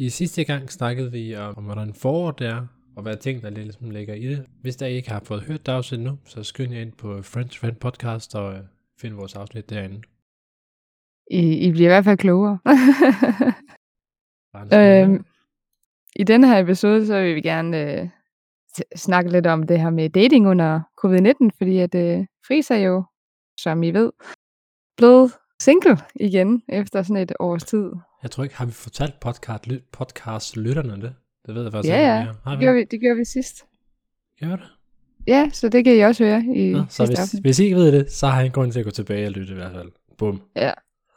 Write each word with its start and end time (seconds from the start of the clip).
I 0.00 0.08
sidste 0.08 0.44
gang 0.44 0.70
snakkede 0.70 1.12
vi 1.12 1.36
om, 1.36 1.58
om 1.58 1.64
hvordan 1.64 1.94
foråret 1.94 2.40
er, 2.40 2.66
og 2.96 3.02
hvad 3.02 3.16
ting, 3.16 3.42
der 3.42 3.50
ligesom 3.50 3.90
ligger 3.90 4.14
i 4.14 4.26
det. 4.26 4.46
Hvis 4.62 4.76
der 4.76 4.86
ikke 4.86 5.10
har 5.10 5.20
fået 5.24 5.42
hørt 5.42 5.68
afsnit 5.68 6.00
nu, 6.00 6.18
så 6.24 6.42
skynd 6.42 6.72
jer 6.72 6.80
ind 6.80 6.92
på 6.92 7.22
Friends 7.22 7.58
Friend 7.58 7.76
Podcast 7.76 8.34
og 8.34 8.54
øh, 8.54 8.60
find 9.00 9.14
vores 9.14 9.36
afsnit 9.36 9.70
derinde. 9.70 10.02
I, 11.30 11.68
I 11.68 11.72
bliver 11.72 11.88
i 11.88 11.92
hvert 11.92 12.04
fald 12.04 12.18
klogere. 12.18 12.58
Øhm, 14.74 15.24
I 16.16 16.24
denne 16.24 16.48
her 16.48 16.58
episode, 16.58 17.06
så 17.06 17.20
vil 17.20 17.34
vi 17.34 17.40
gerne 17.40 18.00
øh, 18.00 18.08
snakke 18.96 19.30
lidt 19.30 19.46
om 19.46 19.62
det 19.62 19.80
her 19.80 19.90
med 19.90 20.10
dating 20.10 20.46
under 20.46 20.80
covid-19, 21.04 21.50
fordi 21.58 21.78
at 21.78 21.94
øh, 21.94 22.26
Friis 22.46 22.70
er 22.70 22.76
jo, 22.76 23.04
som 23.60 23.82
I 23.82 23.90
ved, 23.90 24.12
blevet 24.96 25.32
single 25.60 25.96
igen 26.14 26.62
efter 26.68 27.02
sådan 27.02 27.22
et 27.22 27.32
års 27.40 27.64
tid. 27.64 27.92
Jeg 28.22 28.30
tror 28.30 28.44
ikke, 28.44 28.56
har 28.56 28.66
vi 28.66 28.72
fortalt 28.72 29.20
podcast, 29.20 29.66
podcast 29.92 30.56
lytterne 30.56 31.02
det? 31.02 31.14
Det 31.46 31.54
ved 31.54 31.62
jeg 31.62 31.72
faktisk 31.72 31.92
Ja, 31.92 31.98
ikke, 31.98 32.06
ja. 32.12 32.20
har. 32.20 32.36
Har 32.44 32.50
Det 32.50 32.60
gjorde 32.60 32.76
vi, 32.76 32.84
det 32.84 33.00
gjorde 33.00 33.16
vi 33.16 33.24
sidst. 33.24 33.64
Gjorde 34.38 34.56
det? 34.56 34.68
Ja, 35.26 35.50
så 35.52 35.68
det 35.68 35.84
kan 35.84 35.96
I 35.96 36.00
også 36.00 36.24
høre 36.24 36.44
i 36.56 36.72
Nå, 36.72 36.84
så 36.88 37.06
hvis, 37.06 37.18
afsnit. 37.18 37.42
hvis 37.42 37.58
I 37.58 37.64
ikke 37.64 37.76
ved 37.76 37.92
det, 37.92 38.12
så 38.12 38.26
har 38.26 38.42
I 38.42 38.46
en 38.46 38.52
grund 38.52 38.72
til 38.72 38.78
at 38.78 38.84
gå 38.84 38.90
tilbage 38.90 39.26
og 39.26 39.32
lytte 39.32 39.52
i 39.52 39.56
hvert 39.56 39.72
fald. 39.72 39.92
Bum. 40.18 40.42
Ja. 40.56 40.72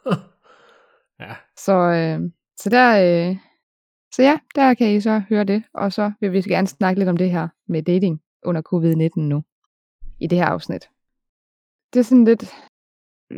ja. 1.20 1.34
Så, 1.58 1.72
øh, 1.72 2.30
så 2.60 2.70
der, 2.70 2.90
øh, 3.30 3.36
så 4.14 4.22
ja, 4.22 4.38
der 4.54 4.74
kan 4.74 4.96
I 4.96 5.00
så 5.00 5.22
høre 5.28 5.44
det, 5.44 5.62
og 5.74 5.92
så 5.92 6.12
vil 6.20 6.32
vi 6.32 6.42
gerne 6.42 6.66
snakke 6.66 7.00
lidt 7.00 7.08
om 7.08 7.16
det 7.16 7.30
her 7.30 7.48
med 7.68 7.82
dating 7.82 8.20
under 8.42 8.62
covid-19 8.74 9.20
nu, 9.20 9.42
i 10.20 10.26
det 10.26 10.38
her 10.38 10.46
afsnit. 10.46 10.88
Det 11.92 11.98
er 11.98 12.04
sådan 12.04 12.24
lidt, 12.24 12.44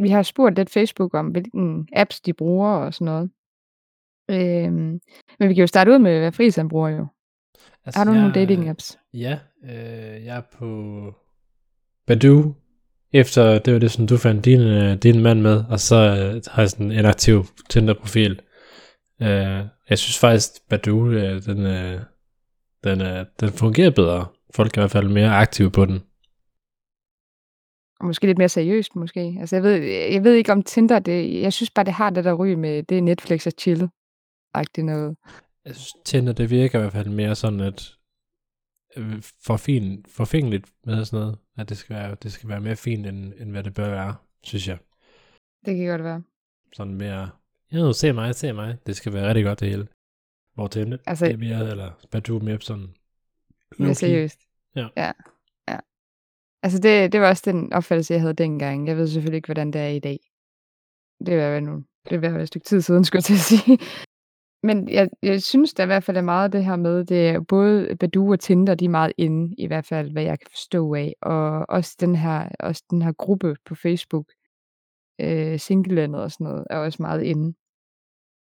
vi 0.03 0.09
har 0.09 0.23
spurgt 0.23 0.57
lidt 0.57 0.71
Facebook 0.71 1.15
om, 1.15 1.29
hvilken 1.29 1.89
apps 1.93 2.21
de 2.21 2.33
bruger 2.33 2.69
og 2.69 2.95
sådan 2.95 3.05
noget. 3.05 3.31
Øhm, 4.31 5.01
men 5.39 5.49
vi 5.49 5.55
kan 5.55 5.61
jo 5.63 5.67
starte 5.67 5.91
ud 5.93 5.99
med, 5.99 6.19
hvad 6.19 6.33
Friis 6.33 6.57
han 6.57 6.69
bruger 6.69 6.89
jo. 6.89 7.07
Altså, 7.87 7.99
Har 7.99 8.05
du 8.05 8.11
nogle 8.13 8.27
jeg- 8.27 8.35
dating 8.35 8.69
apps? 8.69 8.99
Ja, 9.15 9.39
øh, 9.65 10.25
jeg 10.25 10.37
er 10.37 10.43
på 10.59 10.69
Badoo, 12.07 12.55
efter 13.13 13.59
det 13.59 13.73
var 13.73 13.79
det, 13.81 13.91
som 13.91 14.07
du 14.07 14.17
fandt 14.17 14.45
din, 14.45 14.61
øh, 14.61 14.97
din 14.97 15.23
mand 15.23 15.41
med, 15.41 15.65
og 15.71 15.81
så 15.81 15.97
øh, 15.97 16.43
har 16.51 16.63
jeg 16.63 16.71
sådan 16.71 16.93
en 16.93 17.05
aktiv 17.05 17.45
Tinder-profil. 17.71 18.41
Øh, 19.23 19.29
jeg 19.91 19.99
synes 19.99 20.19
faktisk, 20.19 20.51
Badoo, 20.71 21.11
øh, 21.11 21.43
den, 21.43 21.67
øh, 21.67 22.01
den, 22.85 23.01
øh, 23.01 23.27
den 23.41 23.49
fungerer 23.49 23.91
bedre. 23.91 24.27
Folk 24.55 24.73
er 24.77 24.81
i 24.81 24.83
hvert 24.83 24.91
fald 24.91 25.09
mere 25.09 25.31
aktive 25.37 25.71
på 25.71 25.85
den. 25.85 26.01
Og 28.01 28.07
måske 28.07 28.27
lidt 28.27 28.39
mere 28.39 28.49
seriøst, 28.49 28.97
måske. 28.97 29.37
Altså, 29.41 29.57
jeg 29.57 29.63
ved, 29.63 29.77
jeg 30.13 30.25
ved 30.25 30.35
ikke 30.35 30.53
om 30.53 30.63
Tinder, 30.63 30.99
det, 30.99 31.41
jeg 31.43 31.53
synes 31.53 31.71
bare, 31.71 31.85
det 31.85 31.93
har 31.93 32.11
det 32.11 32.25
der 32.25 32.33
ry 32.33 32.47
med, 32.55 32.83
det 32.83 32.99
er 32.99 33.03
Netflix 33.03 33.47
og 33.47 33.53
chill. 33.59 33.89
Agtigt 34.55 34.85
noget. 34.85 35.17
Jeg 35.65 35.75
synes, 35.77 35.93
Tinder, 36.05 36.33
det 36.33 36.51
virker 36.51 36.79
i 36.79 36.83
hvert 36.83 36.93
fald 36.93 37.09
mere 37.09 37.35
sådan, 37.35 37.61
at 37.61 37.97
øh, 38.97 39.23
for 39.23 39.57
fin, 39.57 40.05
forfængeligt 40.09 40.73
med 40.85 41.05
sådan 41.05 41.21
noget, 41.21 41.39
at 41.57 41.69
det 41.69 41.77
skal 41.79 41.97
være, 41.97 42.17
det 42.23 42.33
skal 42.33 42.49
være 42.49 42.61
mere 42.61 42.77
fint, 42.77 43.07
end, 43.07 43.33
end 43.41 43.51
hvad 43.51 43.63
det 43.65 43.75
bør 43.75 43.91
være, 43.91 44.15
synes 44.43 44.69
jeg. 44.69 44.79
Det 45.67 45.77
kan 45.77 45.87
godt 45.87 46.05
være. 46.05 46.23
sådan 46.73 46.95
mere, 46.95 47.31
ja, 47.73 47.93
se 47.93 48.13
mig, 48.13 48.35
se 48.35 48.53
mig. 48.53 48.79
Det 48.87 48.97
skal 48.97 49.13
være 49.13 49.29
rigtig 49.29 49.45
godt 49.45 49.61
det 49.61 49.69
hele. 49.69 49.89
Hvor 50.55 50.67
til 50.67 50.89
net, 50.89 51.01
Altså- 51.07 51.25
det 51.27 51.33
er 51.35 51.39
mere, 51.39 51.71
eller 51.71 51.93
Badoo 52.11 52.39
mere 52.39 52.61
sådan, 52.61 52.95
Mere 53.79 53.89
low-key. 53.91 53.93
seriøst. 53.95 54.41
Ja. 54.77 54.89
ja. 54.97 55.13
ja. 55.69 55.79
Altså, 56.63 56.79
det, 56.79 57.13
det 57.13 57.21
var 57.21 57.29
også 57.29 57.43
den 57.53 57.73
opfattelse, 57.73 58.13
jeg 58.15 58.21
havde 58.21 58.35
dengang. 58.35 58.89
Jeg 58.89 58.97
ved 58.97 59.07
selvfølgelig 59.09 59.37
ikke, 59.37 59.47
hvordan 59.47 59.71
det 59.73 59.81
er 59.81 59.87
i 59.89 59.99
dag. 59.99 60.19
Det 61.27 61.39
var 61.39 61.61
nu. 61.61 61.85
Det 62.11 62.23
var 62.23 62.39
et 62.39 62.49
stykke 62.49 62.65
tid 62.65 62.81
siden, 62.81 63.05
skulle 63.05 63.19
jeg 63.19 63.25
til 63.25 63.35
at 63.35 63.41
sige. 63.41 63.79
Men 64.65 64.89
jeg, 64.89 65.09
jeg 65.23 65.43
synes 65.43 65.75
der 65.75 65.83
i 65.83 65.87
hvert 65.87 66.05
fald 66.05 66.17
er 66.17 66.23
meget 66.23 66.53
det 66.53 66.65
her 66.65 66.77
med, 66.77 67.05
det 67.05 67.29
er 67.29 67.41
både 67.41 67.97
Badoo 67.97 68.31
og 68.31 68.41
Tinder, 68.41 68.75
de 68.75 68.85
er 68.85 68.89
meget 68.89 69.13
inde, 69.19 69.55
i 69.59 69.67
hvert 69.67 69.87
fald, 69.87 70.13
hvad 70.13 70.23
jeg 70.23 70.39
kan 70.39 70.49
forstå 70.51 70.95
af. 70.95 71.15
Og 71.23 71.67
også 71.69 71.97
den 72.01 72.17
her, 72.17 72.49
også 72.61 72.85
den 72.91 73.03
her 73.03 73.13
gruppe 73.13 73.57
på 73.67 73.75
Facebook, 73.75 74.27
øh, 75.21 75.59
Singlelandet 75.59 76.23
og 76.23 76.31
sådan 76.31 76.45
noget, 76.45 76.65
er 76.71 76.79
også 76.79 77.03
meget 77.03 77.23
inde. 77.23 77.47
Ja, 77.47 77.55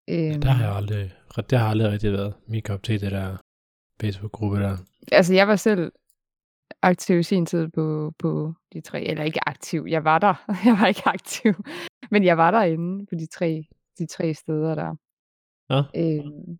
Øhm, 0.09 0.41
der 0.41 0.49
har 0.49 0.65
jeg 0.65 0.75
aldrig, 0.75 1.13
det 1.49 1.59
har 1.59 1.69
aldrig 1.69 1.91
rigtig 1.91 2.11
været 2.11 2.33
min 2.47 2.61
kop 2.61 2.83
til 2.83 3.01
det 3.01 3.11
der 3.11 3.37
Facebook-gruppe 4.01 4.57
der. 4.59 4.77
altså 5.11 5.33
jeg 5.33 5.47
var 5.47 5.55
selv 5.55 5.91
aktiv 6.81 7.19
i 7.19 7.23
sin 7.23 7.45
tid 7.45 7.67
på, 7.67 8.13
på 8.19 8.53
de 8.73 8.81
tre, 8.81 9.01
eller 9.03 9.23
ikke 9.23 9.49
aktiv, 9.49 9.85
jeg 9.89 10.03
var 10.03 10.19
der, 10.19 10.45
jeg 10.65 10.77
var 10.79 10.87
ikke 10.87 11.07
aktiv, 11.07 11.53
men 12.11 12.23
jeg 12.23 12.37
var 12.37 12.51
derinde 12.51 13.05
på 13.05 13.15
de 13.15 13.27
tre, 13.27 13.63
de 13.99 14.05
tre 14.05 14.33
steder 14.33 14.75
der. 14.75 14.95
Ja. 15.69 15.81
Øhm, 15.95 16.59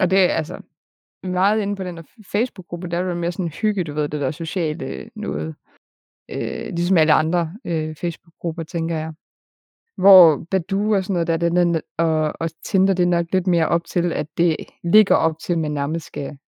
og 0.00 0.10
det 0.10 0.18
er 0.18 0.34
altså 0.34 0.60
meget 1.22 1.62
inde 1.62 1.76
på 1.76 1.84
den 1.84 1.96
der 1.96 2.02
Facebook-gruppe, 2.32 2.88
der 2.88 2.98
er 2.98 3.08
det 3.08 3.16
mere 3.16 3.32
sådan 3.32 3.48
hygge, 3.48 3.84
du 3.84 3.92
ved, 3.92 4.08
det 4.08 4.20
der 4.20 4.30
sociale 4.30 5.10
noget. 5.14 5.54
Øh, 6.30 6.66
ligesom 6.66 6.96
alle 6.96 7.12
andre 7.12 7.54
øh, 7.64 7.94
Facebook-grupper, 7.94 8.62
tænker 8.62 8.96
jeg. 8.96 9.12
Hvor 9.96 10.46
Badoo 10.50 10.94
og 10.94 11.04
sådan 11.04 11.12
noget, 11.12 11.26
der, 11.26 11.34
er, 11.60 11.64
net- 11.64 11.82
og, 11.98 12.32
og 12.40 12.50
Tinder, 12.64 12.94
det 12.94 13.02
er 13.02 13.06
nok 13.06 13.26
lidt 13.32 13.46
mere 13.46 13.68
op 13.68 13.84
til, 13.84 14.12
at 14.12 14.26
det 14.36 14.56
ligger 14.84 15.14
op 15.14 15.38
til, 15.38 15.52
at 15.52 15.58
man 15.58 15.72
nærmest 15.72 16.06
skal, 16.06 16.38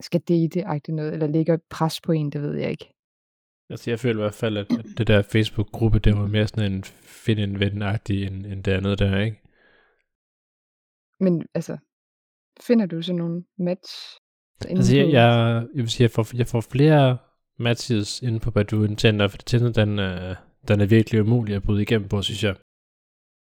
skal 0.00 0.20
date 0.20 0.92
noget, 0.94 1.12
eller 1.12 1.26
ligger 1.26 1.54
et 1.54 1.62
pres 1.70 2.00
på 2.00 2.12
en, 2.12 2.30
det 2.30 2.42
ved 2.42 2.54
jeg 2.54 2.70
ikke. 2.70 2.94
Altså 3.70 3.90
jeg 3.90 3.98
føler 3.98 4.20
i 4.20 4.22
hvert 4.22 4.34
fald, 4.34 4.56
at, 4.56 4.66
at 4.78 4.86
det 4.98 5.06
der 5.06 5.22
Facebook-gruppe, 5.22 5.98
det 5.98 6.16
var 6.16 6.26
mere 6.26 6.46
sådan 6.46 6.72
en 6.72 6.84
find 6.84 7.40
en 7.40 7.60
ven 7.60 7.82
end, 7.82 8.46
end 8.46 8.64
det 8.64 8.72
andet 8.72 8.98
der, 8.98 9.18
ikke? 9.18 9.40
Men 11.20 11.46
altså, 11.54 11.76
finder 12.60 12.86
du 12.86 13.02
sådan 13.02 13.18
nogle 13.18 13.44
match? 13.58 13.92
Altså 14.68 14.96
jeg, 14.96 15.12
jeg, 15.12 15.66
jeg 15.74 15.82
vil 15.82 15.90
sige, 15.90 16.02
jeg 16.02 16.10
får, 16.10 16.36
jeg 16.36 16.46
får 16.46 16.60
flere 16.60 17.18
matches 17.58 18.22
inde 18.22 18.40
på 18.40 18.50
Badoo 18.50 18.84
end 18.84 18.96
Tinder, 18.96 19.28
for 19.28 19.36
Tinder, 19.36 19.72
den, 19.72 19.98
øh, 19.98 20.36
den 20.68 20.80
er 20.80 20.86
virkelig 20.86 21.20
umulig 21.20 21.56
at 21.56 21.62
bryde 21.62 21.82
igennem 21.82 22.08
på, 22.08 22.22
synes 22.22 22.44
jeg. 22.44 22.56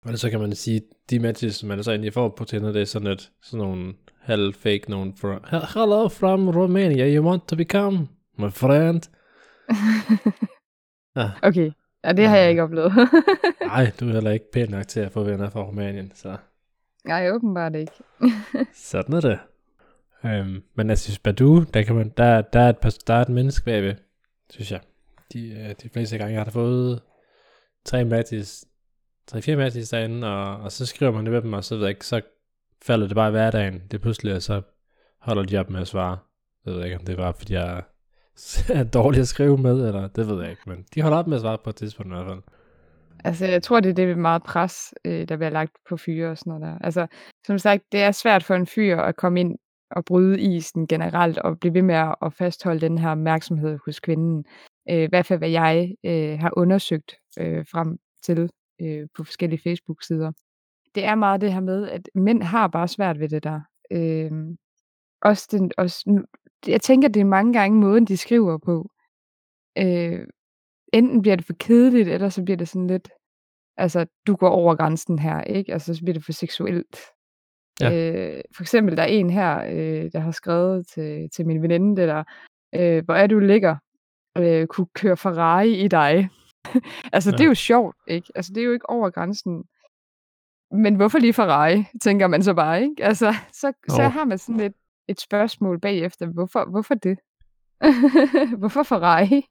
Og 0.04 0.18
så 0.18 0.30
kan 0.30 0.40
man 0.40 0.54
sige, 0.54 0.82
de 1.10 1.18
matches, 1.18 1.54
som 1.54 1.68
man 1.68 1.84
så 1.84 1.90
egentlig 1.90 2.12
får 2.12 2.28
på 2.28 2.44
Tinder, 2.44 2.72
det 2.72 2.82
er 2.82 2.86
sådan, 2.86 3.08
et, 3.08 3.32
sådan 3.42 3.66
nogle 3.66 3.94
halv 4.20 4.54
fake, 4.54 4.90
nogle 4.90 5.12
from, 5.16 5.44
hello 5.50 6.08
from 6.08 6.48
Romania, 6.48 7.16
you 7.16 7.26
want 7.26 7.48
to 7.48 7.56
become 7.56 8.08
my 8.38 8.50
friend? 8.50 9.02
Ja. 11.16 11.30
okay, 11.48 11.70
ja, 12.04 12.12
det 12.12 12.28
har 12.28 12.36
jeg 12.36 12.50
ikke 12.50 12.62
oplevet. 12.62 12.92
Nej, 13.60 13.92
du 14.00 14.08
er 14.08 14.12
heller 14.12 14.30
ikke 14.30 14.50
pæn 14.52 14.68
nok 14.70 14.88
til 14.88 15.00
at 15.00 15.12
få 15.12 15.24
venner 15.24 15.50
fra 15.50 15.62
Rumænien, 15.62 16.12
så 16.14 16.36
Nej, 17.04 17.30
åbenbart 17.30 17.74
ikke. 17.74 17.92
sådan 18.90 19.14
er 19.14 19.20
det. 19.20 19.38
Øhm, 20.24 20.62
men 20.74 20.88
jeg 20.88 20.98
synes, 20.98 21.18
Badoo, 21.18 21.64
der, 21.74 21.82
kan 21.82 21.94
man, 21.94 22.12
der, 22.16 22.42
der, 22.42 22.60
er 22.60 22.68
et, 22.68 22.78
par, 22.78 22.94
der 23.06 23.14
er 23.14 23.20
et 23.20 23.28
menneske 23.28 23.64
bagved, 23.64 23.94
synes 24.50 24.72
jeg. 24.72 24.80
De, 25.32 25.48
øh, 25.50 25.74
de 25.82 25.88
fleste 25.88 26.18
gange, 26.18 26.32
jeg 26.32 26.40
har 26.40 26.44
da 26.44 26.50
fået 26.50 27.02
tre 27.84 28.04
matches, 28.04 28.64
tre-fire 29.26 29.56
matches 29.56 29.88
derinde, 29.88 30.28
og, 30.28 30.56
og 30.56 30.72
så 30.72 30.86
skriver 30.86 31.12
man 31.12 31.24
det 31.24 31.32
med 31.32 31.42
dem, 31.42 31.52
og 31.52 31.64
så 31.64 31.74
ved 31.74 31.82
jeg 31.82 31.90
ikke, 31.90 32.06
så 32.06 32.20
falder 32.82 33.06
det 33.06 33.14
bare 33.14 33.28
i 33.28 33.30
hverdagen. 33.30 33.74
Det 33.74 33.94
er 33.94 34.02
pludselig, 34.02 34.34
og 34.34 34.42
så 34.42 34.62
holder 35.20 35.42
de 35.42 35.58
op 35.58 35.70
med 35.70 35.80
at 35.80 35.88
svare. 35.88 36.18
Jeg 36.66 36.74
ved 36.74 36.84
ikke, 36.84 36.98
om 36.98 37.04
det 37.04 37.18
var, 37.18 37.32
fordi 37.32 37.52
jeg 37.52 37.82
er 38.68 38.84
dårlig 38.84 39.20
at 39.20 39.28
skrive 39.28 39.58
med, 39.58 39.86
eller 39.86 40.08
det 40.08 40.28
ved 40.28 40.40
jeg 40.40 40.50
ikke, 40.50 40.62
men 40.66 40.84
de 40.94 41.02
holder 41.02 41.18
op 41.18 41.26
med 41.26 41.36
at 41.36 41.40
svare 41.40 41.58
på 41.64 41.70
et 41.70 41.76
tidspunkt 41.76 42.12
i 42.12 42.14
hvert 42.14 42.26
fald. 42.26 42.42
Altså, 43.24 43.46
jeg 43.46 43.62
tror, 43.62 43.80
det 43.80 43.90
er 43.90 43.94
det 43.94 44.06
med 44.08 44.16
meget 44.16 44.42
pres, 44.42 44.94
øh, 45.04 45.28
der 45.28 45.36
bliver 45.36 45.50
lagt 45.50 45.76
på 45.88 45.96
fyre 45.96 46.30
og 46.30 46.38
sådan 46.38 46.50
noget 46.50 46.62
der. 46.62 46.78
Altså, 46.84 47.06
som 47.46 47.58
sagt, 47.58 47.82
det 47.92 48.00
er 48.02 48.10
svært 48.12 48.44
for 48.44 48.54
en 48.54 48.66
fyr 48.66 48.96
at 48.96 49.16
komme 49.16 49.40
ind 49.40 49.58
og 49.90 50.04
bryde 50.04 50.40
isen 50.40 50.86
generelt, 50.86 51.38
og 51.38 51.60
blive 51.60 51.74
ved 51.74 51.82
med 51.82 51.94
at- 52.22 52.32
fastholde 52.32 52.80
den 52.80 52.98
her 52.98 53.10
opmærksomhed 53.10 53.78
hos 53.84 54.00
kvinden. 54.00 54.44
Øh, 54.90 55.02
I 55.02 55.06
hvert 55.06 55.26
fald, 55.26 55.38
hvad 55.38 55.48
jeg 55.50 55.94
øh, 56.04 56.38
har 56.38 56.58
undersøgt 56.58 57.14
øh, 57.38 57.66
frem 57.70 57.98
til 58.22 58.50
øh, 58.80 59.08
på 59.16 59.24
forskellige 59.24 59.60
Facebook-sider. 59.62 60.32
Det 60.94 61.04
er 61.04 61.14
meget 61.14 61.40
det 61.40 61.52
her 61.52 61.60
med, 61.60 61.88
at 61.88 62.08
mænd 62.14 62.42
har 62.42 62.68
bare 62.68 62.88
svært 62.88 63.20
ved 63.20 63.28
det 63.28 63.44
der. 63.44 63.60
Øh, 63.90 64.30
også 65.22 65.48
den, 65.50 65.72
også, 65.78 66.24
jeg 66.66 66.80
tænker, 66.80 67.08
det 67.08 67.20
er 67.20 67.24
mange 67.24 67.52
gange 67.52 67.80
måden, 67.80 68.04
de 68.04 68.16
skriver 68.16 68.58
på. 68.58 68.90
Øh, 69.78 70.26
enten 70.92 71.22
bliver 71.22 71.36
det 71.36 71.44
for 71.44 71.52
kedeligt, 71.52 72.08
eller 72.08 72.28
så 72.28 72.42
bliver 72.44 72.56
det 72.56 72.68
sådan 72.68 72.86
lidt, 72.86 73.08
altså, 73.76 74.06
du 74.26 74.36
går 74.36 74.48
over 74.48 74.74
grænsen 74.74 75.18
her, 75.18 75.40
ikke? 75.40 75.72
Altså, 75.72 75.94
så 75.94 76.00
bliver 76.00 76.14
det 76.14 76.24
for 76.24 76.32
seksuelt. 76.32 76.98
Ja. 77.80 77.92
Øh, 77.92 78.42
for 78.56 78.62
eksempel, 78.62 78.96
der 78.96 79.02
er 79.02 79.06
en 79.06 79.30
her, 79.30 79.64
øh, 79.64 80.12
der 80.12 80.18
har 80.18 80.30
skrevet 80.30 80.86
til, 80.86 81.30
til 81.30 81.46
min 81.46 81.62
veninde, 81.62 82.00
det 82.00 82.08
der, 82.08 82.24
øh, 82.74 83.04
hvor 83.04 83.14
er 83.14 83.26
du 83.26 83.38
ligger, 83.38 83.76
øh, 84.38 84.66
kunne 84.66 84.86
køre 84.94 85.16
Ferrari 85.16 85.72
i 85.84 85.88
dig. 85.88 86.28
altså, 87.12 87.30
ja. 87.30 87.36
det 87.36 87.44
er 87.44 87.48
jo 87.48 87.54
sjovt, 87.54 87.96
ikke? 88.08 88.32
Altså, 88.34 88.52
det 88.54 88.60
er 88.60 88.64
jo 88.64 88.72
ikke 88.72 88.90
over 88.90 89.10
grænsen. 89.10 89.64
Men 90.70 90.94
hvorfor 90.94 91.18
lige 91.18 91.32
Ferrari, 91.32 91.84
tænker 92.02 92.26
man 92.26 92.42
så 92.42 92.54
bare, 92.54 92.82
ikke? 92.82 93.04
Altså, 93.04 93.34
så, 93.52 93.72
så 93.88 94.02
har 94.02 94.24
man 94.24 94.38
sådan 94.38 94.60
et, 94.60 94.74
et 95.08 95.20
spørgsmål 95.20 95.80
bagefter. 95.80 96.26
Hvorfor, 96.26 96.70
hvorfor 96.70 96.94
det? 96.94 97.18
hvorfor 98.60 98.82
Ferrari? 98.82 99.46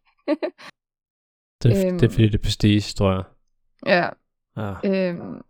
Det, 1.64 1.86
øhm, 1.86 2.00
det 2.00 2.04
er 2.04 2.04
Øhm. 2.04 2.12
fordi, 2.12 2.26
det 2.26 2.36
er 2.36 2.44
prestige, 2.44 2.82
tror 2.82 3.12
jeg. 3.12 3.24
Ja, 3.86 4.10
Ja. 4.58 4.74
Øhm, 4.86 5.42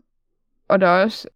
og 0.70 0.82
der 0.82 0.88
er 0.88 1.04
også 1.04 1.28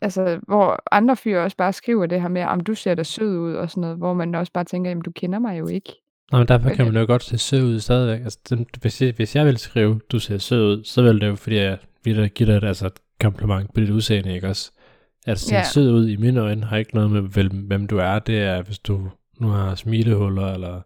altså, 0.00 0.40
hvor 0.48 0.82
andre 0.92 1.16
fyre 1.16 1.42
også 1.44 1.56
bare 1.56 1.72
skriver 1.72 2.06
det 2.06 2.20
her 2.20 2.28
med, 2.28 2.42
om 2.42 2.60
du 2.60 2.74
ser 2.74 2.94
da 2.94 3.02
sød 3.02 3.38
ud 3.38 3.54
og 3.54 3.70
sådan 3.70 3.80
noget, 3.80 3.96
hvor 3.96 4.14
man 4.14 4.34
også 4.34 4.52
bare 4.52 4.64
tænker, 4.64 4.90
jamen 4.90 5.02
du 5.02 5.10
kender 5.10 5.38
mig 5.38 5.58
jo 5.58 5.66
ikke. 5.66 5.92
Nå, 6.32 6.38
men 6.38 6.48
derfor 6.48 6.70
kan 6.70 6.84
man 6.86 6.96
jo 6.96 7.06
godt 7.06 7.22
se 7.22 7.38
sød 7.38 7.62
ud 7.62 7.80
stadigvæk. 7.80 8.20
Altså, 8.24 8.38
den, 8.50 8.66
hvis, 8.80 9.02
jeg, 9.02 9.12
hvis 9.16 9.36
jeg 9.36 9.46
vil 9.46 9.58
skrive, 9.58 10.00
du 10.12 10.18
ser 10.18 10.38
sød 10.38 10.64
ud, 10.78 10.84
så 10.84 11.02
vil 11.02 11.20
det 11.20 11.26
jo, 11.26 11.34
fordi 11.34 11.56
jeg 11.56 11.78
vil 12.04 12.30
give 12.30 12.48
dig 12.48 12.56
et, 12.56 12.64
altså 12.64 12.86
et 12.86 12.98
kompliment 13.20 13.74
på 13.74 13.80
dit 13.80 13.90
udseende, 13.90 14.34
ikke 14.34 14.48
også? 14.48 14.72
At 15.26 15.38
se 15.38 15.54
Ja. 15.54 15.62
sød 15.62 15.92
ud 15.92 16.08
i 16.08 16.16
mine 16.16 16.40
øjne 16.40 16.64
har 16.64 16.76
ikke 16.76 16.94
noget 16.94 17.10
med, 17.10 17.42
hvem 17.66 17.86
du 17.86 17.98
er. 17.98 18.18
Det 18.18 18.38
er, 18.42 18.62
hvis 18.62 18.78
du 18.78 19.10
nu 19.40 19.48
har 19.48 19.74
smilehuller, 19.74 20.46
eller 20.54 20.80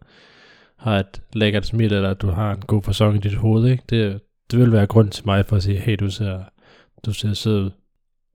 har 0.77 0.99
et 0.99 1.21
lækkert 1.33 1.65
smil, 1.65 1.93
eller 1.93 2.13
du 2.13 2.27
har 2.27 2.51
en 2.51 2.61
god 2.61 2.83
fasong 2.83 3.15
i 3.15 3.19
dit 3.19 3.35
hoved, 3.35 3.67
ikke? 3.69 3.83
Det, 3.89 4.21
det 4.51 4.59
vil 4.59 4.71
være 4.71 4.87
grund 4.87 5.09
til 5.09 5.25
mig 5.25 5.45
for 5.45 5.55
at 5.55 5.63
sige, 5.63 5.79
hey, 5.79 5.95
du 5.99 6.09
ser, 6.09 6.43
du 7.05 7.13
ser 7.13 7.33
sød 7.33 7.65
ud. 7.65 7.71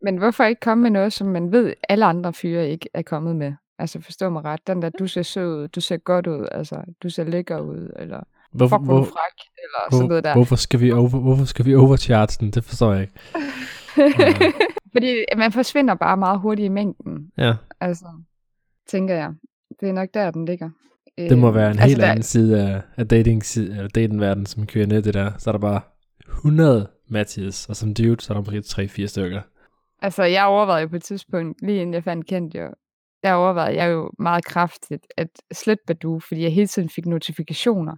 Men 0.02 0.16
hvorfor 0.16 0.44
ikke 0.44 0.60
komme 0.60 0.82
med 0.82 0.90
noget, 0.90 1.12
som 1.12 1.26
man 1.26 1.52
ved, 1.52 1.72
alle 1.88 2.04
andre 2.04 2.32
fyre 2.32 2.68
ikke 2.68 2.88
er 2.94 3.02
kommet 3.02 3.36
med? 3.36 3.52
Altså 3.78 4.00
forstå 4.00 4.30
mig 4.30 4.44
ret. 4.44 4.66
Den 4.66 4.82
der, 4.82 4.90
du 4.98 5.06
ser 5.06 5.22
sød 5.22 5.62
ud, 5.62 5.68
du 5.68 5.80
ser 5.80 5.96
godt 5.96 6.26
ud, 6.26 6.46
altså 6.52 6.82
du 7.02 7.10
ser 7.10 7.24
lækker 7.24 7.58
ud, 7.60 7.90
eller 7.96 8.20
Hvorfor, 8.52 8.78
fuck, 8.78 8.84
hvor 8.86 9.02
fræk, 9.02 9.46
eller 9.56 9.78
sådan 9.96 10.08
noget 10.08 10.24
der. 10.24 10.34
hvorfor 10.34 10.56
skal 10.56 10.80
vi 10.80 10.92
over, 10.92 11.08
hvorfor 11.08 11.44
skal 11.44 11.64
vi 11.64 11.74
overcharge 11.74 12.36
den? 12.40 12.50
Det 12.50 12.64
forstår 12.64 12.92
jeg 12.92 13.02
ikke. 13.02 13.14
Fordi 14.92 15.24
man 15.36 15.52
forsvinder 15.52 15.94
bare 15.94 16.16
meget 16.16 16.40
hurtigt 16.40 16.66
i 16.66 16.68
mængden, 16.68 17.30
Ja, 17.38 17.54
altså, 17.80 18.04
tænker 18.88 19.14
jeg. 19.14 19.32
Det 19.80 19.88
er 19.88 19.92
nok 19.92 20.08
der, 20.14 20.30
den 20.30 20.44
ligger. 20.44 20.70
det 21.18 21.38
må 21.38 21.50
være 21.50 21.66
en 21.66 21.70
altså, 21.70 21.86
helt 21.86 22.00
der- 22.00 22.06
anden 22.10 22.22
side 22.22 22.62
af, 22.68 22.82
af 22.96 23.08
dating, 23.08 23.42
eller 23.56 23.88
datingverden, 23.88 24.46
som 24.46 24.66
kvinde, 24.66 25.02
det 25.02 25.14
der. 25.14 25.30
Så 25.38 25.50
er 25.50 25.52
der 25.52 25.58
bare 25.58 25.80
100 26.30 26.88
Mathias, 27.08 27.68
og 27.68 27.76
som 27.76 27.94
dude, 27.94 28.20
så 28.20 28.32
er 28.32 28.36
der 28.36 28.44
måske 28.44 29.02
3-4 29.02 29.06
stykker. 29.06 29.42
Altså, 30.02 30.22
jeg 30.22 30.44
overvejede 30.44 30.82
jo 30.82 30.88
på 30.88 30.96
et 30.96 31.02
tidspunkt, 31.02 31.62
lige 31.62 31.80
inden 31.80 31.94
jeg 31.94 32.04
fandt 32.04 32.26
kendt 32.26 32.54
jo, 32.54 32.70
der 33.22 33.32
overvejede 33.32 33.76
jeg 33.76 33.92
jo 33.92 34.10
meget 34.18 34.44
kraftigt 34.44 35.06
at 35.16 35.28
slette 35.52 35.84
Badoo, 35.86 36.20
fordi 36.20 36.42
jeg 36.42 36.52
hele 36.52 36.66
tiden 36.66 36.88
fik 36.88 37.06
notifikationer. 37.06 37.96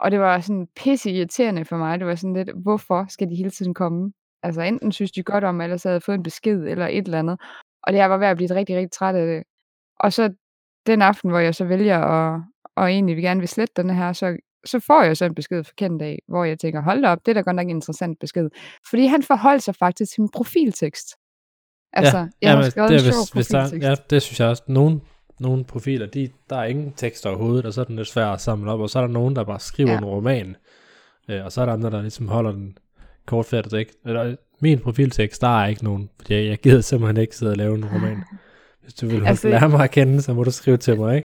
Og 0.00 0.10
det 0.10 0.20
var 0.20 0.40
sådan 0.40 0.68
pisse 0.76 1.10
irriterende 1.10 1.64
for 1.64 1.76
mig. 1.76 1.98
Det 1.98 2.06
var 2.06 2.14
sådan 2.14 2.34
lidt, 2.34 2.50
hvorfor 2.62 3.06
skal 3.08 3.30
de 3.30 3.36
hele 3.36 3.50
tiden 3.50 3.74
komme? 3.74 4.12
Altså 4.42 4.62
enten 4.62 4.92
synes 4.92 5.12
de 5.12 5.22
godt 5.22 5.44
om, 5.44 5.60
eller 5.60 5.76
så 5.76 5.88
havde 5.88 5.94
jeg 5.94 6.02
fået 6.02 6.16
en 6.16 6.22
besked 6.22 6.62
eller 6.66 6.86
et 6.86 7.04
eller 7.04 7.18
andet. 7.18 7.40
Og 7.82 7.92
det 7.92 7.98
jeg 7.98 8.10
var 8.10 8.16
ved 8.18 8.26
at 8.26 8.36
blive 8.36 8.54
rigtig, 8.54 8.76
rigtig 8.76 8.92
træt 8.92 9.14
af 9.14 9.26
det. 9.26 9.42
Og 9.98 10.12
så 10.12 10.34
den 10.86 11.02
aften, 11.02 11.30
hvor 11.30 11.38
jeg 11.38 11.54
så 11.54 11.64
vælger 11.64 11.98
at, 11.98 12.42
og 12.76 12.90
egentlig 12.90 13.16
vi 13.16 13.22
gerne 13.22 13.40
vil 13.40 13.48
slette 13.48 13.82
den 13.82 13.90
her, 13.90 14.12
så, 14.12 14.36
så 14.64 14.80
får 14.80 15.02
jeg 15.02 15.16
så 15.16 15.24
en 15.24 15.34
besked 15.34 15.64
fra 15.64 15.72
kendt 15.76 16.02
af, 16.02 16.18
hvor 16.28 16.44
jeg 16.44 16.58
tænker, 16.58 16.82
hold 16.82 17.04
op, 17.04 17.18
det 17.26 17.32
er 17.32 17.34
da 17.34 17.40
godt 17.40 17.56
nok 17.56 17.64
en 17.64 17.70
interessant 17.70 18.18
besked. 18.18 18.48
Fordi 18.90 19.06
han 19.06 19.22
forholdt 19.22 19.62
sig 19.62 19.74
faktisk 19.74 20.12
til 20.12 20.20
min 20.20 20.30
profiltekst. 20.30 21.08
Altså, 21.92 22.16
jeg 22.42 22.50
har 22.50 22.56
jamen, 22.56 22.70
skrevet 22.70 22.90
det 22.90 23.00
en 23.00 23.08
er, 23.08 23.12
sjov 23.12 23.20
hvis, 23.20 23.30
hvis 23.30 23.46
der, 23.46 23.88
ja, 23.88 23.94
det 24.10 24.22
synes 24.22 24.40
jeg 24.40 24.48
også. 24.48 24.62
Nogle, 24.66 25.00
nogle 25.40 25.64
profiler, 25.64 26.06
de, 26.06 26.30
der 26.50 26.56
er 26.56 26.64
ingen 26.64 26.92
tekst 26.92 27.26
overhovedet, 27.26 27.66
og 27.66 27.72
så 27.72 27.80
er 27.80 27.84
den 27.84 27.96
lidt 27.96 28.08
svær 28.08 28.26
at 28.26 28.40
samle 28.40 28.70
op, 28.70 28.80
og 28.80 28.90
så 28.90 28.98
er 28.98 29.02
der 29.02 29.12
nogen, 29.12 29.36
der 29.36 29.44
bare 29.44 29.60
skriver 29.60 29.90
Ja. 29.90 29.94
ja. 29.94 29.98
en 29.98 30.04
roman, 30.04 30.56
øh, 31.28 31.44
og 31.44 31.52
så 31.52 31.60
er 31.60 31.66
der 31.66 31.72
andre, 31.72 31.90
der 31.90 32.00
ligesom 32.00 32.28
holder 32.28 32.52
den 32.52 32.78
kortfattet. 33.26 33.78
Ikke? 33.78 33.92
Eller, 34.06 34.36
min 34.60 34.78
profiltekst, 34.78 35.40
der 35.40 35.62
er 35.62 35.66
ikke 35.66 35.84
nogen, 35.84 36.10
fordi 36.20 36.34
jeg, 36.34 36.44
jeg 36.44 36.58
gider 36.58 36.80
simpelthen 36.80 37.16
ikke 37.16 37.36
sidde 37.36 37.52
og 37.52 37.56
lave 37.56 37.74
en 37.74 37.84
roman. 37.84 38.24
Hvis 38.82 38.94
du 38.94 39.06
vil 39.06 39.26
altså, 39.26 39.48
lære 39.54 39.68
mig 39.68 39.84
at 39.84 39.90
kende, 39.90 40.22
så 40.22 40.34
må 40.34 40.44
du 40.44 40.50
skrive 40.50 40.76
til 40.76 40.96
mig, 40.98 41.16
ikke? 41.16 41.29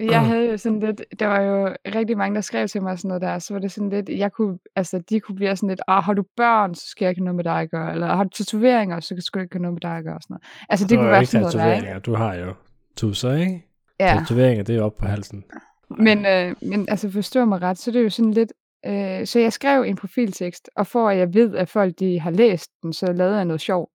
Jeg 0.00 0.26
havde 0.26 0.50
jo 0.50 0.56
sådan 0.56 0.80
lidt, 0.80 1.02
der 1.20 1.26
var 1.26 1.40
jo 1.40 1.74
rigtig 1.94 2.16
mange, 2.18 2.34
der 2.34 2.40
skrev 2.40 2.68
til 2.68 2.82
mig 2.82 2.98
sådan 2.98 3.08
noget 3.08 3.22
der, 3.22 3.38
så 3.38 3.54
var 3.54 3.60
det 3.60 3.72
sådan 3.72 3.90
lidt, 3.90 4.08
jeg 4.08 4.32
kunne, 4.32 4.58
altså 4.76 4.98
de 5.10 5.20
kunne 5.20 5.34
blive 5.36 5.56
sådan 5.56 5.68
lidt, 5.68 5.80
ah, 5.88 6.02
har 6.04 6.14
du 6.14 6.24
børn, 6.36 6.74
så 6.74 6.82
skal 6.86 7.04
jeg 7.04 7.10
ikke 7.10 7.20
have 7.20 7.24
noget 7.24 7.36
med 7.36 7.44
dig 7.44 7.60
at 7.60 7.70
gøre, 7.70 7.92
eller 7.92 8.06
har 8.06 8.24
du 8.24 8.28
tatoveringer, 8.30 9.00
så 9.00 9.14
skal 9.18 9.38
jeg 9.40 9.44
ikke 9.44 9.54
have 9.54 9.62
noget 9.62 9.74
med 9.74 9.80
dig 9.80 9.96
at 9.96 10.04
gøre, 10.04 10.14
og 10.14 10.22
sådan 10.22 10.34
noget. 10.34 10.42
Altså 10.68 10.86
det 10.86 10.90
Du 10.90 10.96
kunne 10.96 11.10
være 11.10 11.26
sådan 11.26 11.40
noget 11.42 11.82
der, 11.82 11.88
ikke? 11.88 12.00
Du 12.00 12.14
har 12.14 12.34
jo 12.34 12.54
tusser, 12.96 13.34
ikke? 13.34 13.66
Ja, 14.00 14.16
Tatoveringer, 14.18 14.64
det 14.64 14.76
er 14.76 14.82
op 14.82 14.96
på 14.96 15.06
halsen. 15.06 15.44
men, 15.90 16.26
øh, 16.26 16.54
men 16.62 16.86
altså 16.88 17.10
forstå 17.10 17.44
mig 17.44 17.62
ret, 17.62 17.78
så 17.78 17.90
det 17.90 17.98
er 17.98 18.02
jo 18.02 18.10
sådan 18.10 18.30
lidt, 18.32 18.52
øh, 18.86 19.26
så 19.26 19.38
jeg 19.40 19.52
skrev 19.52 19.82
en 19.82 19.96
profiltekst, 19.96 20.70
og 20.76 20.86
for 20.86 21.08
at 21.08 21.18
jeg 21.18 21.34
ved, 21.34 21.56
at 21.56 21.68
folk 21.68 21.98
de 21.98 22.20
har 22.20 22.30
læst 22.30 22.70
den, 22.82 22.92
så 22.92 23.12
lavede 23.12 23.36
jeg 23.36 23.44
noget 23.44 23.60
sjovt. 23.60 23.90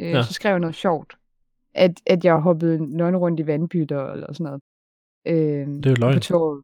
Øh, 0.00 0.10
Ja. 0.10 0.22
Så 0.22 0.32
skrev 0.32 0.50
jeg 0.50 0.60
noget 0.60 0.74
sjovt. 0.76 1.14
At, 1.74 1.92
at 2.06 2.24
jeg 2.24 2.34
hoppede 2.36 2.96
nøgne 2.96 3.18
rundt 3.18 3.40
i 3.40 3.46
vandbytter, 3.46 4.12
eller 4.12 4.32
sådan 4.32 4.44
noget. 4.44 4.62
Øh, 5.26 5.66
Det 5.66 5.86
er 5.86 5.90
jo 5.90 5.96
løgn. 5.98 6.14
På 6.14 6.20
torvet. 6.20 6.62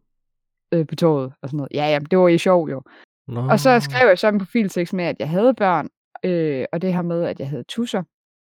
Øh, 0.75 0.87
på 0.87 0.97
torvet, 0.97 1.33
og 1.43 1.49
sådan 1.49 1.57
noget. 1.57 1.73
Ja, 1.75 1.87
ja, 1.87 1.99
det 1.99 2.19
var 2.19 2.29
i 2.29 2.39
sjov 2.39 2.71
jo. 2.71 2.83
Nå. 3.29 3.49
Og 3.51 3.61
så 3.61 3.81
skrev 3.81 4.09
jeg 4.09 4.19
så 4.19 4.29
en 4.29 4.39
profiltekst 4.39 4.95
med, 4.95 5.05
at 5.05 5.17
jeg 5.19 5.29
havde 5.29 5.55
børn, 5.55 5.89
øh, 6.25 6.65
og 6.73 6.83
det 6.83 6.95
her 6.95 7.03
med, 7.03 7.25
at 7.25 7.41
jeg 7.41 7.49
havde 7.49 7.65
tusser. 7.69 8.03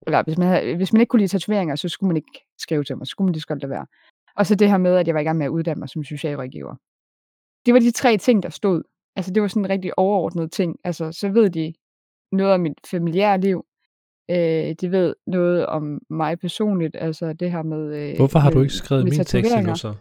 Eller 0.06 0.22
hvis 0.22 0.38
man, 0.38 0.48
havde, 0.48 0.76
hvis 0.76 0.92
man 0.92 1.00
ikke 1.00 1.10
kunne 1.10 1.20
lide 1.20 1.28
tatoveringer, 1.28 1.76
så 1.76 1.88
skulle 1.88 2.08
man 2.08 2.16
ikke 2.16 2.44
skrive 2.58 2.84
til 2.84 2.96
mig, 2.96 3.06
så 3.06 3.10
skulle 3.10 3.26
man 3.26 3.32
lige 3.32 3.40
så 3.40 3.46
godt 3.46 3.62
lade 3.62 3.70
være. 3.70 3.86
Og 4.36 4.46
så 4.46 4.54
det 4.54 4.70
her 4.70 4.78
med, 4.78 4.96
at 4.96 5.06
jeg 5.06 5.14
var 5.14 5.20
i 5.20 5.24
gang 5.24 5.38
med 5.38 5.46
at 5.46 5.50
uddanne 5.50 5.78
mig 5.78 5.88
som 5.88 6.04
socialrådgiver. 6.04 6.74
Det 7.66 7.74
var 7.74 7.80
de 7.80 7.90
tre 7.90 8.16
ting, 8.16 8.42
der 8.42 8.48
stod. 8.48 8.82
Altså 9.16 9.32
det 9.32 9.42
var 9.42 9.48
sådan 9.48 9.64
en 9.64 9.70
rigtig 9.70 9.98
overordnet 9.98 10.52
ting. 10.52 10.76
Altså 10.84 11.12
så 11.12 11.28
ved 11.28 11.50
de 11.50 11.74
noget 12.32 12.54
om 12.54 12.60
mit 12.60 12.78
familiære 12.90 13.40
liv. 13.40 13.64
Øh, 14.30 14.74
de 14.80 14.90
ved 14.90 15.14
noget 15.26 15.66
om 15.66 16.00
mig 16.10 16.38
personligt. 16.38 16.96
Altså 16.98 17.32
det 17.32 17.50
her 17.50 17.62
med... 17.62 18.10
Øh, 18.10 18.16
Hvorfor 18.16 18.38
har 18.38 18.50
du 18.50 18.60
ikke 18.60 18.74
skrevet 18.74 19.04
min 19.04 19.12
tekst 19.12 19.54
endnu 19.54 19.74
så? 19.76 19.94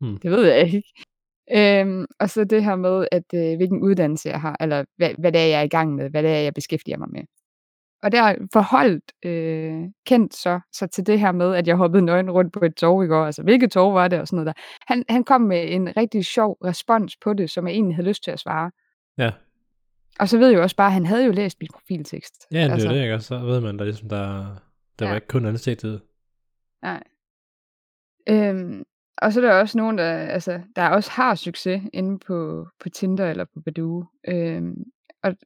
Hmm. 0.00 0.16
Det 0.22 0.30
ved 0.30 0.44
jeg 0.46 0.60
ikke. 0.66 0.82
Øhm, 1.56 2.06
og 2.20 2.30
så 2.30 2.44
det 2.44 2.64
her 2.64 2.76
med, 2.76 3.06
at 3.12 3.22
øh, 3.34 3.56
hvilken 3.56 3.82
uddannelse 3.82 4.28
jeg 4.28 4.40
har, 4.40 4.56
eller 4.60 4.84
hvad, 4.96 5.10
hvad 5.18 5.32
det 5.32 5.40
er, 5.40 5.46
jeg 5.46 5.58
er 5.58 5.62
i 5.64 5.68
gang 5.68 5.94
med, 5.94 6.10
hvad 6.10 6.22
det 6.22 6.30
er, 6.30 6.38
jeg 6.40 6.54
beskæftiger 6.54 6.98
mig 6.98 7.08
med. 7.12 7.20
Og 8.02 8.12
der 8.12 8.34
forholdt 8.52 9.12
øh, 9.24 9.82
kendt 10.06 10.34
så, 10.34 10.60
så 10.72 10.86
til 10.86 11.06
det 11.06 11.20
her 11.20 11.32
med, 11.32 11.54
at 11.54 11.66
jeg 11.66 11.76
hoppede 11.76 12.04
nøgen 12.04 12.30
rundt 12.30 12.52
på 12.52 12.60
et 12.64 12.74
tog 12.74 13.04
i 13.04 13.06
går. 13.06 13.24
Altså, 13.26 13.42
hvilket 13.42 13.70
tog 13.72 13.94
var 13.94 14.08
det 14.08 14.20
og 14.20 14.28
sådan 14.28 14.36
noget 14.44 14.46
der. 14.56 14.62
Han, 14.86 15.04
han 15.08 15.24
kom 15.24 15.40
med 15.40 15.72
en 15.74 15.96
rigtig 15.96 16.24
sjov 16.24 16.58
respons 16.64 17.16
på 17.24 17.32
det, 17.34 17.50
som 17.50 17.66
jeg 17.66 17.74
egentlig 17.74 17.96
havde 17.96 18.08
lyst 18.08 18.24
til 18.24 18.30
at 18.30 18.40
svare. 18.40 18.70
Ja, 19.18 19.30
Og 20.20 20.28
så 20.28 20.38
ved 20.38 20.48
jeg 20.48 20.56
jo 20.56 20.62
også 20.62 20.76
bare, 20.76 20.86
at 20.86 20.92
han 20.92 21.06
havde 21.06 21.24
jo 21.24 21.32
læst 21.32 21.56
min 21.60 21.68
profiltekst. 21.74 22.46
ja 22.52 22.64
det 22.64 22.72
altså. 22.72 22.88
er 22.88 22.92
det, 22.92 23.02
ikke? 23.02 23.14
Og 23.14 23.22
så 23.22 23.38
ved 23.38 23.60
man, 23.60 23.78
der 23.78 23.84
ligesom, 23.84 24.08
der, 24.08 24.46
der 24.98 25.04
Ja. 25.04 25.08
var 25.08 25.14
ikke 25.14 25.26
kun 25.28 25.46
ansigtet. 25.46 26.02
Nej. 26.82 27.02
Øhm, 28.28 28.84
og 29.18 29.32
så 29.32 29.40
er 29.40 29.44
der 29.44 29.60
også 29.60 29.78
nogen, 29.78 29.98
der, 29.98 30.12
altså, 30.12 30.60
der 30.76 30.88
også 30.88 31.10
har 31.10 31.34
succes 31.34 31.82
inde 31.92 32.18
på, 32.18 32.68
på 32.80 32.88
Tinder 32.88 33.30
eller 33.30 33.44
på 33.44 33.60
Badoo. 33.60 34.04
Øhm, 34.28 34.84
og 35.22 35.36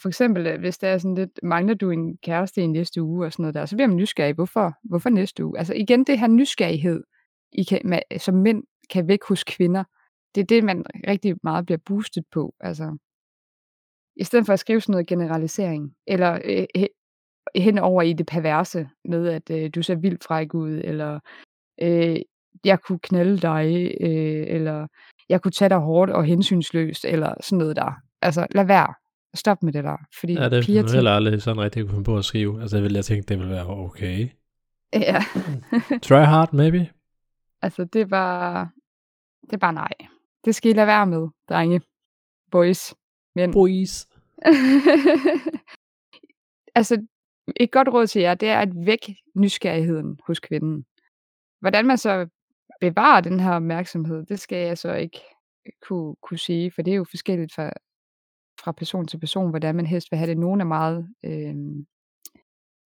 for 0.00 0.08
eksempel, 0.08 0.46
øh, 0.46 0.60
hvis 0.60 0.78
der 0.78 0.88
er 0.88 0.98
sådan 0.98 1.14
lidt, 1.14 1.40
mangler 1.42 1.74
du 1.74 1.90
en 1.90 2.16
kæreste 2.16 2.60
i 2.60 2.66
næste 2.66 3.02
uge 3.02 3.26
og 3.26 3.32
sådan 3.32 3.42
noget 3.42 3.54
der, 3.54 3.66
så 3.66 3.76
bliver 3.76 3.88
man 3.88 3.96
nysgerrig. 3.96 4.34
Hvorfor? 4.34 4.72
Hvorfor 4.84 5.10
næste 5.10 5.44
uge? 5.44 5.58
Altså 5.58 5.74
igen, 5.74 6.04
det 6.04 6.18
her 6.18 6.26
nysgerrighed, 6.28 7.02
I 7.52 7.62
kan, 7.62 7.80
man, 7.84 8.02
som 8.18 8.34
mænd 8.34 8.64
kan 8.90 9.08
væk 9.08 9.24
hos 9.28 9.44
kvinder, 9.44 9.84
det 10.34 10.40
er 10.40 10.46
det, 10.46 10.64
man 10.64 10.84
rigtig 11.08 11.36
meget 11.42 11.66
bliver 11.66 11.78
boostet 11.86 12.24
på. 12.32 12.54
Altså, 12.60 12.96
i 14.16 14.24
stedet 14.24 14.46
for 14.46 14.52
at 14.52 14.58
skrive 14.58 14.80
sådan 14.80 14.92
noget 14.92 15.06
generalisering, 15.06 15.94
eller 16.06 16.38
øh, 16.44 16.84
hen 17.54 17.78
over 17.78 18.02
i 18.02 18.12
det 18.12 18.26
perverse 18.26 18.88
med, 19.04 19.28
at 19.28 19.50
øh, 19.50 19.70
du 19.74 19.82
ser 19.82 19.94
vildt 19.94 20.24
fræk 20.24 20.54
ud, 20.54 20.80
eller 20.84 21.20
øh, 21.82 22.16
jeg 22.64 22.80
kunne 22.80 22.98
knalde 22.98 23.38
dig, 23.38 23.94
øh, 24.00 24.46
eller 24.48 24.86
jeg 25.28 25.42
kunne 25.42 25.52
tage 25.52 25.68
dig 25.68 25.78
hårdt 25.78 26.10
og 26.10 26.24
hensynsløst, 26.24 27.04
eller 27.04 27.34
sådan 27.40 27.58
noget 27.58 27.76
der. 27.76 27.92
Altså, 28.22 28.46
lad 28.50 28.64
være. 28.64 28.94
Stop 29.34 29.62
med 29.62 29.72
det 29.72 29.84
der. 29.84 29.96
Fordi 30.20 30.32
Ja, 30.32 30.48
det 30.48 30.64
piger 30.64 30.82
er 30.82 30.92
heller 30.92 31.10
aldrig 31.10 31.42
sådan 31.42 31.62
rigtig 31.62 31.82
kunne 31.82 31.90
finde 31.90 32.04
på 32.04 32.16
at 32.16 32.24
skrive. 32.24 32.60
Altså, 32.62 32.76
jeg 32.76 32.82
ville 32.82 32.96
jeg 32.96 33.04
tænke, 33.04 33.28
det 33.28 33.38
ville 33.38 33.52
være 33.52 33.66
okay. 33.66 34.28
Ja, 34.92 35.24
Try 36.08 36.24
hard, 36.24 36.52
maybe. 36.52 36.90
altså 37.62 37.84
det 37.84 38.10
var, 38.10 38.70
det 39.42 39.52
er 39.52 39.58
bare 39.58 39.72
nej. 39.72 39.92
Det 40.44 40.54
skal 40.54 40.70
I 40.70 40.74
lade 40.74 40.86
være 40.86 41.06
med, 41.06 41.28
drenge. 41.48 41.80
Boys. 42.50 42.94
Mænd. 43.34 43.52
Boys. 43.52 44.06
altså, 46.78 47.06
et 47.56 47.70
godt 47.70 47.88
råd 47.88 48.06
til 48.06 48.22
jer, 48.22 48.34
det 48.34 48.48
er 48.48 48.58
at 48.58 48.68
væk 48.86 49.10
nysgerrigheden 49.34 50.18
hos 50.26 50.40
kvinden. 50.40 50.84
Hvordan 51.62 51.86
man 51.86 51.98
så 51.98 52.26
bevarer 52.80 53.20
den 53.20 53.40
her 53.40 53.52
opmærksomhed, 53.52 54.26
det 54.26 54.40
skal 54.40 54.58
jeg 54.66 54.78
så 54.78 54.94
ikke 54.94 55.20
kunne, 55.88 56.14
kunne 56.22 56.38
sige, 56.38 56.70
for 56.70 56.82
det 56.82 56.92
er 56.92 56.96
jo 56.96 57.04
forskelligt 57.10 57.54
fra, 57.54 57.70
fra 58.64 58.72
person 58.72 59.06
til 59.06 59.18
person, 59.18 59.50
hvordan 59.50 59.74
man 59.74 59.86
helst 59.86 60.08
vil 60.10 60.18
have 60.18 60.30
det. 60.30 60.38
Nogle 60.38 60.60
er 60.60 60.64
meget, 60.66 61.08
øh, 61.24 61.54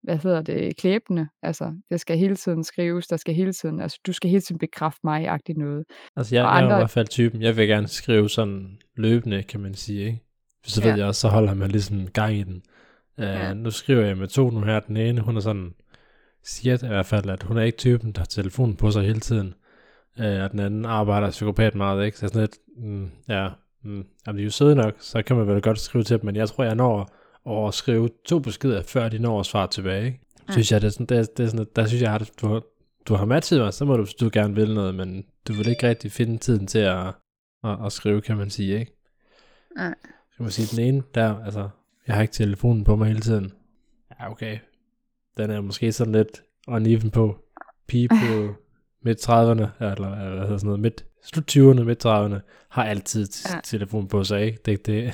hvad 0.02 0.18
hedder 0.18 0.42
det, 0.42 0.76
klæbende. 0.76 1.28
Altså, 1.42 1.74
det 1.90 2.00
skal 2.00 2.18
hele 2.18 2.36
tiden 2.36 2.64
skrives, 2.64 3.06
der 3.06 3.16
skal 3.16 3.34
hele 3.34 3.52
tiden, 3.52 3.80
altså, 3.80 4.00
du 4.06 4.12
skal 4.12 4.30
hele 4.30 4.40
tiden 4.40 4.58
bekræfte 4.58 5.00
mig-agtigt 5.04 5.58
noget. 5.58 5.84
Altså, 6.16 6.34
jeg, 6.34 6.44
Og 6.44 6.48
jeg 6.50 6.56
er 6.58 6.62
andre- 6.64 6.76
i 6.76 6.80
hvert 6.80 6.90
fald 6.90 7.08
typen, 7.08 7.42
jeg 7.42 7.56
vil 7.56 7.68
gerne 7.68 7.88
skrive 7.88 8.28
sådan 8.30 8.78
løbende, 8.96 9.42
kan 9.42 9.60
man 9.60 9.74
sige, 9.74 10.06
ikke? 10.06 10.20
Så 10.64 10.80
Ja. 10.84 10.88
ved 10.90 10.98
jeg 10.98 11.06
også, 11.06 11.20
så 11.20 11.28
holder 11.28 11.54
man 11.54 11.70
ligesom 11.70 12.06
gang 12.06 12.34
i 12.34 12.42
den. 12.42 12.62
Uh, 13.18 13.24
Ja. 13.24 13.54
Nu 13.54 13.70
skriver 13.70 14.06
jeg 14.06 14.18
med 14.18 14.28
to 14.28 14.50
nu 14.50 14.60
her. 14.60 14.80
Den 14.80 14.96
ene, 14.96 15.20
hun 15.20 15.36
er 15.36 15.40
sådan, 15.40 15.74
siger 16.44 16.84
i 16.84 16.88
hvert 16.88 17.06
fald, 17.06 17.30
at 17.30 17.42
hun 17.42 17.58
er 17.58 17.62
ikke 17.62 17.78
typen, 17.78 18.12
der 18.12 18.20
har 18.20 18.26
telefonen 18.26 18.76
på 18.76 18.90
sig 18.90 19.02
hele 19.02 19.20
tiden. 19.20 19.54
Uh, 20.18 20.24
og 20.24 20.52
den 20.52 20.60
anden 20.60 20.84
arbejder 20.84 21.30
psykopat 21.30 21.74
meget, 21.74 22.04
ikke? 22.04 22.18
Så 22.18 22.28
sådan 22.28 22.40
lidt, 22.40 22.56
mm, 22.76 23.10
ja, 23.28 23.48
mm, 23.82 24.06
jamen, 24.26 24.36
de 24.36 24.42
er 24.42 24.44
jo 24.44 24.50
søde 24.50 24.74
nok, 24.74 24.94
så 24.98 25.22
kan 25.22 25.36
man 25.36 25.46
vel 25.46 25.62
godt 25.62 25.78
skrive 25.78 26.04
til 26.04 26.16
dem, 26.18 26.26
men 26.26 26.36
jeg 26.36 26.48
tror, 26.48 26.64
jeg 26.64 26.74
når 26.74 27.10
at 27.46 27.74
skrive 27.74 28.08
to 28.24 28.38
beskeder, 28.38 28.82
før 28.82 29.08
de 29.08 29.18
når 29.18 29.40
at 29.40 29.46
svare 29.46 29.68
tilbage. 29.68 30.06
Ikke? 30.06 30.20
Synes 30.50 30.72
jeg, 30.72 30.80
det 30.80 30.86
er 30.86 30.90
sådan, 30.90 31.06
det 31.06 31.18
er, 31.18 31.22
det 31.36 31.44
er 31.44 31.48
sådan, 31.48 31.66
der 31.76 31.86
synes 31.86 32.02
jeg, 32.02 32.14
at 32.14 32.30
du 32.40 32.48
har, 32.48 32.62
du 33.08 33.14
har 33.14 33.24
matchet 33.24 33.60
mig, 33.60 33.74
så 33.74 33.84
må 33.84 33.96
du, 33.96 34.06
du 34.20 34.30
gerne 34.32 34.54
vil 34.54 34.74
noget, 34.74 34.94
men 34.94 35.24
du 35.48 35.52
vil 35.52 35.68
ikke 35.68 35.88
rigtig 35.88 36.12
finde 36.12 36.38
tiden 36.38 36.66
til 36.66 36.78
at, 36.78 37.06
at, 37.64 37.86
at 37.86 37.92
skrive, 37.92 38.20
kan 38.20 38.36
man 38.36 38.50
sige, 38.50 38.78
ikke? 38.80 38.92
Nej. 39.76 39.94
Så 40.04 40.36
kan 40.36 40.44
man 40.44 40.50
sige, 40.50 40.76
den 40.76 40.94
ene 40.94 41.02
der, 41.14 41.44
altså, 41.44 41.68
jeg 42.06 42.14
har 42.14 42.22
ikke 42.22 42.34
telefonen 42.34 42.84
på 42.84 42.96
mig 42.96 43.08
hele 43.08 43.20
tiden. 43.20 43.52
Ja, 44.20 44.30
okay. 44.30 44.58
Den 45.36 45.50
er 45.50 45.60
måske 45.60 45.92
sådan 45.92 46.12
lidt 46.12 46.42
uneven 46.68 47.10
på. 47.10 47.36
Pige 47.88 48.08
på 48.08 48.54
midt 49.04 49.28
30'erne, 49.28 49.84
eller, 49.84 50.08
hvad 50.08 50.40
hedder 50.42 50.56
sådan 50.56 50.66
noget, 50.66 50.80
midt, 50.80 51.04
slut 51.22 51.56
20'erne, 51.56 51.82
midt 51.84 52.06
30'erne, 52.06 52.66
har 52.68 52.84
altid 52.84 53.26
Ja. 53.54 53.60
telefon 53.64 54.08
på 54.08 54.24
sig, 54.24 54.42
ikke? 54.46 54.58
Det, 54.66 54.86
det, 54.86 55.02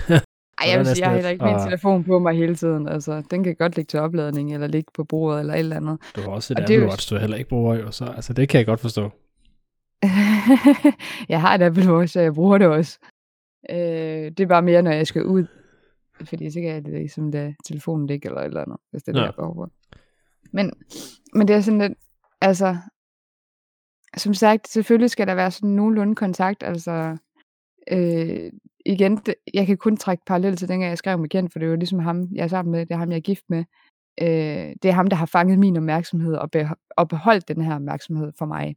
Ej, 0.63 0.69
jeg 0.71 0.79
vil 0.79 0.87
sige, 0.87 0.99
jeg 1.01 1.09
har 1.09 1.15
heller 1.15 1.31
ikke 1.31 1.45
min 1.45 1.55
og- 1.55 1.63
telefon 1.65 2.05
på 2.05 2.19
mig 2.19 2.37
hele 2.37 2.55
tiden. 2.57 2.89
Altså, 2.89 3.23
den 3.31 3.45
kan 3.45 3.55
godt 3.57 3.77
ligge 3.77 3.89
til 3.89 4.01
opladning, 4.01 4.55
eller 4.55 4.67
ligge 4.67 4.91
på 4.95 5.05
bordet, 5.05 5.41
eller 5.41 5.55
et 5.55 5.59
eller 5.59 5.77
andet. 5.77 5.99
du 6.17 6.21
har 6.21 6.29
også 6.29 6.53
et 6.53 6.57
Og 6.59 6.63
Apple 6.63 6.77
jo- 6.77 6.89
Watch, 6.89 7.11
du 7.15 7.19
heller 7.19 7.37
ikke 7.37 7.49
bruger, 7.49 7.75
jo, 7.75 7.91
så 7.91 8.05
altså, 8.05 8.33
det 8.33 8.49
kan 8.49 8.59
jeg 8.59 8.67
godt 8.67 8.81
forstå. 8.81 9.11
jeg 11.29 11.41
har 11.41 11.55
et 11.55 11.63
Apple 11.63 11.93
Watch, 11.95 12.13
så 12.13 12.21
jeg 12.21 12.35
bruger 12.35 12.59
det 12.59 12.67
også. 12.67 12.99
Øh, 13.71 13.77
det 13.79 14.41
er 14.41 14.47
bare 14.47 14.63
mere, 14.63 14.83
når 14.83 14.91
jeg 14.91 15.07
skal 15.07 15.25
ud. 15.25 15.45
Fordi 16.25 16.51
så 16.51 16.61
kan 16.61 16.69
jeg 16.69 16.85
det 16.85 16.93
ligesom 16.93 17.33
da 17.33 17.55
telefonen 17.67 18.07
ligge 18.07 18.29
eller 18.29 18.41
et 18.41 18.45
eller 18.47 18.61
andet, 18.63 18.77
hvis 18.91 19.03
det 19.03 19.17
er 19.17 19.21
Ja. 19.21 19.25
jeg 19.25 19.35
behov 19.35 19.55
for. 19.55 19.71
Men, 20.53 20.73
men 21.35 21.49
det 21.49 21.57
er 21.57 21.61
sådan 21.61 21.81
lidt, 21.81 21.99
altså, 22.41 22.77
som 24.17 24.35
sagt, 24.35 24.69
selvfølgelig 24.69 25.11
skal 25.11 25.27
der 25.27 25.35
være 25.35 25.51
sådan 25.51 25.71
nogenlunde 25.71 26.15
kontakt, 26.15 26.63
altså, 26.63 27.17
øh, 27.91 28.53
igen, 28.87 29.17
det, 29.17 29.35
jeg 29.55 29.67
kan 29.67 29.77
kun 29.77 29.97
trække 29.97 30.25
parallel 30.27 30.57
til 30.57 30.69
dengang 30.69 30.91
jeg 30.91 30.99
skrev 30.99 31.19
med 31.19 31.29
Kent, 31.29 31.53
for 31.53 31.59
det 31.59 31.71
var 31.71 31.77
ligesom 31.77 31.99
ham, 31.99 32.29
jeg 32.35 32.45
er 32.45 32.49
sammen 32.49 32.73
med, 32.73 32.81
det 32.81 32.91
er 32.91 32.99
ham, 32.99 33.11
jeg 33.11 33.17
er 33.17 33.21
gift 33.21 33.45
med. 33.49 33.65
Øh, 34.23 34.75
det 34.83 34.85
er 34.85 34.93
ham, 34.93 35.07
der 35.07 35.17
har 35.17 35.27
fanget 35.27 35.59
min 35.59 35.77
opmærksomhed 35.77 36.35
og, 36.35 36.49
beho- 36.57 36.87
og 36.97 37.09
beholdt 37.09 37.49
den 37.49 37.63
her 37.63 37.75
opmærksomhed 37.75 38.33
for 38.39 38.47
mig. 38.47 38.77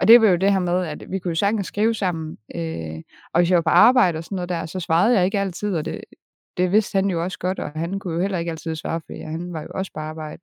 Og 0.00 0.08
det 0.08 0.20
var 0.20 0.28
jo 0.28 0.36
det 0.36 0.52
her 0.52 0.58
med, 0.58 0.86
at 0.86 1.04
vi 1.10 1.18
kunne 1.18 1.30
jo 1.30 1.34
sagtens 1.34 1.66
skrive 1.66 1.94
sammen, 1.94 2.38
øh, 2.54 3.02
og 3.32 3.40
hvis 3.40 3.50
jeg 3.50 3.56
var 3.56 3.62
på 3.62 3.70
arbejde 3.70 4.18
og 4.18 4.24
sådan 4.24 4.36
noget 4.36 4.48
der, 4.48 4.66
så 4.66 4.80
svarede 4.80 5.16
jeg 5.16 5.24
ikke 5.24 5.40
altid, 5.40 5.76
og 5.76 5.84
det, 5.84 6.00
det 6.56 6.72
vidste 6.72 6.96
han 6.96 7.10
jo 7.10 7.22
også 7.24 7.38
godt, 7.38 7.58
og 7.58 7.70
han 7.70 7.98
kunne 7.98 8.14
jo 8.14 8.20
heller 8.20 8.38
ikke 8.38 8.50
altid 8.50 8.76
svare, 8.76 9.00
fordi 9.06 9.20
han 9.20 9.52
var 9.52 9.62
jo 9.62 9.68
også 9.74 9.92
på 9.94 10.00
arbejde. 10.00 10.42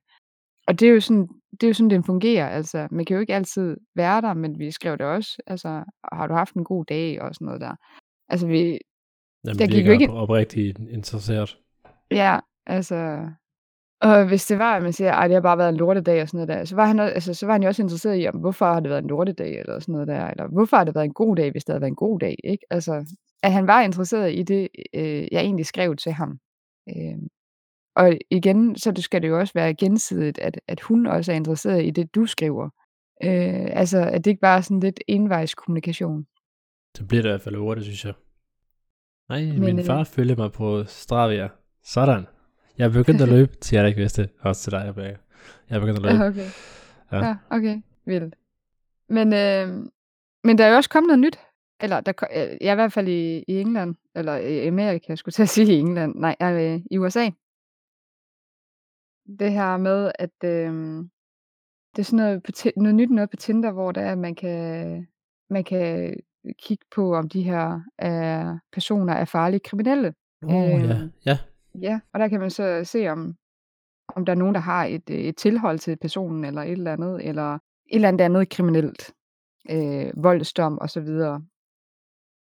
Og 0.70 0.80
det 0.80 0.88
er 0.88 0.92
jo 0.92 1.00
sådan, 1.00 1.28
det 1.52 1.62
er 1.62 1.68
jo 1.68 1.74
sådan, 1.74 1.90
den 1.90 2.04
fungerer. 2.04 2.48
Altså, 2.48 2.88
man 2.90 3.04
kan 3.04 3.14
jo 3.14 3.20
ikke 3.20 3.34
altid 3.34 3.76
være 3.96 4.20
der, 4.20 4.34
men 4.34 4.58
vi 4.58 4.70
skrev 4.70 4.98
det 4.98 5.06
også. 5.06 5.42
Altså, 5.46 5.84
har 6.12 6.26
du 6.26 6.34
haft 6.34 6.54
en 6.54 6.64
god 6.64 6.84
dag 6.84 7.22
og 7.22 7.34
sådan 7.34 7.46
noget 7.46 7.60
der. 7.60 7.74
Altså, 8.28 8.46
vi, 8.46 8.78
Jamen, 9.44 9.58
Der 9.58 9.66
gik 9.66 9.86
jo 9.86 9.92
ikke- 9.92 10.10
op, 10.10 10.22
oprigtigt 10.22 10.78
interesseret. 10.90 11.58
ja, 12.10 12.38
altså, 12.66 13.26
og 14.00 14.28
hvis 14.28 14.46
det 14.46 14.58
var, 14.58 14.76
at 14.76 14.82
man 14.82 14.92
siger, 14.92 15.12
at 15.12 15.30
det 15.30 15.34
har 15.34 15.40
bare 15.40 15.58
været 15.58 15.68
en 15.68 15.76
lortedag 15.76 16.22
og 16.22 16.28
sådan 16.28 16.46
noget 16.46 16.58
der, 16.58 16.64
så 16.64 16.76
var 16.76 16.86
han, 16.86 16.98
altså, 17.00 17.34
så 17.34 17.46
var 17.46 17.52
han 17.52 17.62
jo 17.62 17.68
også 17.68 17.82
interesseret 17.82 18.22
i, 18.22 18.28
om, 18.28 18.34
hvorfor 18.40 18.66
har 18.66 18.80
det 18.80 18.90
været 18.90 19.02
en 19.02 19.08
lortedag 19.08 19.58
eller 19.60 19.78
sådan 19.78 19.92
noget 19.92 20.08
der, 20.08 20.26
eller 20.26 20.46
hvorfor 20.48 20.76
har 20.76 20.84
det 20.84 20.94
været 20.94 21.04
en 21.04 21.12
god 21.14 21.36
dag, 21.36 21.50
hvis 21.50 21.64
det 21.64 21.72
havde 21.72 21.80
været 21.80 21.90
en 21.90 21.96
god 21.96 22.18
dag, 22.20 22.36
ikke? 22.44 22.64
Altså, 22.70 23.14
at 23.42 23.52
han 23.52 23.66
var 23.66 23.80
interesseret 23.82 24.34
i 24.34 24.42
det, 24.42 24.68
øh, 24.94 25.26
jeg 25.32 25.40
egentlig 25.40 25.66
skrev 25.66 25.96
til 25.96 26.12
ham. 26.12 26.38
Øh, 26.88 27.18
og 28.00 28.18
igen, 28.30 28.76
så 28.76 28.90
det 28.90 29.04
skal 29.04 29.22
det 29.22 29.28
jo 29.28 29.38
også 29.38 29.52
være 29.54 29.74
gensidigt, 29.74 30.38
at, 30.38 30.60
at 30.68 30.80
hun 30.80 31.06
også 31.06 31.32
er 31.32 31.36
interesseret 31.36 31.84
i 31.84 31.90
det, 31.90 32.14
du 32.14 32.26
skriver. 32.26 32.64
Øh, 33.24 33.68
altså, 33.72 33.98
at 33.98 34.24
det 34.24 34.30
ikke 34.30 34.40
bare 34.40 34.56
er 34.56 34.60
sådan 34.60 34.80
lidt 34.80 35.00
envejs 35.08 35.54
kommunikation. 35.54 36.26
Det 36.98 37.08
bliver 37.08 37.22
det 37.22 37.28
i 37.28 37.32
hvert 37.32 37.42
fald 37.42 37.56
hurtigt, 37.56 37.84
synes 37.84 38.04
jeg. 38.04 38.14
Nej, 39.28 39.42
Men, 39.42 39.60
min 39.60 39.78
øh, 39.78 39.84
far 39.84 40.04
følger 40.04 40.36
mig 40.36 40.52
på 40.52 40.84
Stravia. 40.84 41.48
Sådan. 41.84 42.26
Jeg 42.78 42.84
er 42.84 42.92
begyndt 42.92 43.20
at 43.20 43.28
løbe, 43.36 43.56
til 43.56 43.76
jeg 43.76 43.82
der 43.82 43.88
ikke 43.88 44.00
vidste. 44.00 44.28
Også 44.40 44.62
til 44.62 44.72
dig, 44.72 44.92
jeg 44.96 45.16
Jeg 45.70 45.76
er 45.76 45.80
begyndt 45.80 46.06
at 46.06 46.12
løbe. 46.12 46.24
Okay. 46.24 46.46
Ja. 47.12 47.26
Ja, 47.26 47.36
okay. 47.50 47.80
Vildt. 48.06 48.34
Men, 49.08 49.32
øh, 49.32 49.84
men 50.44 50.58
der 50.58 50.64
er 50.64 50.70
jo 50.70 50.76
også 50.76 50.90
kommet 50.90 51.08
noget 51.08 51.20
nyt. 51.20 51.38
Eller 51.80 52.00
der, 52.00 52.12
øh, 52.36 52.56
jeg 52.60 52.68
er 52.68 52.72
i 52.72 52.74
hvert 52.74 52.92
fald 52.92 53.08
i, 53.08 53.44
i 53.48 53.60
England, 53.60 53.94
eller 54.14 54.36
i 54.36 54.66
Amerika, 54.66 55.04
jeg 55.08 55.18
skulle 55.18 55.32
til 55.32 55.42
at 55.42 55.48
sige 55.48 55.76
i 55.76 55.78
England. 55.78 56.14
Nej, 56.14 56.36
er 56.40 56.80
i 56.90 56.98
USA. 56.98 57.30
Det 59.38 59.52
her 59.52 59.76
med, 59.76 60.12
at 60.18 60.44
øh, 60.44 60.72
det 61.96 61.98
er 61.98 62.02
sådan 62.02 62.24
noget, 62.24 62.42
på 62.42 62.50
noget 62.76 62.94
nyt 62.94 63.10
noget 63.10 63.30
på 63.30 63.36
Tinder, 63.36 63.72
hvor 63.72 63.92
det 63.92 64.02
er, 64.02 64.12
at 64.12 64.18
man 64.18 64.34
kan, 64.34 65.06
man 65.50 65.64
kan 65.64 66.16
kigge 66.62 66.84
på, 66.94 67.14
om 67.14 67.28
de 67.28 67.42
her 67.42 67.80
er, 67.98 68.58
personer 68.72 69.12
er 69.12 69.24
farlige 69.24 69.60
kriminelle. 69.60 70.14
Oh, 70.42 70.52
ja. 70.52 70.78
øh, 70.78 71.08
Ja, 71.26 71.38
Ja, 71.74 72.00
og 72.12 72.20
der 72.20 72.28
kan 72.28 72.40
man 72.40 72.50
så 72.50 72.80
se, 72.84 73.08
om, 73.08 73.34
om 74.16 74.24
der 74.24 74.32
er 74.32 74.36
nogen, 74.36 74.54
der 74.54 74.60
har 74.60 74.84
et, 74.84 75.10
øh, 75.10 75.18
et 75.18 75.36
tilhold 75.36 75.78
til 75.78 75.96
personen, 75.96 76.44
eller 76.44 76.62
et 76.62 76.72
eller 76.72 76.92
andet, 76.92 77.28
eller 77.28 77.54
et 77.54 77.60
eller 77.90 78.08
andet 78.08 78.24
andet 78.24 78.48
kriminelt, 78.48 79.14
øh, 79.70 80.24
voldsdom 80.24 80.78
og 80.78 80.90
så 80.90 81.00
videre. 81.00 81.42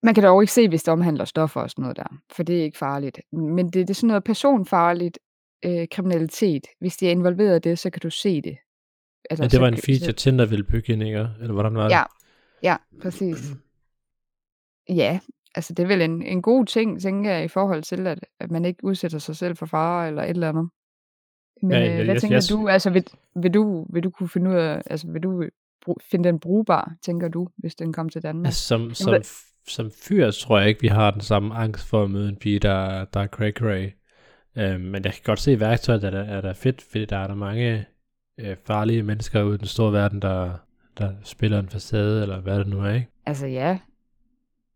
Man 0.03 0.15
kan 0.15 0.25
dog 0.25 0.43
ikke 0.43 0.53
se, 0.53 0.69
hvis 0.69 0.83
det 0.83 0.93
omhandler 0.93 1.25
stoffer 1.25 1.61
og 1.61 1.71
sådan 1.71 1.83
noget 1.83 1.97
der, 1.97 2.17
for 2.33 2.43
det 2.43 2.59
er 2.59 2.63
ikke 2.63 2.79
farligt. 2.79 3.21
Men 3.33 3.67
det, 3.67 3.75
det 3.75 3.91
er 3.91 3.95
sådan 3.95 4.09
noget 4.09 4.25
personfarligt 4.25 5.19
øh, 5.65 5.89
kriminalitet. 5.91 6.67
Hvis 6.81 6.97
de 6.97 7.07
er 7.07 7.11
involveret 7.11 7.67
i 7.67 7.69
det, 7.69 7.79
så 7.79 7.91
kan 7.91 8.01
du 8.01 8.11
se 8.11 8.41
det. 8.43 8.57
Altså, 9.31 9.43
men 9.43 9.51
det 9.51 9.61
var 9.61 9.69
en 9.69 9.77
feature, 9.77 10.13
Tinder 10.13 10.47
ville 10.47 10.65
bygge 10.65 10.93
ind, 10.93 11.03
ikke? 11.03 11.29
Eller 11.41 11.53
hvordan 11.53 11.75
var 11.75 11.83
det? 11.89 11.91
Ja, 11.95 12.03
ja, 12.63 12.77
præcis. 13.03 13.39
Ja, 14.89 15.21
altså 15.55 15.75
det 15.75 15.83
er 15.83 15.87
vel 15.87 16.03
en, 16.03 16.23
en 16.23 16.43
god 16.43 16.67
ting, 16.67 17.01
tænker 17.03 17.31
jeg, 17.33 17.45
i 17.45 17.49
forhold 17.49 17.83
til, 17.83 18.07
at, 18.07 18.19
at 18.41 18.51
man 18.51 18.65
ikke 18.65 18.85
udsætter 18.85 19.19
sig 19.19 19.37
selv 19.37 19.57
for 19.57 19.67
fare 19.67 20.09
eller 20.09 20.23
et 20.23 20.31
eller 20.31 20.49
andet. 20.49 20.69
Men 21.63 21.71
Ja, 21.73 21.79
ja, 21.79 21.89
øh, 21.91 21.95
hvad 22.05 22.15
jeg- 22.15 22.21
tænker 22.21 22.37
jeg- 22.37 22.51
du? 22.51 22.69
Altså, 22.69 22.91
vil, 22.91 23.05
vil 23.37 23.55
du, 23.55 23.87
vil 23.93 24.03
du 24.05 24.11
kunne 24.11 24.29
finde 24.29 24.51
ud 24.51 24.55
af, 24.57 24.83
altså 24.87 25.07
vil 25.13 25.23
du 25.23 25.45
finde 26.11 26.29
den 26.29 26.41
brugbar, 26.41 26.93
tænker 27.03 27.29
du, 27.29 27.49
hvis 27.57 27.75
den 27.75 27.93
kom 27.93 28.09
til 28.09 28.23
Danmark? 28.23 28.47
Altså, 28.47 28.67
som, 28.67 28.95
som, 28.95 29.15
som 29.67 29.91
fyr 29.91 30.31
tror 30.31 30.59
jeg 30.59 30.69
ikke, 30.69 30.81
vi 30.81 30.89
har 30.89 31.11
den 31.11 31.21
samme 31.21 31.55
angst 31.55 31.89
for 31.89 32.05
at 32.05 32.11
møde 32.11 32.29
en 32.29 32.37
pige, 32.37 32.59
der, 32.59 33.05
der 33.05 33.21
er 33.21 33.27
cray 33.27 33.53
Øh, 34.59 34.81
men 34.81 35.05
jeg 35.05 35.13
kan 35.13 35.23
godt 35.25 35.39
se, 35.39 35.53
at 35.53 35.61
værktøjet 35.61 36.05
er, 36.05 36.11
der- 36.11 36.25
er 36.25 36.41
der 36.41 36.53
fedt, 36.53 36.83
fordi 36.83 37.05
der 37.05 37.17
er 37.17 37.27
der 37.27 37.35
mange 37.35 37.87
øh, 38.41 38.57
farlige 38.67 39.03
mennesker 39.03 39.43
ude 39.43 39.55
i 39.55 39.59
den 39.59 39.67
store 39.67 39.93
verden, 39.93 40.23
der, 40.23 40.57
der 40.99 41.15
spiller 41.23 41.59
en 41.59 41.69
facade, 41.69 42.23
eller 42.23 42.41
hvad 42.41 42.59
det 42.59 42.67
nu 42.67 42.81
er, 42.81 42.91
ikke? 42.95 43.09
Altså 43.27 43.47
ja. 43.47 43.79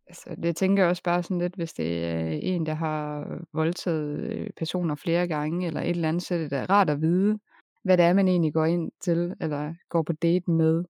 Altså, 0.06 0.36
det 0.42 0.56
tænker 0.56 0.82
jeg 0.82 0.90
også 0.90 1.02
bare 1.02 1.22
sådan 1.22 1.38
lidt, 1.38 1.54
hvis 1.54 1.72
det 1.72 2.04
er 2.04 2.28
en, 2.42 2.66
der 2.66 2.74
har 2.74 3.26
voldtaget 3.52 4.18
øh, 4.18 4.50
personer 4.56 4.94
flere 4.94 5.28
gange, 5.28 5.66
eller 5.66 5.80
et 5.80 5.90
eller 5.90 6.08
andet, 6.08 6.22
så 6.22 6.34
er 6.34 6.38
det 6.38 6.50
da 6.50 6.64
rart 6.70 6.90
at 6.90 7.00
vide, 7.00 7.38
hvad 7.84 7.96
det 7.96 8.04
er, 8.04 8.12
man 8.12 8.28
egentlig 8.28 8.52
går 8.52 8.64
ind 8.64 8.90
til, 9.00 9.34
eller 9.40 9.74
går 9.88 10.02
på 10.02 10.12
date 10.12 10.50
med. 10.50 10.84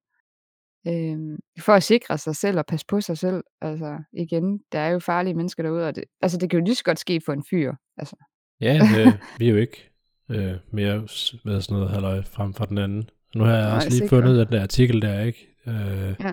Øhm, 0.88 1.38
for 1.61 1.72
at 1.72 1.82
sikre 1.82 2.18
sig 2.18 2.37
selv 2.37 2.58
og 2.58 2.66
passe 2.66 2.87
på 2.87 3.00
sig 3.00 3.18
selv. 3.18 3.44
Altså 3.61 3.99
igen, 4.12 4.61
der 4.72 4.78
er 4.78 4.88
jo 4.88 4.99
farlige 4.99 5.34
mennesker 5.34 5.62
derude, 5.62 5.88
og 5.88 5.96
det, 5.96 6.04
altså 6.22 6.38
det 6.38 6.50
kan 6.50 6.58
jo 6.58 6.64
lige 6.64 6.75
så 6.75 6.84
godt 6.84 6.99
ske 6.99 7.20
for 7.26 7.32
en 7.32 7.44
fyr. 7.50 7.72
Altså, 7.96 8.16
Ja, 8.62 8.81
øh, 8.99 9.12
vi 9.38 9.47
er 9.47 9.50
jo 9.50 9.57
ikke 9.57 9.90
øh, 10.31 10.52
mere 10.71 10.99
med 11.45 11.61
sådan 11.61 11.76
noget 11.76 11.90
halløj 11.90 12.23
frem 12.23 12.54
for 12.54 12.64
den 12.64 12.78
anden. 12.78 13.11
Nu 13.35 13.45
har 13.45 13.54
jeg 13.57 13.66
Nej, 13.66 13.76
også 13.76 13.88
lige 13.88 13.99
sikkert. 13.99 14.11
fundet 14.11 14.47
den 14.47 14.57
der 14.57 14.62
artikel 14.62 15.02
der, 15.02 15.21
ikke? 15.21 15.49
Øh, 15.66 16.14
Ja. 16.21 16.33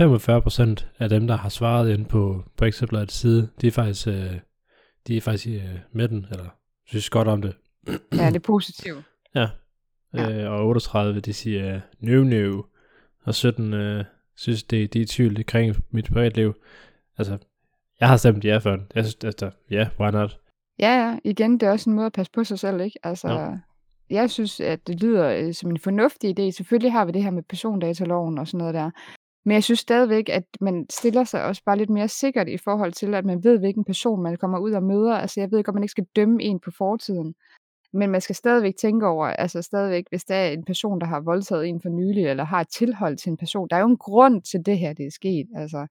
45% 0.00 0.86
af 0.98 1.08
dem, 1.08 1.26
der 1.26 1.36
har 1.36 1.48
svaret 1.48 1.90
ind 1.90 2.06
på, 2.06 2.44
på 2.56 2.64
Ekstrabladets 2.64 3.14
side, 3.14 3.48
de 3.60 3.66
er 3.66 3.70
faktisk, 3.70 4.08
øh, 4.08 4.34
de 5.06 5.16
er 5.16 5.20
faktisk 5.20 5.48
øh, 5.64 5.78
med 5.92 6.08
den, 6.08 6.26
eller 6.30 6.56
synes 6.86 7.10
godt 7.10 7.28
om 7.28 7.42
det. 7.42 7.54
ja, 8.18 8.26
det 8.26 8.36
er 8.36 8.40
positivt. 8.40 9.04
Ja. 9.34 9.48
Ja. 10.14 10.44
Øh, 10.44 10.50
og 10.52 10.66
38, 10.66 11.20
de 11.20 11.32
siger 11.32 11.80
no, 12.00 12.24
no. 12.24 12.62
Og 13.24 13.34
17 13.34 13.74
øh, 13.74 14.04
synes, 14.36 14.62
det, 14.62 14.92
de 14.92 14.98
er 14.98 15.02
i 15.02 15.06
tvivl 15.06 15.36
omkring 15.36 15.76
mit 15.90 16.04
privatliv. 16.12 16.54
Altså, 17.18 17.38
jeg 18.00 18.08
har 18.08 18.16
stemt 18.16 18.44
ja 18.44 18.58
den. 18.64 18.86
Jeg 18.94 19.04
synes, 19.04 19.24
altså, 19.24 19.50
ja, 19.70 19.88
why 20.00 20.10
not? 20.10 20.38
Ja, 20.78 21.06
ja, 21.06 21.18
igen, 21.24 21.52
det 21.52 21.62
er 21.62 21.70
også 21.70 21.90
en 21.90 21.96
måde 21.96 22.06
at 22.06 22.12
passe 22.12 22.32
på 22.32 22.44
sig 22.44 22.58
selv, 22.58 22.80
ikke? 22.80 22.98
Altså, 23.02 23.28
Jo. 23.28 23.58
jeg 24.10 24.30
synes, 24.30 24.60
at 24.60 24.86
det 24.86 25.02
lyder 25.02 25.28
øh, 25.28 25.54
som 25.54 25.70
en 25.70 25.78
fornuftig 25.78 26.38
idé. 26.38 26.50
Selvfølgelig 26.50 26.92
har 26.92 27.04
vi 27.04 27.12
det 27.12 27.22
her 27.22 27.30
med 27.30 27.42
persondataloven 27.42 28.38
og 28.38 28.46
sådan 28.46 28.58
noget 28.58 28.74
der. 28.74 28.90
Men 29.44 29.54
jeg 29.54 29.64
synes 29.64 29.80
stadigvæk, 29.80 30.28
at 30.28 30.44
man 30.60 30.86
stiller 30.90 31.24
sig 31.24 31.44
også 31.44 31.62
bare 31.66 31.78
lidt 31.78 31.90
mere 31.90 32.08
sikkert 32.08 32.48
i 32.48 32.56
forhold 32.56 32.92
til, 32.92 33.14
at 33.14 33.24
man 33.24 33.44
ved, 33.44 33.58
hvilken 33.58 33.84
person 33.84 34.22
man 34.22 34.36
kommer 34.36 34.58
ud 34.58 34.72
og 34.72 34.82
møder. 34.82 35.14
Altså, 35.14 35.40
jeg 35.40 35.50
ved 35.50 35.64
godt, 35.64 35.74
man 35.74 35.82
ikke 35.82 35.90
skal 35.90 36.06
dømme 36.16 36.42
en 36.42 36.60
på 36.60 36.70
fortiden. 36.70 37.34
Men 37.92 38.10
man 38.10 38.20
skal 38.20 38.36
stadigvæk 38.36 38.76
tænke 38.76 39.06
over, 39.06 39.26
altså 39.26 39.62
stadigvæk, 39.62 40.04
hvis 40.08 40.24
der 40.24 40.34
er 40.34 40.50
en 40.50 40.64
person, 40.64 41.00
der 41.00 41.06
har 41.06 41.20
voldtaget 41.20 41.68
en 41.68 41.80
for 41.80 41.88
nylig, 41.88 42.26
eller 42.26 42.44
har 42.44 42.60
et 42.60 42.68
tilhold 42.68 43.16
til 43.16 43.30
en 43.30 43.36
person, 43.36 43.68
der 43.70 43.76
er 43.76 43.80
jo 43.80 43.88
en 43.88 43.96
grund 43.96 44.42
til 44.42 44.66
det 44.66 44.78
her, 44.78 44.92
det 44.92 45.06
er 45.06 45.10
sket. 45.10 45.46
Altså, 45.56 45.86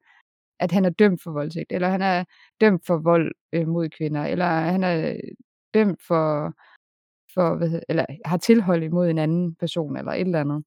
at 0.61 0.71
han 0.71 0.85
er 0.85 0.89
dømt 0.89 1.23
for 1.23 1.31
voldtægt, 1.31 1.71
eller 1.71 1.89
han 1.89 2.01
er 2.01 2.23
dømt 2.61 2.85
for 2.85 2.97
vold 2.97 3.31
øh, 3.53 3.67
mod 3.67 3.89
kvinder, 3.89 4.25
eller 4.25 4.45
han 4.45 4.83
er 4.83 5.19
dømt 5.73 6.01
for, 6.07 6.53
for 7.33 7.57
hvad 7.57 7.69
hedder, 7.69 7.85
eller 7.89 8.05
har 8.25 8.37
tilhold 8.37 8.83
imod 8.83 9.09
en 9.09 9.17
anden 9.17 9.55
person, 9.55 9.97
eller 9.97 10.11
et 10.11 10.21
eller 10.21 10.41
andet. 10.41 10.63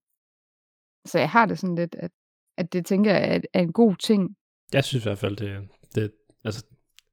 Så 1.07 1.19
jeg 1.19 1.31
har 1.31 1.47
det 1.47 1.59
sådan 1.59 1.75
lidt, 1.75 1.95
at, 1.95 2.11
at 2.59 2.73
det 2.73 2.87
tænker 2.87 3.11
jeg 3.11 3.35
er, 3.35 3.41
er 3.53 3.61
en 3.61 3.73
god 3.73 3.97
ting. 3.97 4.37
Jeg 4.73 4.85
synes 4.85 5.05
i 5.05 5.09
hvert 5.09 5.19
fald, 5.19 5.37
det, 5.37 5.69
det 5.95 6.13
altså, 6.45 6.67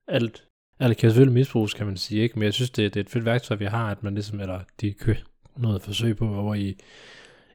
alt, 0.08 0.48
Eller 0.80 0.94
kan 0.94 1.10
selvfølgelig 1.10 1.34
misbruges, 1.34 1.74
kan 1.74 1.86
man 1.86 1.98
sige, 1.98 2.22
ikke? 2.22 2.40
Men 2.40 2.44
jeg 2.44 2.54
synes, 2.54 2.70
det, 2.70 2.94
det 2.94 3.00
er 3.00 3.04
et 3.04 3.10
fedt 3.10 3.26
værktøj, 3.26 3.58
vi 3.58 3.66
har, 3.66 3.92
at 3.92 4.04
man 4.04 4.14
ligesom, 4.14 4.40
eller 4.40 4.64
de 4.82 4.94
kører 4.94 5.18
noget 5.58 5.82
forsøg 5.82 6.18
på 6.18 6.36
over 6.36 6.56
i, 6.56 6.78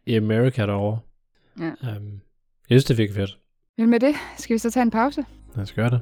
i 0.07 0.15
Amerika 0.15 0.67
derovre. 0.67 0.99
Ja. 1.61 1.97
Um, 1.97 2.21
jeg 2.69 2.81
synes, 2.81 2.85
det 2.85 2.95
er 2.95 2.97
virkelig 2.97 3.17
fedt. 3.17 3.39
Men 3.79 3.91
med 3.91 4.01
det, 4.01 4.15
skal 4.37 4.55
vi 4.55 4.59
så 4.59 4.71
tage 4.71 4.83
en 4.83 4.91
pause? 4.91 5.25
Lad 5.55 5.63
os 5.63 5.73
gøre 5.73 5.91
det. 5.91 6.01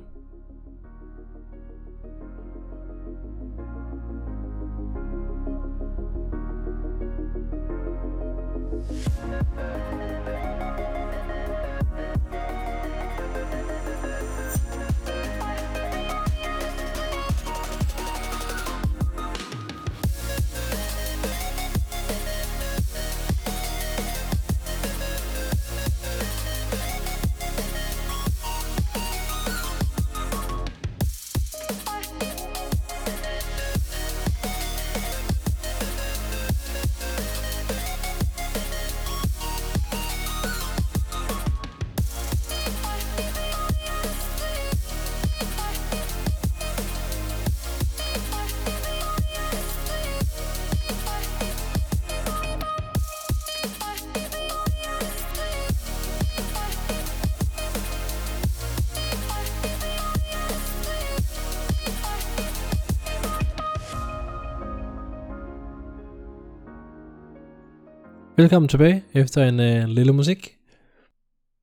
Velkommen 68.45 68.69
tilbage 68.69 69.05
efter 69.15 69.45
en 69.45 69.61
øh, 69.61 69.85
lille 69.89 70.13
musik. 70.13 70.59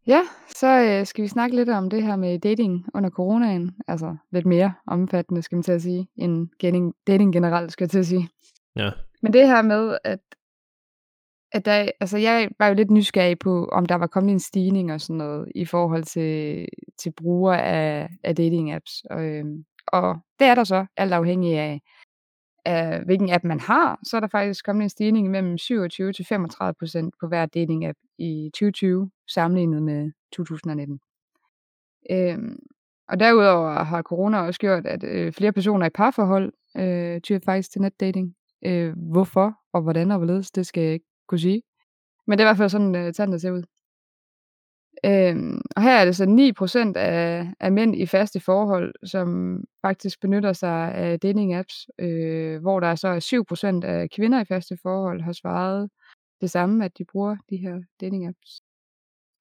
Ja, 0.08 0.22
så 0.56 0.68
øh, 0.68 1.06
skal 1.06 1.24
vi 1.24 1.28
snakke 1.28 1.56
lidt 1.56 1.70
om 1.70 1.90
det 1.90 2.04
her 2.04 2.16
med 2.16 2.40
dating 2.40 2.86
under 2.94 3.10
coronaen. 3.10 3.72
Altså 3.88 4.16
lidt 4.32 4.46
mere 4.46 4.74
omfattende, 4.88 5.42
skal 5.42 5.56
man 5.56 5.64
til 5.64 5.72
at 5.72 5.82
sige, 5.82 6.08
end 6.16 6.48
dating, 6.62 6.94
dating 7.08 7.34
generelt, 7.34 7.72
skal 7.72 7.84
jeg 7.84 7.90
til 7.90 8.00
at 8.00 8.06
sige. 8.06 8.30
Ja. 8.76 8.90
Men 9.22 9.34
det 9.34 9.48
her 9.48 9.62
med, 9.62 9.98
at, 10.04 10.20
at 11.52 11.66
der, 11.66 11.90
altså 12.00 12.18
jeg 12.18 12.50
var 12.60 12.68
jo 12.68 12.74
lidt 12.74 12.92
nysgerrig 12.92 13.40
på, 13.40 13.66
om 13.66 13.86
der 13.86 13.96
var 13.96 14.08
kommet 14.08 14.32
en 14.32 14.40
stigning 14.40 14.94
og 14.94 15.02
sådan 15.02 15.18
noget, 15.18 15.52
i 15.56 15.66
forhold 15.66 16.04
til, 16.04 16.68
til 17.00 17.14
brugere 17.18 17.64
af, 17.64 18.10
af 18.24 18.36
dating-apps. 18.36 19.04
Og, 19.10 19.24
øh, 19.24 19.46
og 19.88 20.20
det 20.40 20.48
er 20.48 20.56
der 20.56 20.64
så, 20.64 20.86
alt 20.98 21.14
afhængig 21.14 21.58
af, 21.58 21.82
af 22.66 23.04
hvilken 23.06 23.34
app 23.34 23.44
man 23.44 23.60
har, 23.60 24.00
så 24.04 24.16
er 24.16 24.20
der 24.20 24.28
faktisk 24.28 24.66
kommet 24.66 24.84
en 24.84 24.90
stigning 24.90 25.30
mellem 25.30 25.58
27 25.58 26.14
til 26.14 26.26
35 26.26 26.74
procent 26.80 27.16
på 27.20 27.28
hver 27.28 27.46
dating-app 27.46 28.16
i 28.18 28.50
2020, 28.54 29.12
sammenlignet 29.28 29.84
med 29.84 30.12
2019. 30.32 31.00
Øhm, 32.12 32.60
og 33.08 33.20
derudover 33.20 33.84
har 33.84 34.02
corona 34.02 34.38
også 34.38 34.60
gjort, 34.60 34.86
at 34.86 35.04
øh, 35.04 35.34
flere 35.34 35.52
personer 35.52 35.86
i 35.86 35.90
parforhold 35.90 36.54
øh, 36.78 37.22
tyrer 37.22 37.40
faktisk 37.46 37.72
til 37.72 37.82
netdating. 37.82 38.36
Øh, 38.66 38.94
hvorfor 38.98 39.54
og 39.74 39.82
hvordan 39.82 40.12
og 40.12 40.18
hvorledes, 40.18 40.52
det 40.52 40.68
skal 40.68 40.84
jeg 40.84 40.94
ikke 40.94 41.06
kunne 41.28 41.40
sige. 41.40 41.62
Men 42.28 42.38
det 42.38 42.44
er 42.44 42.48
i 42.48 42.50
hvert 42.50 42.58
fald 42.58 42.70
sådan, 42.70 42.96
øh, 42.96 43.14
tanden 43.14 43.40
ser 43.40 43.52
ud. 43.52 43.64
Øhm, 45.06 45.62
og 45.76 45.82
her 45.82 46.00
er 46.00 46.06
det 46.06 46.16
så 46.16 46.26
9% 46.94 47.00
af, 47.00 47.48
af 47.60 47.72
mænd 47.72 47.96
i 47.96 48.06
faste 48.06 48.40
forhold, 48.40 48.94
som 49.04 49.58
faktisk 49.82 50.22
benytter 50.22 50.54
sig 50.54 50.94
af 50.94 51.20
dating-apps, 51.26 51.88
øh, 52.00 52.62
hvor 52.62 52.80
der 52.80 52.96
så 52.96 53.08
er 53.08 53.20
7% 53.20 53.86
af 53.86 54.10
kvinder 54.10 54.42
i 54.42 54.46
faste 54.46 54.78
forhold 54.82 55.22
har 55.22 55.34
svaret 55.34 55.90
det 56.42 56.52
samme, 56.52 56.86
at 56.86 56.98
de 56.98 57.06
bruger 57.12 57.36
de 57.50 57.58
her 57.58 57.76
dating-apps. 58.04 58.62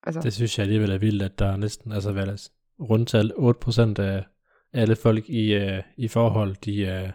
Altså. 0.03 0.21
Det 0.21 0.33
synes 0.33 0.57
jeg 0.57 0.63
alligevel 0.63 0.91
er 0.91 0.97
vildt, 0.97 1.23
at 1.23 1.39
der 1.39 1.45
er 1.45 1.57
næsten, 1.57 1.91
altså 1.91 2.11
hvad 2.11 2.27
er 2.27 2.49
rundt 2.79 3.09
tal 3.09 3.31
8% 3.31 3.99
af 4.01 4.25
alle 4.73 4.95
folk 4.95 5.29
i, 5.29 5.57
uh, 5.57 5.79
i 5.97 6.07
forhold, 6.07 6.55
de, 6.55 6.81
uh, 6.81 7.09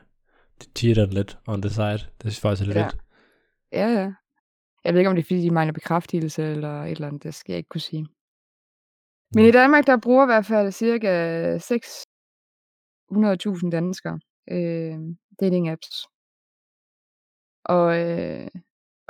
de 0.63 0.67
cheater 0.77 1.07
lidt 1.07 1.39
on 1.47 1.63
the 1.63 1.71
side. 1.71 1.93
Det 1.93 2.21
synes 2.21 2.37
jeg 2.37 2.43
faktisk 2.43 2.63
er 2.63 2.67
lidt 2.67 2.77
ja. 2.79 2.85
vildt. 2.85 2.99
Ja, 3.73 3.89
ja. 3.89 4.13
Jeg 4.85 4.95
ved 4.95 5.01
ikke, 5.01 5.11
om 5.11 5.17
det 5.17 5.23
er, 5.23 5.27
fordi 5.27 5.43
de 5.43 5.51
mangler 5.51 5.73
bekræftelse 5.73 6.51
eller 6.51 6.83
et 6.83 6.91
eller 6.91 7.07
andet, 7.07 7.23
det 7.23 7.35
skal 7.35 7.53
jeg 7.53 7.59
ikke 7.59 7.69
kunne 7.69 7.81
sige. 7.81 8.07
Men 9.35 9.45
i 9.45 9.51
Danmark, 9.51 9.87
der 9.87 9.97
bruger 9.97 10.25
i 10.25 10.27
hvert 10.27 10.47
fald 10.47 10.73
cirka 10.73 11.57
600.000 11.57 13.71
danskere 13.71 14.21
øh, 14.51 14.99
dating-apps. 15.43 16.07
Og, 17.65 17.99
øh, 17.99 18.49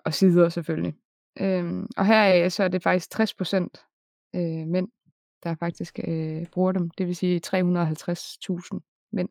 og 0.05 0.14
sider 0.14 0.48
selvfølgelig. 0.48 0.94
Øh, 1.40 1.85
og 1.96 2.07
her 2.07 2.48
så 2.48 2.64
er 2.64 2.68
det 2.68 2.83
faktisk 2.83 3.11
60 3.11 3.35
procent 3.35 3.87
øh, 4.35 4.66
mænd, 4.66 4.88
der 5.42 5.55
faktisk 5.55 5.98
øh, 6.09 6.46
bruger 6.52 6.72
dem. 6.72 6.90
Det 6.90 7.07
vil 7.07 7.16
sige 7.16 7.40
350.000 7.46 9.09
mænd. 9.12 9.29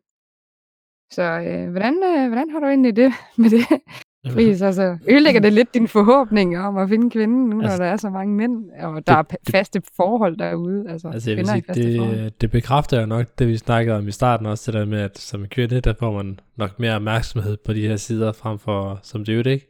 Så 1.10 1.22
øh, 1.22 1.70
hvordan, 1.70 1.94
øh, 1.94 2.28
hvordan 2.28 2.50
har 2.50 2.60
du 2.60 2.66
egentlig 2.66 2.96
det 2.96 3.12
med 3.42 3.50
det? 3.50 3.82
Fordi 4.32 4.56
så, 4.56 4.72
så 4.72 4.98
ødelægger 5.08 5.40
det 5.40 5.52
lidt 5.52 5.74
din 5.74 5.88
forhåbning 5.88 6.58
om 6.58 6.76
at 6.76 6.88
finde 6.88 7.10
kvinden, 7.10 7.48
nu 7.48 7.62
altså, 7.62 7.78
når 7.78 7.84
der 7.84 7.92
er 7.92 7.96
så 7.96 8.10
mange 8.10 8.34
mænd, 8.34 8.70
og 8.70 9.06
der 9.06 9.22
det, 9.22 9.32
er 9.32 9.50
faste 9.50 9.82
forhold 9.96 10.36
derude. 10.36 10.90
Altså, 10.90 11.08
altså 11.08 11.30
jeg 11.30 11.36
vil 11.36 11.46
sige, 11.46 11.64
det, 11.74 12.40
det 12.40 12.50
bekræfter 12.50 13.00
jo 13.00 13.06
nok 13.06 13.26
det, 13.38 13.48
vi 13.48 13.56
snakkede 13.56 13.96
om 13.96 14.08
i 14.08 14.10
starten 14.10 14.46
også, 14.46 14.72
det 14.72 14.80
der 14.80 14.86
med, 14.86 15.00
at 15.00 15.18
som 15.18 15.46
kvinde, 15.46 15.80
der 15.80 15.94
får 15.98 16.12
man 16.12 16.40
nok 16.56 16.78
mere 16.78 16.96
opmærksomhed 16.96 17.56
på 17.56 17.72
de 17.72 17.88
her 17.88 17.96
sider, 17.96 18.32
frem 18.32 18.58
for 18.58 19.00
som 19.02 19.24
det 19.24 19.46
ikke? 19.46 19.66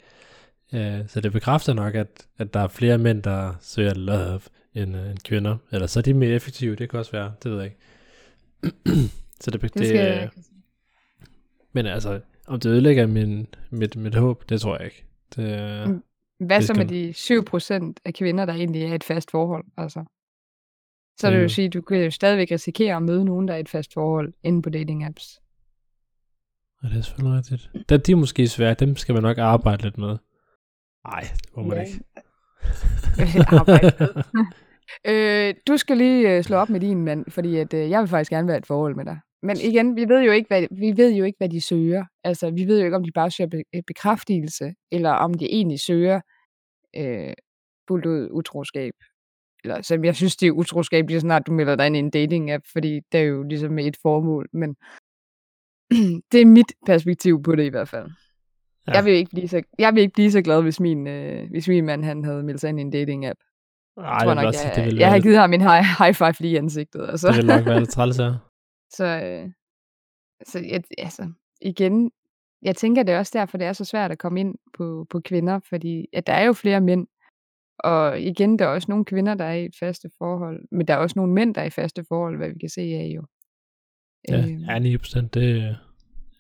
Uh, 0.73 1.09
så 1.09 1.21
det 1.21 1.33
bekræfter 1.33 1.75
nok, 1.75 1.95
at, 1.95 2.27
at 2.39 2.55
der 2.55 2.61
er 2.61 2.69
flere 2.69 2.99
mænd, 2.99 3.23
der 3.23 3.53
søger 3.61 3.95
love 3.95 4.41
end, 4.75 4.97
uh, 4.97 5.11
end 5.11 5.19
kvinder. 5.25 5.57
Eller 5.73 5.87
så 5.87 6.01
er 6.01 6.03
de 6.03 6.15
mere 6.15 6.31
effektive, 6.31 6.77
det 6.77 6.91
kan 6.91 6.99
også 6.99 7.13
være, 7.13 7.33
det 7.43 7.51
ved 7.51 7.59
jeg 7.59 7.67
ikke. 7.67 7.79
så 9.41 9.51
det, 9.51 9.63
det, 9.63 9.75
det 9.75 9.87
skal, 9.87 10.31
men 11.73 11.87
altså, 11.87 12.21
om 12.47 12.61
det 12.61 12.71
ødelægger 12.71 13.07
min, 13.07 13.47
mit, 13.71 13.97
mit 13.97 14.15
håb, 14.15 14.49
det 14.49 14.61
tror 14.61 14.77
jeg 14.77 14.85
ikke. 14.85 15.05
Det, 15.37 15.89
mm, 15.89 16.03
Hvad 16.47 16.63
så 16.63 16.75
med 16.75 16.87
de 16.87 17.11
7% 17.11 17.95
af 18.05 18.15
kvinder, 18.15 18.45
der 18.45 18.53
egentlig 18.53 18.83
er 18.83 18.93
i 18.93 18.95
et 18.95 19.05
fast 19.05 19.31
forhold? 19.31 19.65
Altså? 19.77 20.05
Så 21.19 21.31
det 21.31 21.41
vil 21.41 21.51
sige, 21.51 21.67
at 21.67 21.75
du 21.75 21.81
kan 21.81 22.05
jo 22.05 22.11
stadigvæk 22.11 22.51
risikere 22.51 22.97
at 22.97 23.03
møde 23.03 23.25
nogen, 23.25 23.49
der 23.49 23.55
er 23.55 23.59
i 23.59 23.61
et 23.61 23.69
fast 23.69 23.95
forhold 23.95 24.33
inde 24.43 24.63
på 24.63 24.71
dating 24.71 25.05
apps. 25.05 25.41
Ja, 26.83 26.89
det 26.89 26.99
er 26.99 27.03
selvfølgelig 27.03 27.39
rigtigt. 27.39 27.89
Da 27.89 27.97
de 27.97 28.13
er 28.13 28.17
måske 28.17 28.49
svære, 28.49 28.75
dem 28.75 28.97
skal 28.97 29.15
man 29.15 29.23
nok 29.23 29.39
arbejde 29.39 29.83
lidt 29.83 29.99
med. 29.99 30.17
Nej, 31.07 31.21
det 31.21 31.57
må 31.57 31.63
man 31.63 31.77
ja. 31.77 31.83
ikke. 31.83 32.01
øh, 35.49 35.55
du 35.69 35.77
skal 35.77 35.97
lige 35.97 36.37
øh, 36.37 36.43
slå 36.43 36.57
op 36.57 36.71
med 36.71 36.81
din 36.81 37.05
mand, 37.05 37.31
fordi 37.31 37.57
at, 37.57 37.75
øh, 37.75 37.91
jeg 37.91 38.01
vil 38.01 38.09
faktisk 38.09 38.31
gerne 38.31 38.49
være 38.49 38.59
et 38.59 38.67
forhold 38.67 38.97
med 38.97 39.05
dig. 39.05 39.19
Men 39.43 39.57
igen, 39.57 39.97
vi 39.97 40.09
ved 40.09 40.23
jo 40.23 40.33
ikke, 40.33 40.49
hvad, 40.49 40.67
vi 40.71 40.97
ved 40.97 41.13
jo 41.13 41.25
ikke, 41.25 41.39
hvad 41.39 41.49
de 41.49 41.61
søger. 41.61 42.05
Altså, 42.25 42.51
vi 42.51 42.65
ved 42.65 42.79
jo 42.79 42.85
ikke, 42.85 42.97
om 42.97 43.05
de 43.05 43.13
bare 43.13 43.31
søger 43.31 43.63
øh, 43.75 43.83
bekræftelse, 43.87 44.75
eller 44.93 45.11
om 45.11 45.35
de 45.35 45.45
egentlig 45.53 45.81
søger 45.81 46.21
øh, 46.97 47.33
fuldt 47.89 48.07
ud 48.07 48.29
utroskab. 48.31 48.95
Eller, 49.65 49.83
så 49.83 50.01
jeg 50.05 50.17
synes, 50.17 50.37
det 50.37 50.47
er 50.47 50.53
utroskab, 50.53 51.09
lige 51.09 51.21
snart 51.21 51.47
du 51.47 51.53
melder 51.53 51.77
dig 51.77 51.87
ind 51.87 51.97
i 51.97 51.99
en 51.99 52.11
dating-app, 52.17 52.73
fordi 52.73 53.01
det 53.13 53.21
er 53.21 53.25
jo 53.25 53.43
ligesom 53.43 53.73
med 53.73 53.87
et 53.87 53.97
formål. 54.03 54.49
Men 54.53 54.77
det 56.33 56.41
er 56.41 56.47
mit 56.47 56.73
perspektiv 56.87 57.43
på 57.43 57.55
det 57.55 57.65
i 57.65 57.69
hvert 57.69 57.89
fald. 57.89 58.11
Ja. 58.87 58.93
Jeg, 58.93 59.05
vil 59.05 59.13
ikke 59.13 59.31
blive 59.31 59.49
så, 59.49 59.63
jeg 59.79 59.95
vil 59.95 60.01
ikke 60.01 60.13
blive 60.13 60.31
så 60.31 60.43
glad, 60.43 60.63
hvis 60.63 60.81
min, 60.81 61.07
øh, 61.07 61.51
hvis 61.51 61.69
min 61.69 61.87
mand 61.87 62.05
han 62.05 62.25
havde 62.25 62.43
meldt 62.43 62.61
sig 62.61 62.69
ind 62.69 62.79
i 62.79 62.83
en 62.83 62.93
dating-app. 62.93 63.41
Ej, 63.97 64.05
jeg 64.05 64.21
tror 64.23 64.35
nok, 64.35 64.55
jeg, 64.55 64.73
jeg, 64.77 65.01
jeg 65.01 65.11
har 65.11 65.21
givet 65.21 65.39
ham 65.39 65.53
en 65.53 65.61
high, 65.61 65.85
high 65.99 66.15
five 66.15 66.35
lige 66.41 66.53
i 66.53 66.57
ansigtet. 66.57 67.09
Altså. 67.09 67.29
Det 67.29 67.37
vil 67.37 67.47
nok 67.47 67.67
være 67.67 67.79
lidt 67.79 67.91
træls, 67.91 68.19
ja. 68.19 68.33
Så, 68.91 69.05
øh, 69.05 69.53
så 70.47 70.59
jeg, 70.59 70.83
altså, 70.99 71.33
igen, 71.61 72.11
jeg 72.63 72.77
tænker, 72.77 73.03
det 73.03 73.15
er 73.15 73.19
også 73.19 73.39
derfor, 73.39 73.59
det 73.59 73.67
er 73.67 73.73
så 73.73 73.85
svært 73.85 74.13
at 74.13 74.19
komme 74.19 74.41
ind 74.41 74.55
på, 74.73 75.07
på 75.11 75.21
kvinder, 75.21 75.61
fordi 75.69 76.07
at 76.13 76.27
der 76.27 76.33
er 76.33 76.45
jo 76.45 76.53
flere 76.53 76.81
mænd, 76.81 77.07
og 77.79 78.21
igen, 78.21 78.59
der 78.59 78.65
er 78.65 78.69
også 78.69 78.87
nogle 78.89 79.05
kvinder, 79.05 79.35
der 79.35 79.45
er 79.45 79.55
i 79.55 79.65
et 79.65 79.77
faste 79.81 80.11
forhold, 80.19 80.69
men 80.71 80.89
der 80.89 80.95
er 80.95 80.99
også 80.99 81.19
nogle 81.19 81.33
mænd, 81.33 81.55
der 81.55 81.61
er 81.61 81.67
i 81.67 81.71
faste 81.71 82.05
forhold, 82.09 82.37
hvad 82.37 82.49
vi 82.49 82.59
kan 82.59 82.69
se 82.69 82.81
af 82.81 83.13
jo. 83.17 83.27
Ja, 84.29 84.39
øhm. 84.39 84.59
ja 84.59 84.79
9 84.79 84.97
procent, 84.99 85.35
det, 85.35 85.79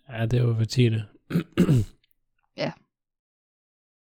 ja, 0.09 0.27
det 0.27 0.39
er 0.39 0.43
jo 0.43 0.53
hver 0.53 0.65
tiende. 0.65 1.05
ja. 2.63 2.73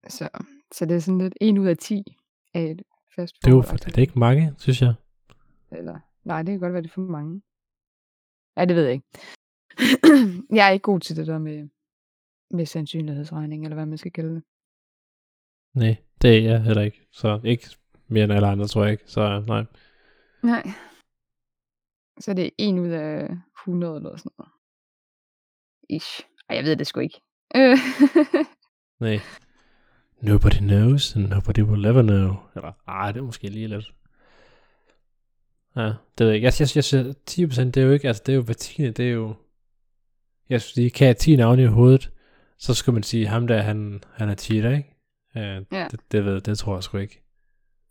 Så, 0.08 0.30
så 0.74 0.86
det 0.86 0.96
er 0.96 1.00
sådan 1.00 1.18
lidt 1.18 1.34
en 1.42 1.58
ud 1.58 1.68
af 1.68 1.78
10 1.78 2.04
af 2.54 2.62
et 2.62 2.82
fast 3.16 3.36
forhold. 3.44 3.64
Det 3.64 3.70
er 3.70 3.74
jo 3.74 3.92
det 3.92 3.98
er 3.98 4.02
ikke 4.02 4.20
mange, 4.20 4.54
synes 4.58 4.82
jeg. 4.82 4.94
Eller, 5.72 6.00
nej, 6.24 6.42
det 6.42 6.52
kan 6.52 6.60
godt 6.60 6.74
være, 6.74 6.82
det 6.82 6.90
er 6.90 6.94
for 6.94 7.02
mange. 7.02 7.42
Ja, 8.58 8.66
det 8.66 8.76
ved 8.76 8.84
jeg 8.84 8.94
ikke. 8.94 9.08
jeg 10.58 10.68
er 10.68 10.72
ikke 10.72 10.84
god 10.84 11.00
til 11.00 11.16
det 11.16 11.28
der 11.28 11.38
med, 11.38 11.70
med 12.52 12.66
sandsynlighedsregning, 12.66 13.64
eller 13.64 13.76
hvad 13.76 13.86
man 13.86 13.98
skal 13.98 14.12
kalde 14.12 14.36
det. 14.36 14.44
Nej, 15.76 15.96
det 16.22 16.38
er 16.38 16.42
jeg 16.42 16.64
heller 16.64 16.82
ikke. 16.82 17.08
Så 17.12 17.42
ikke 17.44 17.70
mere 18.08 18.24
end 18.24 18.34
alle 18.34 18.48
andre, 18.48 18.68
tror 18.68 18.84
jeg 18.84 18.92
ikke. 18.92 19.04
Så 19.08 19.44
nej. 19.48 19.66
Nej. 20.44 20.64
Så 22.20 22.34
det 22.34 22.46
er 22.46 22.50
en 22.58 22.80
ud 22.80 22.90
af 22.90 23.30
100 23.62 23.96
eller 23.96 24.18
sådan 24.18 24.32
noget. 24.38 24.52
Ish. 25.90 26.22
Ej, 26.50 26.56
jeg 26.56 26.64
ved 26.64 26.76
det 26.76 26.88
sgu 26.88 27.00
ikke. 27.00 27.22
Øh. 27.56 27.78
Nej. 29.06 29.20
Nobody 30.22 30.60
knows, 30.60 31.16
and 31.16 31.28
nobody 31.28 31.60
will 31.60 31.86
ever 31.86 32.02
know. 32.02 32.36
Eller, 32.56 32.72
ej, 32.88 33.12
det 33.12 33.20
er 33.20 33.24
måske 33.24 33.48
lige 33.50 33.68
lidt. 33.68 33.94
Ja, 35.76 35.84
det 36.18 36.20
ved 36.20 36.28
jeg 36.28 36.36
ikke. 36.36 36.46
Jeg, 36.46 36.54
jeg, 36.60 36.68
jeg 36.76 36.84
synes, 36.84 37.16
10% 37.32 37.64
det 37.64 37.78
er 37.78 37.82
jo 37.86 37.92
ikke, 37.92 38.08
altså 38.08 38.24
det 38.26 38.32
er 38.32 38.36
jo 38.36 38.42
hver 38.42 38.54
tiende, 38.54 38.92
det 38.92 39.08
er 39.08 39.12
jo, 39.14 39.36
jeg 40.50 40.62
synes 40.62 40.74
sige, 40.74 40.90
kan 40.90 41.08
jeg 41.08 41.18
10 41.18 41.36
navne 41.36 41.64
i 41.64 41.66
hovedet, 41.66 42.12
så 42.58 42.74
skulle 42.74 42.94
man 42.94 43.04
sige, 43.04 43.28
ham 43.28 43.48
der, 43.48 43.62
han, 43.62 44.04
han 44.14 44.30
er 44.30 44.36
cheater, 44.36 44.72
ikke? 44.78 44.90
Ja, 45.36 45.60
Ja. 45.72 45.88
det, 45.92 46.00
det, 46.12 46.26
ved, 46.26 46.42
det 46.42 46.58
tror 46.58 46.76
jeg 46.76 46.84
sgu 46.84 46.98
ikke. 46.98 47.24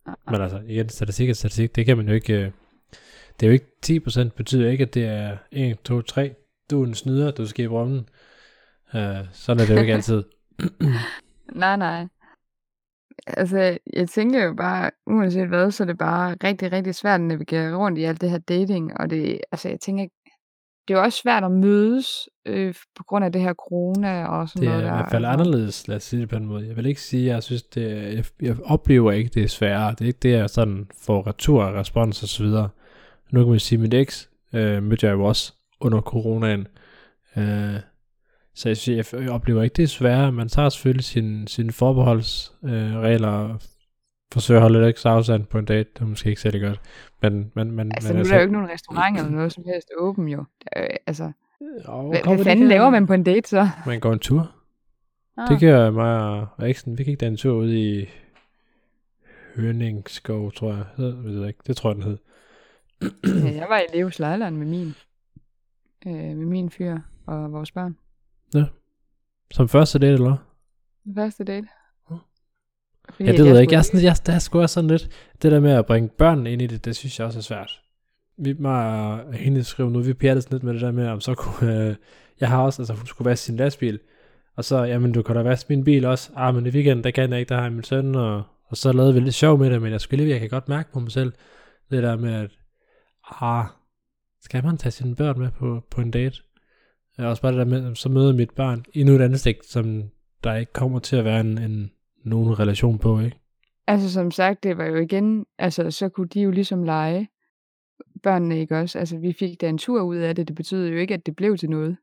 Ah, 0.07 0.15
Men 0.31 0.41
altså, 0.41 0.63
igen, 0.69 0.89
statistik 0.89 1.29
er 1.31 1.35
statistik, 1.35 1.77
det 1.77 1.87
kan 1.87 1.97
man 1.97 2.09
jo 2.09 2.15
ikke, 2.15 2.35
øh, 2.35 2.51
det 3.41 3.47
er 3.47 3.51
jo 3.51 3.53
ikke 3.53 3.67
10% 4.27 4.29
betyder 4.29 4.71
ikke, 4.71 4.83
at 4.83 4.95
det 4.95 5.05
er 5.05 5.37
1, 5.51 5.79
2, 5.85 6.03
3, 6.03 6.35
du 6.71 6.83
er 6.83 6.87
en 6.87 6.95
snyder, 6.95 7.31
du 7.31 7.47
skal 7.47 7.65
i 7.65 7.69
brummen. 7.69 8.09
Uh, 8.95 9.01
sådan 9.33 9.63
er 9.63 9.67
det 9.67 9.75
jo 9.75 9.81
ikke 9.81 9.95
altid. 9.99 10.23
Nej, 11.55 11.77
nej. 11.77 12.07
Altså, 13.27 13.79
jeg 13.93 14.09
tænker 14.09 14.45
jo 14.45 14.55
bare, 14.55 14.91
uanset 15.07 15.49
hvad, 15.49 15.71
så 15.71 15.83
er 15.83 15.87
det 15.87 15.99
bare 15.99 16.37
rigtig, 16.45 16.73
rigtig 16.73 16.95
svært 16.95 17.21
at 17.21 17.27
navigere 17.27 17.77
rundt 17.77 17.99
i 17.99 18.05
alt 18.05 18.21
det 18.21 18.31
her 18.31 18.39
dating. 18.39 19.01
Og 19.01 19.11
det, 19.11 19.41
altså, 19.53 19.69
jeg 19.69 19.81
tænker, 19.81 20.05
det 20.89 20.95
er 20.95 20.99
jo 20.99 21.05
også 21.05 21.19
svært 21.19 21.45
at 21.45 21.51
mødes 21.51 22.29
øh, 22.47 22.75
på 22.97 23.05
grund 23.05 23.25
af 23.25 23.33
det 23.33 23.41
her 23.41 23.55
corona 23.55 24.27
og 24.27 24.49
sådan 24.49 24.63
Det 24.63 24.69
er 24.69 24.71
noget 24.73 24.83
i 24.83 24.87
der. 24.87 24.93
hvert 24.95 25.11
fald 25.11 25.25
altså. 25.25 25.43
anderledes, 25.43 25.89
lad 25.89 25.97
os 25.97 26.03
sige 26.03 26.21
det 26.21 26.29
på 26.29 26.37
en 26.37 26.47
måde. 26.47 26.69
Jeg 26.69 26.77
vil 26.77 26.87
ikke 26.87 27.01
sige, 27.01 27.29
at 27.31 27.35
jeg 27.35 27.43
synes, 27.43 27.63
det 27.63 27.93
er, 27.93 28.09
jeg, 28.09 28.25
jeg 28.43 28.57
oplever 28.65 29.13
ikke, 29.13 29.31
det 29.35 29.43
er 29.43 29.49
sværere. 29.49 29.91
Det 29.91 30.01
er 30.01 30.07
ikke 30.07 30.19
det, 30.23 30.33
jeg 30.33 30.51
sådan 30.51 30.87
får 31.05 31.27
retur, 31.27 31.65
respons 31.65 32.23
og 32.23 32.29
så 32.29 32.43
videre. 32.43 32.69
Nu 33.31 33.41
kan 33.41 33.51
man 33.51 33.61
sige, 33.61 33.77
at 33.77 33.81
mit 33.81 33.95
eks 33.95 34.31
øh, 34.55 34.83
mødte 34.83 35.07
jeg 35.07 35.13
jo 35.13 35.25
også 35.25 35.53
under 35.81 36.01
coronaen. 36.01 36.67
Øh, 37.37 37.75
så 38.55 38.69
jeg, 38.69 38.77
siger, 38.77 39.19
jeg 39.21 39.31
oplever 39.31 39.63
ikke, 39.63 39.75
det 39.75 39.91
sværere. 39.91 40.33
Man 40.33 40.49
tager 40.49 40.69
selvfølgelig 40.69 41.05
sine, 41.05 41.49
sine 41.49 41.73
forbeholdsregler 41.73 43.45
øh, 43.45 43.51
og 43.51 43.61
forsøger 44.33 44.59
at 44.59 44.63
holde 44.63 44.79
lidt 44.79 44.89
ekstra 44.89 45.11
afstand 45.11 45.45
på 45.47 45.59
en 45.59 45.65
date. 45.65 45.91
Det 45.95 46.01
er 46.01 46.07
måske 46.07 46.29
ikke 46.29 46.41
særlig 46.41 46.61
godt. 46.61 46.81
Men, 47.23 47.53
men, 47.55 47.71
men, 47.71 47.93
Altså, 47.93 48.09
men 48.13 48.17
nu 48.17 48.23
er 48.23 48.29
der 48.29 48.35
jo 48.37 48.41
ikke 48.41 48.53
nogen 48.53 48.71
restaurant 48.71 49.19
eller 49.19 49.31
noget 49.31 49.53
som 49.53 49.65
helst 49.67 49.89
åben 49.99 50.29
jo. 50.29 50.45
Øh, 50.77 50.87
altså, 51.07 51.33
Åh, 51.89 52.09
hvad, 52.09 52.21
hvad 52.37 52.45
fanden 52.45 52.69
laver 52.69 52.91
man 52.91 53.07
på 53.07 53.13
en 53.13 53.23
date 53.25 53.49
så? 53.49 53.69
Man 53.87 54.01
går 54.01 54.13
en 54.13 54.19
tur. 54.19 54.55
Ah, 55.37 55.49
Det 55.49 55.61
gør 55.61 55.91
mig 55.91 56.21
og- 56.59 56.71
eksen. 56.71 56.99
Vi 56.99 57.05
gik 57.05 57.21
da 57.21 57.27
en 57.27 57.37
tur 57.37 57.53
ud 57.53 57.73
i 57.73 58.09
Høningsskov, 59.57 60.53
tror 60.53 60.73
jeg. 60.73 60.85
Det 60.97 61.25
ved 61.25 61.39
jeg 61.39 61.49
ikke. 61.49 61.61
Det 61.67 61.77
tror 61.77 61.91
jeg, 61.91 61.97
den 61.97 62.03
hed. 62.05 62.19
ja, 63.45 63.57
jeg 63.57 63.67
var 63.69 63.79
i 63.79 63.97
Leos 63.97 64.19
Lejland 64.19 64.57
med 64.57 64.67
min, 64.67 64.95
øh, 66.07 66.13
med 66.37 66.47
min 66.47 66.71
fyr 66.71 66.99
og 67.27 67.53
vores 67.53 67.73
børn. 67.73 67.97
Som 69.53 69.69
første 69.69 69.99
date, 69.99 70.13
eller 70.13 70.37
hvad? 71.05 71.23
Første 71.25 71.45
date. 71.45 71.69
Ja, 73.21 73.25
at 73.27 73.39
det 73.39 73.45
ved 73.45 73.53
jeg 73.53 73.61
ikke. 73.61 73.65
skulle- 73.65 73.73
Jeg, 73.73 73.79
er 73.79 73.83
sådan, 73.83 74.05
jeg, 74.05 74.17
der 74.27 74.33
er 74.33 74.39
sgu 74.39 74.61
også 74.61 74.75
sådan 74.75 74.91
lidt, 74.91 75.09
det 75.43 75.53
der 75.53 75.61
med 75.61 75.71
at 75.71 75.87
bringe 75.87 76.09
børn 76.09 76.47
ind 76.47 76.63
i 76.63 76.67
det, 76.67 76.85
det 76.85 76.97
synes 76.97 77.19
jeg 77.19 77.27
også 77.27 77.39
er 77.39 77.43
svært. 77.43 77.81
Vi, 78.39 78.53
mig 78.53 78.87
og 79.13 79.33
hende 79.35 79.65
skrev 79.65 79.91
nu, 79.91 80.01
vi 80.01 80.15
pjattede 80.15 80.43
sådan 80.43 80.55
lidt 80.57 80.63
med 80.65 80.73
det 80.75 80.81
der 80.83 80.91
med, 80.93 81.07
om 81.09 81.21
så 81.21 81.35
kunne, 81.35 81.87
øh, 81.89 81.95
jeg 82.41 82.49
har 82.49 82.63
også, 82.63 82.83
altså 82.83 82.95
hun 82.95 83.07
skulle 83.07 83.31
vaske 83.31 83.45
sin 83.45 83.57
lastbil, 83.57 83.99
og 84.57 84.65
så, 84.65 84.83
jamen 84.85 85.13
du 85.13 85.23
kan 85.23 85.37
da 85.37 85.43
vaske 85.43 85.67
min 85.69 85.85
bil 85.85 86.05
også, 86.05 86.31
ah, 86.37 86.55
men 86.55 86.67
i 86.67 86.71
weekenden, 86.71 87.05
der 87.05 87.11
kan 87.11 87.31
jeg 87.31 87.39
ikke, 87.41 87.49
der 87.49 87.55
har 87.55 87.63
jeg 87.63 87.73
min 87.73 87.83
søn, 87.85 88.15
og, 88.15 88.43
og 88.67 88.77
så 88.77 88.93
lavede 88.93 89.15
vi 89.15 89.21
lidt 89.21 89.35
sjov 89.35 89.59
med 89.59 89.71
det, 89.71 89.83
men 89.83 89.93
jeg 89.93 90.01
skulle 90.01 90.25
lige, 90.25 90.33
jeg 90.33 90.41
kan 90.41 90.49
godt 90.49 90.69
mærke 90.69 90.93
på 90.93 91.01
mig 91.01 91.13
selv, 91.13 91.33
det 91.91 92.03
der 92.03 92.17
med, 92.17 92.35
at, 92.35 92.51
ah, 93.41 93.65
skal 94.41 94.65
man 94.65 94.77
tage 94.77 94.93
sine 94.93 95.17
børn 95.17 95.39
med 95.41 95.51
på, 95.51 95.83
på 95.91 96.01
en 96.01 96.11
date? 96.11 96.37
Ja, 97.19 97.27
også 97.27 97.43
bare 97.43 97.53
det 97.53 97.59
der 97.59 97.65
med, 97.65 97.95
så 97.95 98.09
møder 98.09 98.33
mit 98.33 98.51
barn 98.51 98.85
endnu 98.93 99.15
et 99.15 99.21
andet 99.21 99.41
stik, 99.41 99.57
som 99.63 100.03
der 100.45 100.55
ikke 100.55 100.73
kommer 100.73 100.99
til 100.99 101.17
at 101.17 101.25
være 101.25 101.41
en, 101.41 101.59
en 101.59 101.91
nogen 102.25 102.59
relation 102.59 102.99
på, 102.99 103.21
ikke? 103.21 103.39
Altså 103.87 104.13
som 104.13 104.31
sagt, 104.31 104.63
det 104.63 104.79
var 104.79 104.85
jo 104.85 104.97
igen, 104.97 105.47
altså 105.59 105.91
så 105.91 106.09
kunne 106.09 106.29
de 106.29 106.41
jo 106.41 106.51
ligesom 106.51 106.85
lege 106.85 107.29
børnene, 108.23 108.61
ikke 108.61 108.79
også? 108.79 108.99
Altså 108.99 109.19
vi 109.19 109.33
fik 109.33 109.61
da 109.61 109.69
en 109.69 109.79
tur 109.79 110.03
ud 110.03 110.17
af 110.17 110.35
det, 110.35 110.49
det 110.49 110.57
betyder 110.57 110.89
jo 110.89 110.97
ikke, 110.97 111.15
at 111.15 111.27
det 111.27 111.37
blev 111.37 111.57
til 111.57 111.71
noget. 111.71 111.97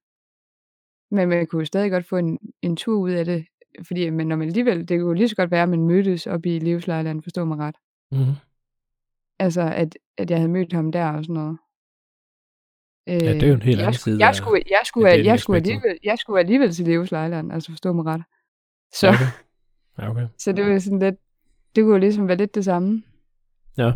Men 1.12 1.30
man 1.30 1.48
kunne 1.48 1.60
jo 1.60 1.66
stadig 1.66 1.92
godt 1.92 2.06
få 2.06 2.18
en, 2.18 2.40
en 2.62 2.76
tur 2.76 3.00
ud 3.00 3.12
af 3.12 3.26
det, 3.26 3.46
fordi 3.88 4.10
men 4.10 4.28
når 4.28 4.36
man 4.36 4.48
alligevel, 4.48 4.80
det 4.80 5.00
kunne 5.00 5.08
jo 5.08 5.14
lige 5.14 5.30
så 5.30 5.36
godt 5.36 5.52
være, 5.52 5.64
at 5.64 5.70
man 5.70 5.88
mødtes 5.88 6.28
op 6.28 6.46
i 6.46 6.60
Livslejland, 6.60 7.24
forstår 7.24 7.46
mig 7.46 7.58
ret. 7.58 7.76
Mm-hmm. 8.12 8.34
Altså 9.40 9.62
at, 9.62 9.98
at 10.18 10.30
jeg 10.30 10.38
havde 10.38 10.52
mødt 10.52 10.74
ham 10.74 10.92
der 10.92 11.06
og 11.06 11.24
sådan 11.24 11.34
noget. 11.34 11.58
Ja, 13.14 13.34
det 13.34 13.44
er 13.44 13.48
jo 13.48 13.54
en 13.54 13.62
helt 13.62 13.78
jeg 13.78 13.86
anden 13.88 13.94
skulle, 14.00 14.14
side 14.16 14.26
jeg 14.26 14.36
skulle, 14.36 14.64
jeg 14.70 14.82
skulle, 14.86 15.08
jeg, 15.10 15.26
jeg, 15.26 15.40
skulle 15.40 15.58
alligevel, 15.58 15.98
jeg 16.04 16.18
skulle 16.18 16.40
alligevel 16.40 16.72
til 16.74 16.86
Livslejland, 16.86 17.54
altså 17.54 17.72
forstå 17.72 17.94
mig 17.94 18.06
ret. 18.06 18.22
Så, 18.94 19.08
Ja, 19.08 19.14
okay. 19.14 19.26
Ja, 20.00 20.10
okay. 20.10 20.28
så 20.44 20.52
det 20.52 20.66
var 20.66 20.80
sådan 20.80 21.00
lidt, 21.00 21.16
det 21.76 21.84
kunne 21.84 21.94
jo 21.94 22.00
ligesom 22.00 22.28
være 22.28 22.38
lidt 22.38 22.56
det 22.56 22.66
samme. 22.66 23.04
Ja. 23.78 23.92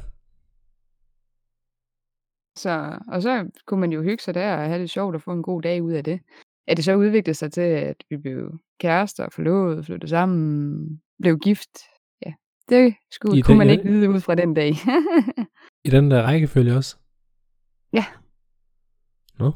Så, 2.58 2.99
og 3.08 3.21
så 3.21 3.49
kunne 3.65 3.80
man 3.80 3.91
jo 3.91 4.02
hygge 4.02 4.23
sig 4.23 4.34
der 4.34 4.54
og 4.58 4.63
have 4.67 4.82
det 4.82 4.89
sjovt 4.89 5.15
og 5.15 5.21
få 5.21 5.32
en 5.32 5.43
god 5.43 5.62
dag 5.62 5.84
ud 5.84 5.91
af 5.91 6.04
det. 6.04 6.19
At 6.67 6.78
det 6.78 6.86
så 6.86 6.95
udviklede 6.95 7.38
sig 7.38 7.52
til, 7.52 7.62
at 7.62 7.95
vi 8.10 8.17
blev 8.17 8.60
kærester, 8.80 9.30
forlovet, 9.30 9.86
flyttede 9.86 10.10
sammen, 10.10 11.02
blev 11.21 11.39
gift. 11.39 11.69
Ja, 12.26 12.34
det 12.69 12.95
skulle, 13.12 13.38
I 13.38 13.41
kunne 13.41 13.52
den- 13.52 13.58
man 13.58 13.69
ikke 13.69 13.84
vide 13.84 14.10
ud 14.10 14.19
fra 14.19 14.36
den 14.36 14.54
dag. 14.54 14.71
I 15.86 15.89
den 15.89 16.12
der 16.12 16.21
rækkefølge 16.23 16.76
også? 16.76 16.97
Ja. 17.93 18.06
Nå. 19.39 19.52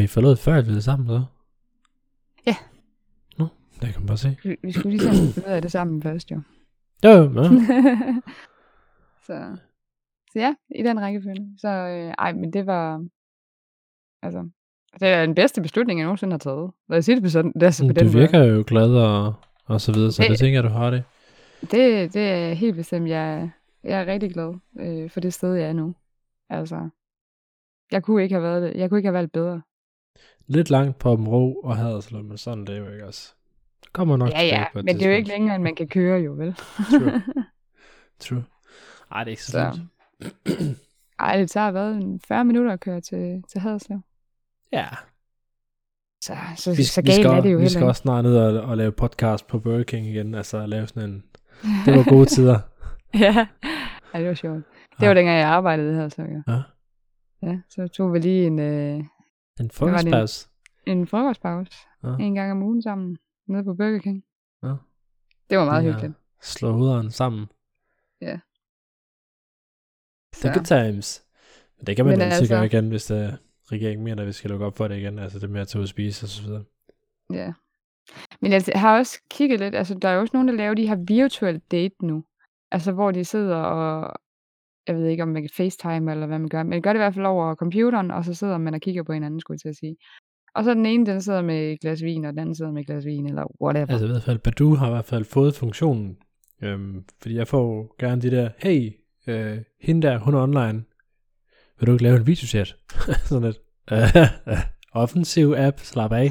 Har 0.00 0.04
I 0.04 0.06
forladet 0.06 0.38
før, 0.38 0.58
I 0.58 0.62
blev 0.62 0.80
sammen, 0.80 1.08
så? 1.08 1.22
Ja. 2.46 2.56
Nå, 3.38 3.46
det 3.80 3.92
kan 3.92 4.00
man 4.00 4.06
bare 4.06 4.16
se. 4.16 4.36
vi 4.44 4.56
vi 4.62 4.72
skulle 4.72 4.96
ligesom 4.98 5.14
finde 5.14 5.48
ud 5.48 5.52
af 5.52 5.62
det 5.62 5.72
sammen 5.72 6.02
først, 6.02 6.30
jo. 6.30 6.40
Jo, 7.04 7.10
jo, 7.10 7.22
ja. 7.42 7.48
så, 9.26 9.56
så 10.32 10.38
ja, 10.38 10.54
i 10.74 10.82
den 10.82 11.00
rækkefølge. 11.00 11.48
Så 11.58 11.68
øh, 11.68 12.14
ej, 12.18 12.32
men 12.32 12.52
det 12.52 12.66
var, 12.66 13.06
altså, 14.22 14.48
det 15.00 15.08
er 15.08 15.26
den 15.26 15.34
bedste 15.34 15.62
beslutning, 15.62 16.00
jeg 16.00 16.04
nogensinde 16.04 16.32
har 16.32 16.38
taget. 16.38 16.70
Lad 16.88 16.98
os 16.98 17.04
sige 17.04 17.14
det 17.16 17.22
på, 17.22 17.28
sådan, 17.30 17.52
det 17.52 17.62
er 17.62 17.66
altså 17.66 17.82
på 17.82 17.86
Men 17.86 17.96
den 17.96 18.06
du 18.06 18.12
måde. 18.12 18.20
virker 18.22 18.44
jo 18.44 18.64
glad 18.66 18.90
og, 18.94 19.34
og 19.66 19.80
så 19.80 19.92
videre, 19.92 20.12
så 20.12 20.22
Det- 20.22 20.30
det 20.30 20.38
tænker 20.38 20.56
jeg, 20.56 20.64
du 20.70 20.74
har 20.74 20.90
det. 20.90 21.04
Det, 21.60 22.14
det 22.14 22.22
er 22.30 22.52
helt 22.52 22.76
bestemt. 22.76 23.08
Jeg, 23.08 23.50
jeg 23.84 24.00
er 24.02 24.06
rigtig 24.06 24.32
glad 24.32 24.54
øh, 24.80 25.10
for 25.10 25.20
det 25.20 25.34
sted, 25.34 25.54
jeg 25.54 25.68
er 25.68 25.72
nu. 25.72 25.94
Altså, 26.50 26.88
jeg 27.92 28.02
kunne 28.02 28.22
ikke 28.22 28.34
have 28.34 28.42
været 28.42 28.62
det. 28.62 28.80
Jeg 28.80 28.88
kunne 28.90 28.98
ikke 28.98 29.06
have 29.06 29.14
valgt 29.14 29.32
bedre. 29.32 29.62
Lidt 30.50 30.70
langt 30.70 30.98
på 30.98 31.14
ro 31.14 31.54
og 31.54 31.76
Haderslev, 31.76 32.24
men 32.24 32.38
sådan 32.38 32.64
det 32.66 32.74
er 32.74 32.78
jo 32.78 32.92
ikke 32.92 33.06
også. 33.06 33.34
Det 33.84 33.92
kommer 33.92 34.16
nok 34.16 34.30
Ja, 34.30 34.42
ja, 34.42 34.64
på 34.72 34.82
men 34.82 34.86
det 34.94 35.02
er 35.02 35.10
jo 35.10 35.16
ikke 35.16 35.28
længere, 35.28 35.54
end 35.54 35.64
man 35.64 35.74
kan 35.74 35.88
køre 35.88 36.20
jo, 36.20 36.32
vel? 36.32 36.54
True. 36.90 37.22
True. 38.20 38.44
Ej, 39.12 39.24
det 39.24 39.28
er 39.28 39.30
ikke 39.30 39.44
så 39.44 39.52
Så. 39.52 39.80
Ej, 41.20 41.36
det 41.36 41.50
tager 41.50 41.70
hvad, 41.70 41.92
en 41.94 42.20
40 42.20 42.44
minutter 42.44 42.72
at 42.72 42.80
køre 42.80 43.00
til, 43.00 43.42
til 43.52 43.60
Haderslev. 43.60 44.00
Ja, 44.72 44.86
Så, 46.22 46.36
så, 46.56 46.74
vi, 46.76 46.82
så 46.84 47.00
vi, 47.00 47.06
galt 47.06 47.14
skal, 47.20 47.30
er 47.30 47.40
det 47.40 47.52
jo 47.52 47.58
vi 47.58 47.68
skal 47.68 47.82
også 47.86 48.00
snart 48.00 48.24
ned 48.24 48.36
og, 48.36 48.62
og 48.62 48.76
lave 48.76 48.92
podcast 48.92 49.46
på 49.46 49.58
Burger 49.58 49.82
King 49.84 50.06
igen. 50.06 50.34
Altså 50.34 50.66
lave 50.66 50.86
sådan 50.86 51.10
en... 51.10 51.24
Det 51.86 51.94
var 51.94 52.08
gode 52.10 52.26
tider. 52.26 52.58
ja. 53.24 53.46
ja, 54.14 54.18
det 54.18 54.28
var 54.28 54.34
sjovt. 54.34 54.56
Det 54.90 55.02
Ja. 55.02 55.06
var 55.06 55.14
dengang, 55.14 55.38
jeg 55.38 55.48
arbejdede 55.48 55.94
her, 55.94 56.08
så 56.08 56.22
ja. 56.22 56.52
Ja. 56.52 56.62
Ja, 57.42 57.58
så 57.68 57.88
tog 57.88 58.12
vi 58.12 58.18
lige 58.18 58.46
en, 58.46 58.58
øh, 58.58 59.04
En 59.60 59.66
det? 59.66 59.74
frokostpause. 59.74 60.48
en 60.86 61.06
frokostpause 61.06 61.72
Ja. 62.04 62.16
en 62.20 62.34
gang 62.34 62.52
om 62.52 62.62
ugen 62.62 62.82
sammen, 62.82 63.18
nede 63.48 63.64
på 63.64 63.74
Burger 63.74 63.98
King. 63.98 64.24
Ja. 64.62 64.74
Det 65.50 65.58
var 65.58 65.64
meget 65.64 65.84
Ja. 65.84 65.92
hyggeligt. 65.92 66.14
Slå 66.42 66.72
hovederne 66.72 67.10
sammen. 67.10 67.46
Så. 70.34 70.48
The 70.48 70.52
good 70.54 70.64
times. 70.64 71.24
Men 71.78 71.86
det 71.86 71.96
kan 71.96 72.04
man 72.04 72.12
Men 72.12 72.20
altid 72.20 72.38
altså- 72.40 72.54
gøre 72.54 72.66
igen, 72.66 72.88
hvis 72.88 73.10
uh, 73.10 73.16
regeringen 73.72 74.04
mener, 74.04 74.22
at 74.22 74.26
vi 74.28 74.32
skal 74.32 74.50
lukke 74.50 74.66
op 74.66 74.76
for 74.76 74.88
det 74.88 74.96
igen. 74.96 75.18
Altså 75.18 75.38
det 75.38 75.50
med 75.50 75.60
at 75.60 75.68
tage 75.68 75.80
ud 75.80 75.84
og 75.84 75.88
spise 75.88 76.24
og 76.24 76.28
så 76.28 76.42
videre. 76.42 76.64
Ja. 77.32 77.52
Men 78.40 78.52
jeg 78.52 78.62
har 78.74 78.98
også 78.98 79.18
kigget 79.30 79.60
lidt, 79.60 79.74
altså 79.74 79.94
der 79.94 80.08
er 80.08 80.12
jo 80.14 80.20
også 80.20 80.30
nogen, 80.34 80.48
der 80.48 80.54
laver 80.54 80.74
de 80.74 80.88
her 80.88 80.96
virtual 81.08 81.58
date 81.70 81.94
nu. 82.06 82.24
Altså 82.70 82.92
hvor 82.92 83.10
de 83.10 83.24
sidder 83.24 83.56
og, 83.56 84.20
jeg 84.86 84.96
ved 84.96 85.06
ikke 85.06 85.22
om 85.22 85.28
man 85.28 85.42
kan 85.42 85.50
facetime 85.56 86.10
eller 86.12 86.26
hvad 86.26 86.38
man 86.38 86.48
gør, 86.48 86.62
men 86.62 86.72
det 86.72 86.82
gør 86.82 86.92
det 86.92 86.98
i 86.98 87.02
hvert 87.02 87.14
fald 87.14 87.26
over 87.26 87.54
computeren, 87.54 88.10
og 88.10 88.24
så 88.24 88.34
sidder 88.34 88.58
man 88.58 88.74
og 88.74 88.80
kigger 88.80 89.02
på 89.02 89.12
hinanden, 89.12 89.40
skulle 89.40 89.54
jeg 89.54 89.60
til 89.60 89.68
at 89.68 89.76
sige. 89.76 89.96
Og 90.54 90.64
så 90.64 90.74
den 90.74 90.86
ene, 90.86 91.06
den 91.06 91.22
sidder 91.22 91.42
med 91.42 91.72
et 91.72 91.80
glas 91.80 92.02
vin, 92.02 92.24
og 92.24 92.32
den 92.32 92.38
anden 92.38 92.54
sidder 92.54 92.72
med 92.72 92.80
et 92.80 92.86
glas 92.86 93.04
vin, 93.06 93.26
eller 93.26 93.44
whatever. 93.62 93.86
Altså 93.92 94.06
i 94.06 94.08
hvert 94.08 94.22
fald, 94.22 94.38
Badu 94.38 94.74
har 94.74 94.86
i 94.86 94.90
hvert 94.90 95.04
fald 95.04 95.24
fået 95.24 95.54
funktionen. 95.54 96.16
Øhm, 96.62 97.04
fordi 97.22 97.34
jeg 97.36 97.48
får 97.48 97.94
gerne 97.98 98.22
de 98.22 98.30
der, 98.30 98.48
hey, 98.58 98.92
øh, 99.26 99.58
hende 99.80 100.06
der, 100.06 100.18
hun 100.18 100.34
er 100.34 100.42
online. 100.42 100.84
Vil 101.78 101.86
du 101.86 101.92
ikke 101.92 102.04
lave 102.04 102.16
en 102.16 102.26
videochat? 102.26 102.76
Sådan 103.28 103.44
lidt. 103.44 103.58
offensiv 104.92 105.54
app, 105.56 105.78
slap 105.78 106.12
af. 106.12 106.30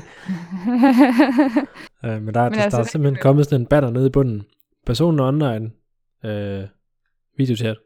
Øh, 2.06 2.22
men 2.22 2.34
der, 2.34 2.40
er- 2.42 2.50
Men 2.50 2.58
der, 2.58 2.64
altså, 2.64 2.78
der 2.78 2.84
er 2.84 2.88
simpelthen 2.88 3.22
kommet 3.22 3.46
sådan 3.46 3.62
en 3.62 3.68
banner 3.68 3.90
nede 3.90 4.08
i 4.08 4.10
bunden. 4.10 4.44
Personen 4.86 5.20
online, 5.20 5.72
øh, 6.26 6.64
videochat. 7.38 7.78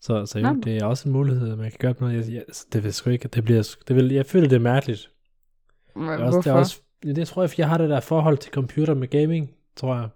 Så, 0.00 0.26
så 0.26 0.38
jo, 0.38 0.52
Nå. 0.52 0.60
det 0.64 0.76
er 0.76 0.84
også 0.84 1.08
en 1.08 1.12
mulighed, 1.12 1.52
at 1.52 1.58
man 1.58 1.70
kan 1.70 1.78
gøre 1.78 1.94
på 1.94 2.04
noget. 2.04 2.16
Jeg, 2.16 2.34
jeg, 2.34 2.42
det 2.72 2.74
ved 2.74 2.82
jeg 2.82 2.94
sgu 2.94 3.10
ikke, 3.10 3.28
det 3.28 3.44
bliver, 3.44 3.76
det 3.88 3.96
vil, 3.96 4.12
jeg 4.12 4.26
føler, 4.26 4.48
det 4.48 4.56
er 4.56 4.60
mærkeligt. 4.60 5.10
Det 5.94 6.02
er 6.02 6.24
også, 6.24 6.38
det 6.38 6.46
er 6.46 6.52
også, 6.52 6.80
det, 7.02 7.16
det 7.16 7.28
tror 7.28 7.42
jeg, 7.42 7.50
fordi 7.50 7.60
jeg 7.60 7.68
har 7.68 7.78
det 7.78 7.90
der 7.90 8.00
forhold 8.00 8.38
til 8.38 8.52
computer 8.52 8.94
med 8.94 9.08
gaming, 9.08 9.50
tror 9.76 9.94
jeg. 9.94 10.08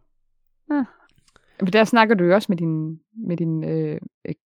Men 1.61 1.73
der 1.73 1.85
snakker 1.85 2.14
du 2.14 2.25
jo 2.25 2.35
også 2.35 2.47
med 2.49 2.57
dine 2.57 2.99
med 3.27 3.37
din, 3.37 3.64
øh, 3.64 4.01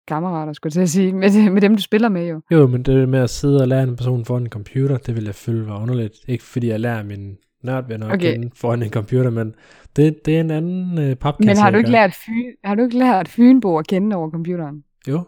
kammerater, 0.08 0.52
skulle 0.52 0.70
jeg 0.70 0.72
til 0.72 0.80
at 0.80 0.88
sige. 0.88 1.12
Med, 1.20 1.50
med 1.50 1.62
dem, 1.62 1.76
du 1.76 1.82
spiller 1.82 2.08
med 2.08 2.28
jo. 2.28 2.40
Jo, 2.50 2.66
men 2.66 2.82
det 2.82 3.08
med 3.08 3.18
at 3.18 3.30
sidde 3.30 3.60
og 3.60 3.68
lære 3.68 3.82
en 3.82 3.96
person 3.96 4.24
foran 4.24 4.42
en 4.42 4.48
computer, 4.48 4.96
det 4.96 5.16
vil 5.16 5.24
jeg 5.24 5.34
føle 5.34 5.66
var 5.66 5.82
underligt. 5.82 6.14
Ikke 6.28 6.44
fordi 6.44 6.68
jeg 6.68 6.80
lærer 6.80 7.02
min 7.02 7.36
nørdvenner 7.62 8.06
at 8.06 8.12
Okay. 8.12 8.32
kende 8.32 8.50
foran 8.54 8.82
en 8.82 8.90
computer, 8.90 9.30
men 9.30 9.54
det, 9.96 10.26
det 10.26 10.36
er 10.36 10.40
en 10.40 10.50
anden 10.50 10.98
øh, 10.98 11.16
papkasse. 11.16 11.46
Men 11.46 11.56
har 11.56 11.70
du, 11.70 11.78
ikke 11.78 11.90
lært 11.90 12.14
fy, 12.14 12.30
har 12.64 12.74
du 12.74 12.82
ikke 12.82 12.98
lært 12.98 13.28
Fynbo 13.28 13.78
at 13.78 13.86
kende 13.86 14.16
over 14.16 14.30
computeren? 14.30 14.84
Jo, 15.08 15.24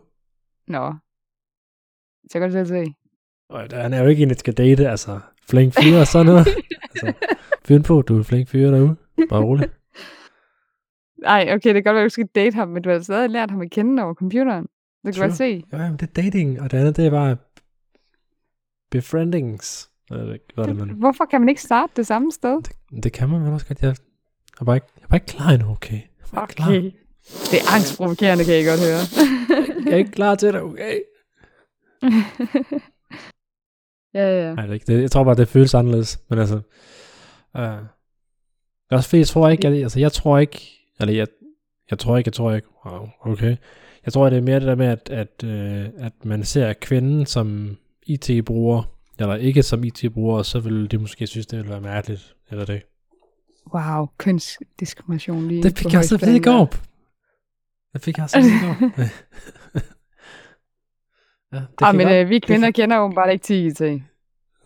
Nå. 0.66 0.94
Så 2.30 2.38
kan 2.38 2.48
du 2.48 2.52
selv 2.52 2.66
se. 2.66 2.94
og 3.48 3.70
der, 3.70 3.82
han 3.82 3.92
er 3.92 4.02
jo 4.02 4.08
ikke 4.08 4.22
en, 4.22 4.28
der 4.28 4.34
skal 4.34 4.54
date, 4.54 4.88
altså 4.88 5.20
flink 5.48 5.74
fyre 5.74 6.00
og 6.00 6.06
sådan 6.06 6.26
noget. 6.26 6.46
altså, 6.90 7.12
fyren 7.64 7.82
på, 7.82 8.02
du 8.02 8.14
er 8.14 8.18
en 8.18 8.24
flink 8.24 8.48
fyre 8.48 8.72
derude. 8.72 8.96
Bare 9.28 9.42
rolig. 9.42 9.68
Nej, 11.22 11.42
okay, 11.54 11.74
det 11.74 11.74
kan 11.74 11.82
godt 11.84 11.94
være, 11.94 12.04
at 12.04 12.10
du 12.10 12.12
skal 12.12 12.26
date 12.26 12.54
ham, 12.54 12.68
men 12.68 12.82
du 12.82 12.90
har 12.90 13.00
stadig 13.00 13.30
lært 13.30 13.50
ham 13.50 13.60
at 13.60 13.70
kende 13.70 14.02
over 14.02 14.14
computeren. 14.14 14.62
Det 15.04 15.04
kan 15.04 15.12
True. 15.14 15.26
godt 15.26 15.36
se. 15.36 15.64
Ja, 15.72 15.78
men 15.78 15.92
det 15.92 16.02
er 16.02 16.22
dating, 16.22 16.60
og 16.60 16.70
det 16.70 16.78
andet, 16.78 16.96
det 16.96 17.06
er 17.06 17.10
bare 17.10 17.36
befriendings. 18.90 19.90
Hvad 20.08 20.66
det 20.66 20.76
man... 20.76 20.88
Hvorfor 20.88 21.24
kan 21.24 21.40
man 21.40 21.48
ikke 21.48 21.62
starte 21.62 21.92
det 21.96 22.06
samme 22.06 22.32
sted? 22.32 22.62
Det, 22.62 23.04
det 23.04 23.12
kan 23.12 23.28
man 23.28 23.44
vel 23.44 23.52
også 23.52 23.66
godt. 23.66 23.82
Jeg 23.82 23.96
er 24.60 24.64
bare 24.64 24.76
ikke, 24.76 24.86
jeg 24.96 25.02
er 25.04 25.08
bare 25.08 25.16
ikke 25.16 25.26
klar 25.26 25.50
endnu, 25.50 25.70
okay? 25.70 25.92
Jeg 25.92 26.02
er 26.32 26.34
bare 26.34 26.44
ikke 26.44 26.54
klar. 26.54 26.90
Det 27.50 27.58
er 27.60 27.74
angstprovokerende, 27.74 28.44
kan 28.44 28.60
I 28.60 28.64
godt 28.64 28.80
høre. 28.80 29.02
Jeg 29.84 29.92
er 29.92 29.96
ikke 29.96 30.10
klar 30.10 30.34
til 30.34 30.52
det, 30.52 30.60
okay? 30.60 30.98
ja, 34.14 34.24
ja. 34.40 34.54
Nej, 34.54 34.62
det 34.62 34.70
er 34.70 34.74
ikke 34.74 34.92
det. 34.92 35.02
Jeg 35.02 35.10
tror 35.10 35.24
bare, 35.24 35.34
det 35.34 35.48
føles 35.48 35.74
anderledes. 35.74 36.20
Men 36.28 36.38
altså... 36.38 36.60
Øh, 37.56 37.78
det 38.92 38.94
er 38.94 38.96
også 38.96 39.08
fordi, 39.08 39.18
jeg 39.18 39.26
tror 39.26 39.48
ikke, 39.48 39.68
jeg, 39.68 39.82
altså 39.82 40.00
jeg 40.00 40.12
tror 40.12 40.38
ikke, 40.38 40.70
eller 41.00 41.14
jeg, 41.14 41.26
jeg 41.90 41.98
tror 41.98 42.16
ikke, 42.16 42.28
jeg 42.28 42.32
tror 42.32 42.52
ikke, 42.52 42.68
wow, 42.86 43.08
okay. 43.20 43.56
Jeg 44.04 44.12
tror, 44.12 44.30
det 44.30 44.36
er 44.38 44.42
mere 44.42 44.60
det 44.60 44.68
der 44.68 44.74
med, 44.74 44.86
at, 44.86 45.10
at, 45.10 45.44
øh, 45.44 45.88
at 45.98 46.12
man 46.24 46.44
ser 46.44 46.72
kvinden 46.72 47.26
som 47.26 47.76
IT-bruger, 48.06 48.82
eller 49.18 49.34
ikke 49.34 49.62
som 49.62 49.84
IT-bruger, 49.84 50.42
så 50.42 50.60
vil 50.60 50.90
de 50.90 50.98
måske 50.98 51.26
synes, 51.26 51.46
det 51.46 51.56
ville 51.58 51.70
være 51.70 51.80
mærkeligt, 51.80 52.34
eller 52.50 52.64
det. 52.64 52.82
Wow, 53.74 54.08
kønsdiskrimination 54.18 55.48
lige 55.48 55.62
Det 55.62 55.78
fik 55.78 55.92
jeg 55.92 55.98
også 55.98 56.14
at 56.14 56.26
vide 56.26 56.40
Det 57.92 58.02
fik 58.02 58.16
jeg 58.16 58.24
også 58.24 58.38
ja, 61.52 61.56
det. 61.56 61.66
Ah, 61.82 61.94
men 61.94 62.08
øh, 62.08 62.28
vi 62.28 62.34
det 62.34 62.44
kvinder 62.46 62.66
kan- 62.66 62.72
kender 62.72 62.98
åbenbart 62.98 63.32
ikke 63.32 63.42
til 63.42 63.66
IT. 63.66 64.02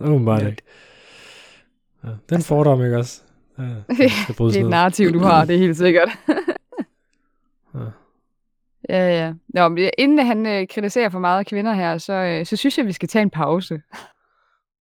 Åbenbart 0.00 0.42
ikke. 0.46 0.62
Ja, 2.04 2.08
den 2.28 2.42
fordom, 2.42 2.84
ikke 2.84 2.96
også? 2.98 3.22
Ja, 3.58 3.62
Det 3.88 4.56
er 4.56 4.60
et 4.64 4.70
narrativ, 4.70 5.12
du 5.12 5.18
har, 5.18 5.44
det 5.44 5.54
er 5.54 5.58
helt 5.58 5.76
sikkert. 5.76 6.08
Ja. 7.74 7.80
ja, 8.96 9.24
ja. 9.24 9.32
Nå, 9.48 9.68
men 9.68 9.90
inden 9.98 10.26
han 10.26 10.46
øh, 10.46 10.66
kritiserer 10.70 11.08
for 11.08 11.18
meget 11.18 11.46
kvinder 11.46 11.72
her, 11.72 11.98
så, 11.98 12.12
øh, 12.12 12.46
så 12.46 12.56
synes 12.56 12.78
jeg, 12.78 12.86
vi 12.86 12.92
skal 12.92 13.08
tage 13.08 13.22
en 13.22 13.30
pause. 13.30 13.80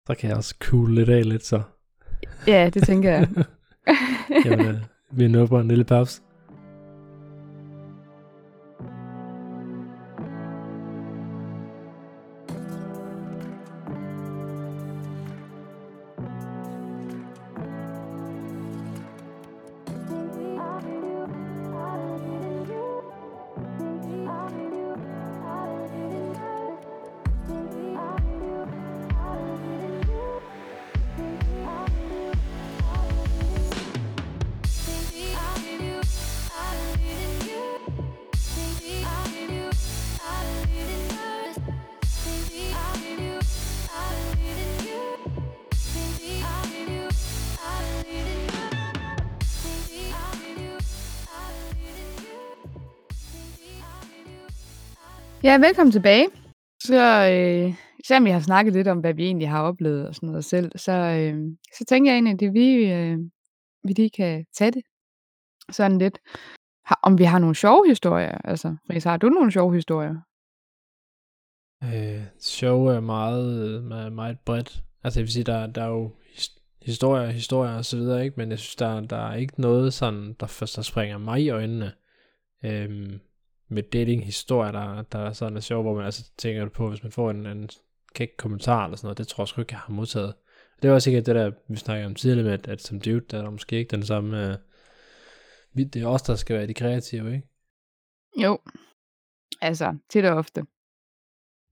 Så 0.08 0.15
kan 0.19 0.30
jeg 0.30 0.38
også 0.38 0.56
cool 0.60 0.95
lidt 0.95 1.10
af 1.10 1.30
lidt, 1.30 1.45
så. 1.45 1.62
Ja, 2.47 2.69
det 2.73 2.84
tænker 2.84 3.12
jeg. 3.12 3.28
Jamen, 4.45 4.67
øh, 4.67 4.76
vi 5.12 5.26
er 5.26 5.45
på 5.45 5.60
en 5.60 5.67
lille 5.67 5.84
pause. 5.84 6.21
Ja, 55.48 55.58
velkommen 55.58 55.92
tilbage. 55.92 56.28
Så 56.84 57.30
øh, 57.32 57.74
selvom 58.08 58.26
vi 58.26 58.30
har 58.30 58.40
snakket 58.40 58.74
lidt 58.74 58.88
om, 58.88 59.00
hvad 59.00 59.14
vi 59.14 59.26
egentlig 59.26 59.50
har 59.50 59.64
oplevet 59.64 60.08
og 60.08 60.16
sådan 60.16 60.30
noget 60.30 60.46
selv, 60.46 60.72
så, 60.76 60.92
øh, 60.92 61.36
så 61.78 61.86
tænker 61.86 62.12
jeg 62.12 62.16
egentlig, 62.16 62.34
at 62.34 62.40
det 62.40 62.54
vi, 62.54 62.92
øh, 62.92 63.18
vi 63.84 63.94
lige 63.94 64.10
kan 64.10 64.46
tage 64.54 64.72
det 64.72 64.84
sådan 65.72 65.98
lidt. 65.98 66.20
Har, 66.86 67.00
om 67.04 67.18
vi 67.18 67.24
har 67.24 67.40
nogle 67.40 67.56
sjove 67.56 67.88
historier. 67.88 68.38
Altså, 68.44 68.76
Ries, 68.90 69.04
har 69.04 69.18
du 69.18 69.30
nogle 69.30 69.52
sjove 69.52 69.76
historier? 69.76 70.16
Øh, 71.84 72.24
show 72.40 72.86
er 72.86 73.00
meget, 73.00 73.84
meget, 73.84 74.14
meget 74.14 74.40
bredt. 74.46 74.84
Altså 75.04 75.20
jeg 75.20 75.24
vil 75.24 75.34
sige, 75.34 75.44
der, 75.44 75.68
der 75.68 75.84
er 75.84 75.90
jo 75.90 76.12
historier, 76.82 77.30
historier 77.30 77.78
og 77.78 77.86
så 77.86 77.98
videre, 77.98 78.26
ikke? 78.26 78.36
Men 78.38 78.50
jeg 78.52 78.60
synes, 78.60 78.76
der, 78.76 79.02
der 79.02 79.28
er 79.28 79.36
ikke 79.36 79.62
noget 79.62 79.94
sådan, 79.94 80.36
der 80.40 80.48
først 80.48 80.76
der 80.76 80.82
springer 80.82 81.18
mig 81.18 81.42
i 81.42 81.50
øjnene. 81.50 81.92
Øhm, 82.64 83.20
med 83.69 83.84
dating-historier, 83.84 84.71
der, 84.71 85.01
der 85.01 85.19
er 85.19 85.34
sådan 85.34 85.58
er 85.58 85.62
sjov, 85.62 85.84
hvor 85.84 85.95
man 85.95 86.06
altså 86.06 86.32
tænker 86.38 86.69
på, 86.69 86.89
hvis 86.89 87.03
man 87.03 87.12
får 87.12 87.32
en, 87.32 87.45
en 87.45 87.69
kæk 88.13 88.30
kommentar 88.38 88.86
eller 88.86 88.97
sådan 88.97 89.06
noget, 89.06 89.17
det 89.17 89.27
tror 89.27 89.43
jeg 89.43 89.47
sgu 89.47 89.62
ikke, 89.62 89.73
jeg 89.73 89.80
har 89.80 89.93
modtaget. 89.93 90.34
Det 90.82 90.89
var 90.89 90.95
også 90.95 91.10
ikke 91.10 91.21
det 91.21 91.36
der, 91.36 91.51
vi 91.69 91.75
snakkede 91.75 92.06
om 92.06 92.15
tidligere 92.15 92.45
med, 92.45 92.53
at, 92.53 92.67
at 92.67 92.82
som 92.82 93.01
dude, 93.01 93.21
der 93.32 93.38
er 93.38 93.41
der 93.41 93.49
måske 93.49 93.77
ikke 93.77 93.95
den 93.95 94.06
samme... 94.06 94.47
Øh, 94.47 94.58
det 95.75 95.95
er 95.95 96.08
os, 96.08 96.21
der 96.21 96.36
skal 96.36 96.56
være 96.56 96.67
de 96.67 96.73
kreative, 96.73 97.34
ikke? 97.34 97.47
Jo. 98.43 98.60
Altså, 99.62 99.97
tit 100.10 100.25
og 100.25 100.38
ofte. 100.38 100.63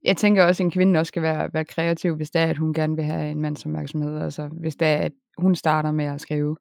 Jeg 0.03 0.17
tænker 0.17 0.45
også, 0.45 0.63
at 0.63 0.65
en 0.65 0.71
kvinde 0.71 0.99
også 0.99 1.07
skal 1.07 1.21
være, 1.21 1.49
være 1.53 1.65
kreativ, 1.65 2.15
hvis 2.15 2.31
det 2.31 2.41
er, 2.41 2.47
at 2.47 2.57
hun 2.57 2.73
gerne 2.73 2.95
vil 2.95 3.05
have 3.05 3.31
en 3.31 3.41
mands 3.41 3.65
opmærksomhed. 3.65 4.21
Altså, 4.21 4.47
hvis 4.47 4.75
det 4.75 4.87
er, 4.87 4.97
at 4.97 5.11
hun 5.37 5.55
starter 5.55 5.91
med 5.91 6.05
at 6.05 6.21
skrive. 6.21 6.57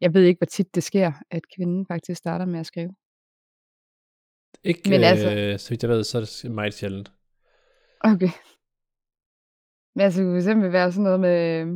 Jeg 0.00 0.14
ved 0.14 0.22
ikke, 0.22 0.38
hvor 0.38 0.46
tit 0.46 0.74
det 0.74 0.82
sker, 0.82 1.12
at 1.30 1.42
kvinden 1.56 1.86
faktisk 1.86 2.18
starter 2.18 2.44
med 2.44 2.60
at 2.60 2.66
skrive. 2.66 2.94
Ikke, 4.64 4.80
Men 4.84 4.90
Men 4.90 5.04
altså- 5.04 5.34
øh, 5.34 5.58
så 5.58 5.68
vidt 5.70 5.82
jeg 5.82 5.90
ved, 5.90 6.04
så 6.04 6.18
er 6.18 6.22
det 6.42 6.50
meget 6.50 6.74
sjældent. 6.74 7.12
Okay. 8.00 8.28
Men 9.94 10.04
altså, 10.04 10.20
det 10.20 10.26
kunne 10.26 10.36
eksempel 10.36 10.72
være 10.72 10.92
sådan 10.92 11.04
noget 11.04 11.20
med, 11.20 11.60
øh, 11.60 11.66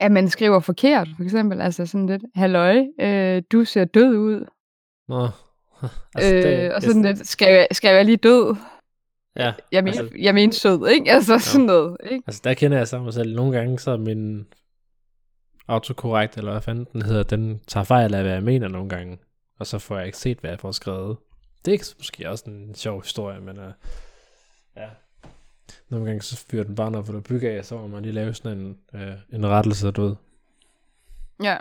at 0.00 0.12
man 0.12 0.28
skriver 0.28 0.60
forkert, 0.60 1.08
for 1.16 1.24
eksempel. 1.24 1.60
Altså 1.60 1.86
sådan 1.86 2.06
lidt, 2.06 2.22
halløj, 2.34 2.84
øh, 3.00 3.42
du 3.52 3.64
ser 3.64 3.84
død 3.84 4.16
ud. 4.16 4.46
Nå. 5.08 5.28
Altså, 6.14 6.48
øh, 6.48 6.70
og 6.74 6.82
sådan 6.82 7.02
lidt, 7.02 7.26
skal 7.26 7.54
jeg, 7.54 7.68
skal 7.72 7.94
jeg 7.94 8.04
lige 8.04 8.16
død? 8.16 8.56
Ja, 9.36 9.52
Jeg 9.72 9.84
mener, 9.84 9.98
altså, 10.00 10.16
jeg 10.18 10.34
mener 10.34 10.52
sød, 10.52 10.88
ikke? 10.88 11.10
Altså 11.16 11.38
sådan 11.38 11.66
noget, 11.66 11.96
ikke? 12.10 12.22
altså 12.26 12.40
der 12.44 12.54
kender 12.54 12.78
jeg 12.78 12.88
så 12.88 12.98
mig 12.98 13.12
selv. 13.12 13.34
Nogle 13.36 13.58
gange 13.58 13.78
så 13.78 13.96
min 13.96 14.46
autokorrekt, 15.68 16.36
eller 16.36 16.50
hvad 16.50 16.60
fanden 16.60 16.86
den 16.92 17.02
hedder, 17.02 17.22
den 17.22 17.60
tager 17.66 17.84
fejl 17.84 18.14
af, 18.14 18.22
hvad 18.22 18.32
jeg 18.32 18.42
mener 18.42 18.68
nogle 18.68 18.88
gange. 18.88 19.18
Og 19.58 19.66
så 19.66 19.78
får 19.78 19.96
jeg 19.96 20.06
ikke 20.06 20.18
set, 20.18 20.38
hvad 20.38 20.50
jeg 20.50 20.60
får 20.60 20.72
skrevet. 20.72 21.16
Det 21.64 21.70
er 21.70 21.72
ikke 21.72 21.86
måske 21.98 22.30
også 22.30 22.44
en 22.50 22.74
sjov 22.74 23.02
historie, 23.02 23.40
men 23.40 23.58
uh, 23.58 23.72
ja. 24.76 24.88
Nogle 25.88 26.06
gange 26.06 26.22
så 26.22 26.36
fyrer 26.36 26.64
den 26.64 26.74
bare 26.74 26.90
noget 26.90 27.06
for 27.06 27.12
det 27.12 27.24
bygge 27.24 27.50
af, 27.50 27.64
så 27.64 27.76
må 27.76 27.86
man 27.86 28.02
lige 28.02 28.12
lave 28.12 28.34
sådan 28.34 28.58
en, 28.58 28.78
uh, 28.94 29.34
en 29.36 29.46
rettelse 29.46 29.86
af 29.86 29.94
død. 29.94 30.16
Ja. 31.42 31.56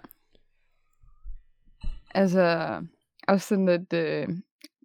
Altså, 2.14 2.78
også 3.28 3.48
sådan 3.48 3.66
lidt, 3.66 3.94
øh, 3.94 4.28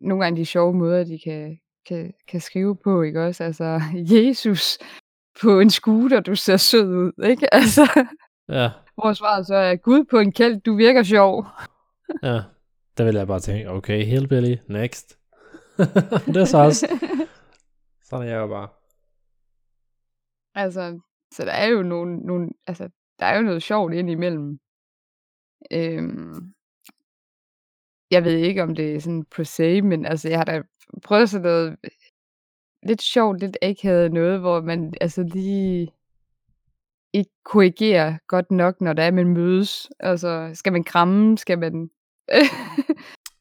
nogle 0.00 0.24
gange 0.24 0.40
de 0.40 0.46
sjove 0.46 0.74
måder, 0.74 1.04
de 1.04 1.18
kan, 1.24 1.58
kan, 1.88 2.12
kan 2.28 2.40
skrive 2.40 2.76
på, 2.76 3.02
ikke 3.02 3.24
også? 3.24 3.44
Altså, 3.44 3.80
Jesus 4.16 4.78
på 5.42 5.60
en 5.60 5.70
scooter, 5.70 6.20
du 6.20 6.34
ser 6.34 6.56
sød 6.56 6.88
ud, 6.88 7.12
ikke? 7.24 7.54
Altså, 7.54 8.04
Ja, 8.48 8.70
hvor 8.94 9.12
svaret 9.12 9.46
så 9.46 9.54
er, 9.54 9.76
Gud 9.76 10.04
på 10.04 10.18
en 10.18 10.32
kæld, 10.32 10.60
du 10.60 10.76
virker 10.76 11.02
sjov. 11.02 11.46
ja. 12.22 12.40
Der 12.98 13.04
ville 13.04 13.18
jeg 13.18 13.26
bare 13.26 13.40
tænke, 13.40 13.70
okay, 13.70 14.04
hillbilly, 14.04 14.56
next. 14.68 15.18
det 16.32 16.36
er 16.36 16.44
så 16.44 16.58
også, 16.58 16.86
sådan 18.02 18.26
er 18.26 18.30
jeg 18.30 18.38
jo 18.38 18.46
bare. 18.46 18.68
Altså, 20.54 21.00
så 21.34 21.44
der 21.44 21.52
er 21.52 21.66
jo 21.66 21.82
nogle, 21.82 22.16
nogle 22.16 22.50
altså, 22.66 22.88
der 23.18 23.26
er 23.26 23.36
jo 23.36 23.42
noget 23.42 23.62
sjovt 23.62 23.94
ind 23.94 24.10
imellem. 24.10 24.58
Øhm, 25.72 26.54
jeg 28.10 28.24
ved 28.24 28.36
ikke, 28.36 28.62
om 28.62 28.74
det 28.74 28.94
er 28.94 29.00
sådan 29.00 29.24
på 29.24 29.44
se, 29.44 29.82
men 29.82 30.06
altså, 30.06 30.28
jeg 30.28 30.38
har 30.38 30.44
da 30.44 30.62
prøvet 31.02 31.30
sådan 31.30 31.42
noget 31.42 31.76
lidt 32.82 33.02
sjovt, 33.02 33.40
lidt 33.40 33.56
akavet 33.62 34.12
noget, 34.12 34.40
hvor 34.40 34.60
man 34.60 34.94
altså 35.00 35.22
lige 35.22 35.92
ikke 37.12 37.30
korrigerer 37.44 38.18
godt 38.26 38.50
nok, 38.50 38.80
når 38.80 38.92
der 38.92 39.02
er, 39.02 39.10
man 39.10 39.28
mødes. 39.28 39.90
Altså, 40.00 40.50
skal 40.54 40.72
man 40.72 40.84
kramme? 40.84 41.38
Skal 41.38 41.58
man... 41.58 41.90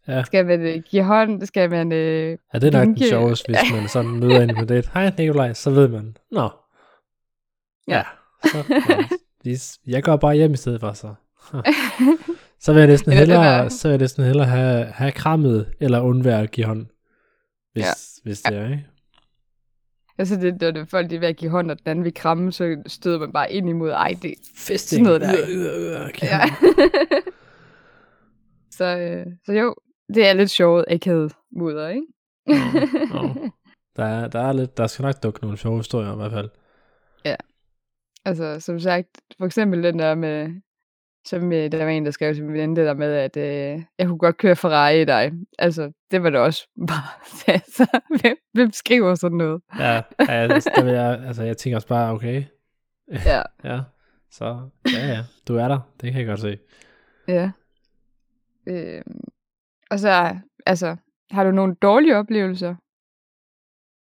Ja. 0.08 0.24
Skal 0.24 0.46
man 0.46 0.62
øh, 0.62 0.82
give 0.90 1.04
hånd? 1.04 1.46
Skal 1.46 1.70
man 1.70 1.92
øh, 1.92 2.38
Ja, 2.54 2.60
det 2.60 2.68
er 2.68 2.72
nok 2.72 2.82
den 2.82 2.88
vinke? 2.96 3.08
sjoveste, 3.10 3.46
hvis 3.48 3.72
man 3.80 3.88
sådan 3.90 4.12
møder 4.20 4.42
en 4.42 4.56
på 4.56 4.66
det. 4.66 4.90
Hej 4.94 5.12
Nikolaj, 5.18 5.54
så 5.54 5.70
ved 5.72 5.88
man. 5.88 6.18
Nå. 6.32 6.50
Ja. 7.88 7.98
Ja. 7.98 8.04
Så, 8.52 8.64
ja. 9.46 9.54
Jeg 9.88 10.04
går 10.04 10.16
bare 10.16 10.36
hjem 10.36 10.54
i 10.54 10.58
stedet 10.58 10.80
for, 10.80 10.94
så. 10.94 11.14
Så 12.60 12.74
vil 12.74 12.80
jeg 12.80 12.88
næsten 12.88 13.12
hellere, 13.12 13.70
så 13.70 13.88
vil 13.88 13.92
jeg 13.94 14.00
næsten 14.00 14.24
hellere 14.24 14.46
have, 14.46 14.86
have 14.86 15.12
krammet, 15.12 15.74
eller 15.80 16.00
undvære 16.02 16.42
at 16.42 16.52
give 16.52 16.66
hånd. 16.66 16.86
Hvis, 17.74 17.84
Ja. 17.84 17.92
hvis 18.24 18.42
det 18.42 18.58
er, 18.58 18.64
ikke? 18.66 18.86
Altså, 20.18 20.36
det, 20.36 20.62
når 20.62 20.72
det 20.72 20.82
er 20.82 20.86
folk, 20.86 21.10
de 21.10 21.16
er 21.16 21.20
ved 21.20 21.28
at 21.28 21.36
give 21.36 21.52
hånd, 21.52 21.72
og 21.72 21.78
den 21.80 21.88
anden 21.90 22.04
vil 22.06 22.14
kramme, 22.14 22.52
så 22.52 22.76
støder 22.88 23.20
man 23.20 23.32
bare 23.32 23.52
ind 23.52 23.70
imod, 23.70 23.90
ej, 23.92 24.16
det 24.22 24.34
Fisting. 24.58 25.04
noget 25.04 25.22
der. 25.22 25.34
Øh, 25.50 25.56
øh, 25.56 26.02
øh, 26.06 26.10
give 26.14 26.32
Ja. 26.32 26.42
Så, 28.78 28.98
øh, 28.98 29.26
så 29.46 29.52
jo, 29.54 29.76
det 30.14 30.28
er 30.28 30.34
lidt 30.34 30.50
sjovt 30.50 30.86
akavet 30.88 31.34
mudder, 31.52 31.88
ikke? 31.90 32.08
jo. 33.14 33.52
Der 33.98 34.06
er, 34.06 34.28
der 34.28 34.40
er 34.40 34.54
lidt, 34.54 34.78
der 34.78 34.88
skal 34.88 35.04
nok 35.04 35.24
dukke 35.24 35.42
nogle 35.42 35.58
sjove 35.58 35.78
historier 35.78 36.14
i 36.14 36.16
hvert 36.16 36.32
fald. 36.32 36.50
altså, 38.26 38.60
som 38.60 38.80
sagt, 38.80 39.08
for 39.38 39.46
eksempel 39.46 39.84
den 39.84 40.00
der 40.00 40.16
med, 40.16 40.62
som 41.26 41.52
øh, 41.54 41.72
der 41.72 41.84
var 41.84 41.92
en, 41.92 42.06
der 42.06 42.12
skrev 42.12 42.34
til 42.34 42.44
min 42.44 42.54
veninde, 42.54 42.76
det 42.82 42.88
der 42.88 42.94
med, 42.94 43.14
at 43.14 43.38
øh, 43.38 43.84
jeg 44.00 44.08
kunne 44.08 44.18
godt 44.18 44.38
køre 44.38 44.56
Ferrari 44.56 45.02
i 45.02 45.06
dig. 45.06 45.32
Altså, 45.60 45.92
det 46.12 46.24
var 46.24 46.30
det 46.30 46.40
også 46.40 46.68
bare. 46.88 47.54
altså, 47.54 48.00
hvem, 48.22 48.38
hvem 48.54 48.72
skriver 48.72 49.16
sådan 49.16 49.38
noget? 49.38 49.62
Ja, 49.80 49.94
ja 50.20 50.26
altså, 50.30 50.72
der 50.76 50.84
vil 50.84 50.94
jeg, 50.94 51.24
altså 51.28 51.44
jeg 51.44 51.58
tænker 51.58 51.78
også 51.78 51.88
bare, 51.88 52.12
okay, 52.14 52.44
Ja, 53.12 53.42
ja, 53.72 53.82
så 54.32 54.70
ja, 54.94 55.08
ja, 55.08 55.24
du 55.48 55.56
er 55.56 55.68
der, 55.68 55.80
det 56.02 56.12
kan 56.12 56.20
jeg 56.22 56.28
godt 56.28 56.40
se. 56.40 56.58
ja. 57.28 57.52
Øh, 58.68 59.02
og 59.92 60.00
så, 60.00 60.36
altså, 60.66 60.96
har 61.32 61.44
du 61.44 61.52
nogle 61.52 61.76
dårlige 61.76 62.18
oplevelser? 62.18 62.76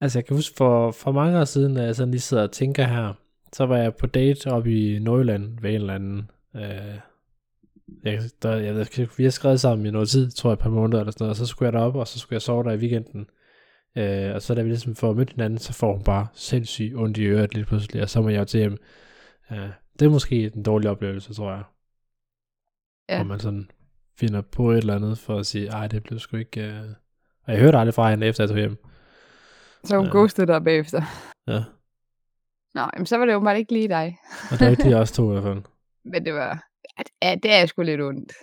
Altså 0.01 0.19
jeg 0.19 0.25
kan 0.25 0.35
huske 0.35 0.57
for, 0.57 0.91
for 0.91 1.11
mange 1.11 1.39
år 1.39 1.43
siden, 1.43 1.75
da 1.75 1.83
jeg 1.83 1.95
sådan 1.95 2.11
lige 2.11 2.21
sidder 2.21 2.43
og 2.43 2.51
tænker 2.51 2.83
her, 2.83 3.13
så 3.53 3.65
var 3.65 3.77
jeg 3.77 3.95
på 3.95 4.07
date 4.07 4.51
oppe 4.51 4.71
i 4.71 4.99
Nordjylland 4.99 5.59
ved 5.61 5.69
en 5.69 5.75
eller 5.75 5.93
anden, 5.93 6.31
øh, 6.55 6.99
jeg, 8.03 8.21
der, 8.41 8.55
jeg, 8.55 8.87
vi 9.17 9.23
har 9.23 9.31
skrevet 9.31 9.59
sammen 9.59 9.85
i 9.85 9.91
noget 9.91 10.09
tid, 10.09 10.31
tror 10.31 10.49
jeg, 10.49 10.53
et 10.53 10.59
par 10.59 10.69
måneder 10.69 10.99
eller 10.99 11.11
sådan 11.11 11.23
noget, 11.23 11.29
og 11.29 11.35
så 11.35 11.45
skulle 11.45 11.67
jeg 11.67 11.73
derop, 11.73 11.95
og 11.95 12.07
så 12.07 12.19
skulle 12.19 12.35
jeg 12.35 12.41
sove 12.41 12.63
der 12.63 12.71
i 12.71 12.77
weekenden. 12.77 13.29
Øh, 13.97 14.35
og 14.35 14.41
så 14.41 14.55
da 14.55 14.61
vi 14.61 14.69
ligesom 14.69 14.95
får 14.95 15.13
mødt 15.13 15.29
hinanden, 15.29 15.59
så 15.59 15.73
får 15.73 15.93
hun 15.93 16.03
bare 16.03 16.27
sindssygt 16.33 16.95
ondt 16.95 17.17
i 17.17 17.25
øret 17.25 17.53
lige 17.53 17.65
pludselig, 17.65 18.01
og 18.01 18.09
så 18.09 18.21
må 18.21 18.29
jeg 18.29 18.39
jo 18.39 18.45
til 18.45 18.59
hjem. 18.59 18.77
Øh, 19.51 19.69
det 19.99 20.05
er 20.05 20.09
måske 20.09 20.51
en 20.55 20.63
dårlig 20.63 20.89
oplevelse, 20.89 21.33
tror 21.33 21.51
jeg. 21.51 21.63
Ja. 23.09 23.17
Hvor 23.17 23.25
man 23.25 23.39
sådan 23.39 23.69
finder 24.19 24.41
på 24.41 24.71
et 24.71 24.77
eller 24.77 24.95
andet 24.95 25.19
for 25.19 25.37
at 25.39 25.45
sige, 25.45 25.67
ej, 25.67 25.87
det 25.87 26.03
blev 26.03 26.19
sgu 26.19 26.37
ikke... 26.37 26.61
Øh... 26.61 26.81
Og 27.47 27.53
jeg 27.53 27.59
hørte 27.61 27.77
aldrig 27.77 27.93
fra 27.93 28.09
hende, 28.09 28.27
efter 28.27 28.43
jeg 28.43 28.49
tog 28.49 28.57
hjem. 28.57 28.77
Så 29.83 29.97
hun 29.97 30.05
Ja. 30.05 30.11
ghostede 30.11 30.47
dig 30.47 30.63
bagefter. 30.63 31.01
Ja, 31.47 31.63
Nå, 32.73 32.81
jamen, 32.93 33.05
så 33.05 33.17
var 33.17 33.25
det 33.25 33.33
jo 33.33 33.39
bare 33.39 33.57
ikke 33.59 33.73
lige 33.73 33.87
dig. 33.87 34.17
og 34.51 34.59
det 34.59 34.65
var 34.65 34.71
ikke 34.71 34.83
lige 34.83 34.97
os 34.97 35.11
to 35.11 35.29
i 35.29 35.31
hvert 35.31 35.43
fald. 35.43 35.61
Men 36.13 36.25
det 36.25 36.33
var, 36.33 36.63
ja, 37.23 37.35
det 37.43 37.53
er 37.53 37.65
sgu 37.65 37.81
lidt 37.81 38.01
ondt. 38.01 38.33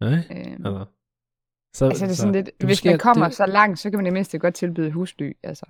Nej, 0.00 0.10
Øhm, 0.30 0.66
altså. 0.66 0.84
Så, 1.74 1.84
altså, 1.86 2.04
det 2.04 2.10
er 2.12 2.16
sådan 2.16 2.32
lidt, 2.34 2.50
det 2.60 2.66
hvis 2.68 2.84
man 2.84 2.94
er 2.94 2.98
kommer 2.98 3.24
det, 3.26 3.34
så 3.34 3.46
langt, 3.46 3.78
så 3.78 3.90
kan 3.90 3.96
man 3.98 4.06
i 4.06 4.08
det 4.08 4.12
mindste 4.12 4.38
godt 4.38 4.54
tilbyde 4.54 4.90
husly. 4.90 5.32
Altså, 5.42 5.66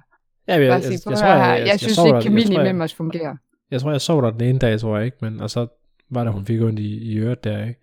Ja, 0.49 0.53
jeg, 0.55 0.63
jeg, 0.63 0.69
jeg, 0.71 0.83
sige, 0.83 0.93
jeg, 0.93 1.11
jeg, 1.11 1.19
tror, 1.19 1.27
jeg, 1.27 1.59
jeg, 1.61 1.67
jeg, 1.67 1.79
synes 1.79 1.95
sov 1.95 2.07
ikke, 2.07 2.13
der, 2.15 2.17
jeg, 2.17 2.23
kemien 2.25 2.53
imellem 2.53 2.77
jeg, 2.77 2.85
os 2.85 2.95
fungerer. 2.95 3.37
jeg 3.71 3.81
tror, 3.81 3.91
jeg 3.91 4.01
sov 4.01 4.23
der 4.23 4.31
den 4.31 4.41
ene 4.41 4.59
dag, 4.59 4.81
tror 4.81 4.97
jeg 4.97 5.05
ikke, 5.07 5.17
men 5.21 5.41
og 5.41 5.51
så 5.51 5.67
var 6.11 6.25
det, 6.25 6.33
hun 6.33 6.47
fik 6.47 6.61
ondt 6.61 6.79
i, 6.79 7.13
i 7.13 7.19
øret 7.19 7.45
der, 7.45 7.67
ikke? 7.67 7.81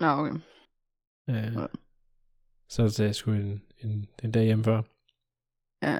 Nå, 0.00 0.06
okay. 0.06 0.32
Øh, 1.30 1.68
så 2.68 2.88
så 2.88 3.04
jeg 3.04 3.14
skulle 3.14 3.42
en, 3.42 3.62
en, 3.78 4.06
en 4.24 4.32
dag 4.32 4.44
hjemme 4.44 4.64
før. 4.64 4.82
Ja. 5.82 5.98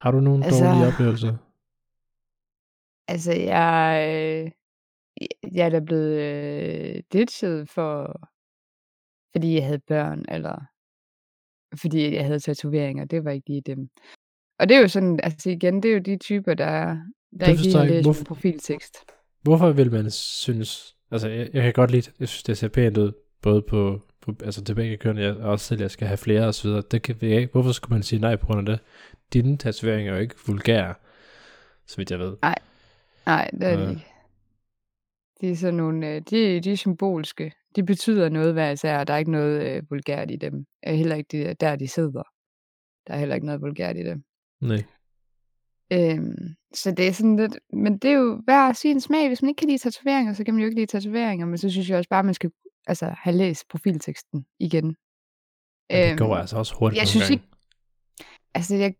Har 0.00 0.10
du 0.10 0.20
nogle 0.20 0.44
Altså- 0.44 0.64
dårlige 0.64 0.86
oplevelser? 0.94 1.36
Altså, 3.08 3.32
jeg, 3.32 4.06
øh, 4.10 4.50
jeg 5.56 5.66
er 5.66 5.70
da 5.70 5.80
blevet 5.80 6.18
øh, 6.20 7.02
ditchet 7.12 7.68
for, 7.68 8.20
fordi 9.32 9.54
jeg 9.54 9.64
havde 9.66 9.78
børn, 9.78 10.24
eller 10.28 10.56
fordi 11.80 12.14
jeg 12.14 12.24
havde 12.24 12.38
tatoveringer. 12.40 13.04
Det 13.04 13.24
var 13.24 13.30
ikke 13.30 13.48
lige 13.48 13.60
dem. 13.60 13.88
Og 14.58 14.68
det 14.68 14.76
er 14.76 14.80
jo 14.80 14.88
sådan, 14.88 15.20
altså 15.22 15.50
igen, 15.50 15.82
det 15.82 15.88
er 15.88 15.92
jo 15.94 16.00
de 16.00 16.16
typer, 16.18 16.54
der, 16.54 16.96
der 17.40 17.46
ikke 17.46 17.62
lige 17.62 17.76
har 17.76 17.84
læst 17.84 18.06
Hvorfor- 18.06 18.24
profiltekst. 18.24 18.96
Hvorfor 19.42 19.72
vil 19.72 19.92
man 19.92 20.10
synes... 20.10 20.96
Altså, 21.10 21.28
jeg, 21.28 21.50
jeg 21.54 21.62
kan 21.62 21.72
godt 21.72 21.90
lide, 21.90 22.12
jeg 22.20 22.28
synes, 22.28 22.42
det 22.42 22.58
ser 22.58 22.68
pænt 22.68 22.98
ud, 22.98 23.12
både 23.42 23.62
på, 23.62 24.00
på 24.20 24.34
altså 24.44 24.64
til 24.64 24.74
begge 24.74 24.96
køn, 24.96 25.18
jeg 25.18 25.36
også 25.36 25.66
selv, 25.66 25.80
jeg 25.80 25.90
skal 25.90 26.06
have 26.06 26.16
flere 26.16 26.46
og 26.46 26.54
så 26.54 26.68
videre. 26.68 26.82
Det 26.90 27.02
kan 27.02 27.16
jeg 27.20 27.30
ikke. 27.40 27.52
Hvorfor 27.52 27.72
skulle 27.72 27.94
man 27.94 28.02
sige 28.02 28.20
nej 28.20 28.36
på 28.36 28.46
grund 28.46 28.68
af 28.68 28.76
det? 28.76 28.84
Dine 29.32 29.56
tatoveringer 29.58 30.12
er 30.12 30.16
jo 30.16 30.22
ikke 30.22 30.34
vulgære, 30.46 30.94
så 31.86 31.96
vidt 31.96 32.10
jeg 32.10 32.18
ved. 32.18 32.36
Nej, 33.26 33.50
det 33.52 33.62
er 33.62 33.68
Ja. 33.70 33.82
det 33.84 33.90
ikke. 33.90 34.06
De 35.40 35.50
er 35.50 35.56
sådan 35.56 35.74
nogle, 35.74 36.08
øh, 36.08 36.22
de, 36.30 36.60
de 36.60 36.72
er 36.72 36.76
symbolske. 36.76 37.52
De 37.76 37.82
betyder 37.84 38.28
noget 38.28 38.52
hver 38.52 38.70
især, 38.70 38.98
og 38.98 39.08
der 39.08 39.14
er 39.14 39.18
ikke 39.18 39.30
noget 39.30 39.62
øh, 39.76 39.82
vulgært 39.90 40.30
i 40.30 40.36
dem. 40.36 40.66
Øh, 40.88 40.94
Heller 40.94 41.16
ikke 41.16 41.28
de, 41.48 41.54
der, 41.54 41.76
de 41.76 41.88
sidder. 41.88 42.22
Der 43.06 43.14
er 43.14 43.18
heller 43.18 43.34
ikke 43.34 43.46
noget 43.46 43.60
vulgært 43.60 43.96
i 43.96 44.02
dem. 44.04 44.22
Nej. 44.60 44.84
Øhm, 45.92 46.54
så 46.74 46.90
det 46.90 47.08
er 47.08 47.12
sådan 47.12 47.36
lidt, 47.36 47.58
men 47.72 47.98
det 47.98 48.10
er 48.10 48.14
jo 48.14 48.40
hver 48.44 48.72
sin 48.72 49.00
smag. 49.00 49.28
Hvis 49.28 49.42
man 49.42 49.48
ikke 49.48 49.58
kan 49.58 49.68
lide 49.68 49.78
tatoveringer, 49.78 50.32
så 50.32 50.44
kan 50.44 50.54
man 50.54 50.60
jo 50.60 50.66
ikke 50.66 50.80
lide 50.80 50.86
tatoveringer, 50.86 51.46
men 51.46 51.58
så 51.58 51.70
synes 51.70 51.90
jeg 51.90 51.98
også 51.98 52.08
bare, 52.10 52.18
at 52.18 52.24
man 52.24 52.34
skal 52.34 52.50
altså, 52.86 53.14
have 53.18 53.36
læst 53.36 53.68
profilteksten 53.68 54.46
igen. 54.58 54.96
Men 55.90 56.02
det 56.02 56.10
Øhm, 56.10 56.18
går 56.18 56.36
altså 56.36 56.56
også 56.56 56.74
hurtigt 56.74 57.00
jeg 57.00 57.08
synes 57.08 57.24
gange. 57.24 57.32
ikke, 57.34 57.48
altså 58.54 58.76
jeg, 58.76 58.94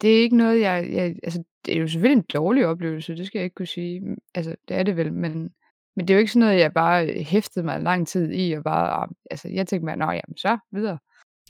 det 0.00 0.16
er 0.16 0.22
ikke 0.22 0.36
noget, 0.36 0.60
jeg, 0.60 0.88
jeg, 0.92 1.16
altså 1.22 1.44
det 1.64 1.76
er 1.76 1.80
jo 1.80 1.88
selvfølgelig 1.88 2.18
en 2.18 2.26
dårlig 2.34 2.66
oplevelse, 2.66 3.16
det 3.16 3.26
skal 3.26 3.38
jeg 3.38 3.44
ikke 3.44 3.54
kunne 3.54 3.66
sige, 3.66 4.16
altså 4.34 4.56
det 4.68 4.76
er 4.76 4.82
det 4.82 4.96
vel, 4.96 5.12
men, 5.12 5.54
men 5.96 6.08
det 6.08 6.10
er 6.10 6.14
jo 6.14 6.20
ikke 6.20 6.32
sådan 6.32 6.46
noget, 6.46 6.60
jeg 6.60 6.72
bare 6.72 7.22
hæftede 7.22 7.64
mig 7.64 7.80
lang 7.82 8.08
tid 8.08 8.32
i, 8.32 8.52
og 8.52 8.64
bare, 8.64 9.02
ah, 9.02 9.08
altså 9.30 9.48
jeg 9.48 9.66
tænkte 9.66 9.84
mig, 9.84 9.96
nå 9.96 10.10
jamen 10.10 10.36
så, 10.36 10.58
videre. 10.72 10.98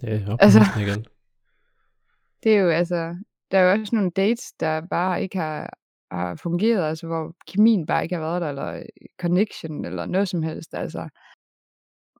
Ja, 0.02 0.32
op 0.32 0.38
altså... 0.44 0.60
igen. 0.80 1.06
Det 2.42 2.56
er 2.56 2.60
jo 2.60 2.70
altså, 2.70 3.16
der 3.50 3.58
er 3.58 3.62
jo 3.62 3.80
også 3.80 3.96
nogle 3.96 4.10
dates, 4.10 4.52
der 4.52 4.80
bare 4.80 5.22
ikke 5.22 5.38
har, 5.38 5.78
har 6.16 6.34
fungeret, 6.34 6.88
altså 6.88 7.06
hvor 7.06 7.34
kemien 7.46 7.86
bare 7.86 8.02
ikke 8.02 8.14
har 8.14 8.22
været 8.22 8.42
der, 8.42 8.48
eller 8.48 8.72
øh, 8.72 8.82
connection, 9.20 9.84
eller 9.84 10.06
noget 10.06 10.28
som 10.28 10.42
helst, 10.42 10.74
altså. 10.74 11.08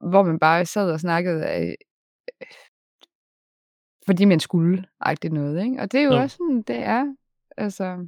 Hvor 0.09 0.23
man 0.23 0.39
bare 0.39 0.65
sad 0.65 0.91
og 0.91 0.99
snakkede 0.99 1.45
af, 1.45 1.75
fordi 4.05 4.25
man 4.25 4.39
skulle, 4.39 4.85
agtigt 4.99 5.33
noget, 5.33 5.63
ikke? 5.65 5.81
Og 5.81 5.91
det 5.91 5.99
er 5.99 6.03
jo 6.03 6.11
Jo. 6.13 6.21
også 6.21 6.37
sådan, 6.37 6.61
det 6.61 6.75
er, 6.77 7.15
altså, 7.57 8.07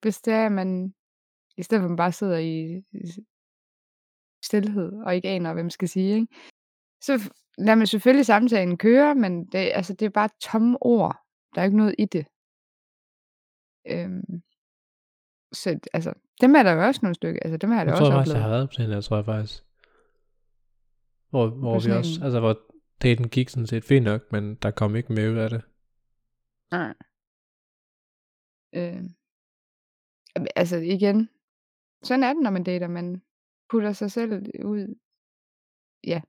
hvis 0.00 0.20
det 0.20 0.34
er, 0.34 0.46
at 0.46 0.52
man, 0.52 0.94
i 1.56 1.62
stedet 1.62 1.80
for 1.80 1.84
at 1.84 1.90
man 1.90 1.96
bare 1.96 2.12
sidder 2.12 2.38
i 2.38 2.76
i 2.92 3.24
stillhed, 4.44 4.92
og 4.92 5.14
ikke 5.16 5.28
aner, 5.28 5.54
man 5.54 5.70
skal 5.70 5.88
sige, 5.88 6.14
ikke? 6.14 6.26
Så 7.00 7.32
lader 7.58 7.74
man 7.74 7.86
selvfølgelig 7.86 8.26
samtalen 8.26 8.78
køre, 8.78 9.14
men 9.14 9.46
det, 9.46 9.58
altså, 9.58 9.92
det 9.94 10.06
er 10.06 10.10
bare 10.10 10.28
tomme 10.40 10.78
ord. 10.80 11.16
Der 11.54 11.60
er 11.60 11.64
ikke 11.64 11.76
noget 11.76 11.94
i 11.98 12.04
det. 12.04 12.26
Øhm, 13.86 14.42
så 15.52 15.78
altså, 15.92 16.12
dem 16.40 16.54
er 16.54 16.62
der 16.62 16.72
jo 16.72 16.82
også 16.86 17.00
nogle 17.02 17.14
stykker. 17.14 17.40
Altså, 17.42 17.56
dem 17.56 17.70
har 17.70 17.76
jeg 17.76 17.86
da 17.86 17.90
Jeg 17.90 18.00
også 18.00 18.10
tror 18.10 18.18
faktisk, 18.18 18.34
jeg 18.34 18.42
har 18.42 18.50
været 18.50 18.68
på 18.68 18.72
sådan 18.72 18.90
en, 18.90 18.94
jeg 18.94 19.04
tror 19.04 19.16
jeg 19.16 19.24
faktisk. 19.24 19.64
Hvor, 21.30 21.46
hvor 21.46 21.80
vi 21.80 21.90
også, 21.90 22.20
altså 22.24 22.40
hvor 22.40 22.58
daten 23.02 23.28
gik 23.28 23.48
sådan 23.48 23.66
set 23.66 23.84
fint 23.84 24.04
nok, 24.04 24.32
men 24.32 24.54
der 24.54 24.70
kom 24.70 24.96
ikke 24.96 25.12
mere 25.12 25.30
ud 25.30 25.36
af 25.36 25.50
det. 25.50 25.62
Nej. 26.70 26.94
Øh, 28.74 29.02
altså 30.56 30.76
igen, 30.76 31.28
sådan 32.02 32.22
er 32.22 32.32
det, 32.32 32.42
når 32.42 32.50
man 32.50 32.64
dater. 32.64 32.88
Man 32.88 33.22
putter 33.70 33.92
sig 33.92 34.10
selv 34.10 34.46
ud. 34.64 34.94
Ja. 36.06 36.20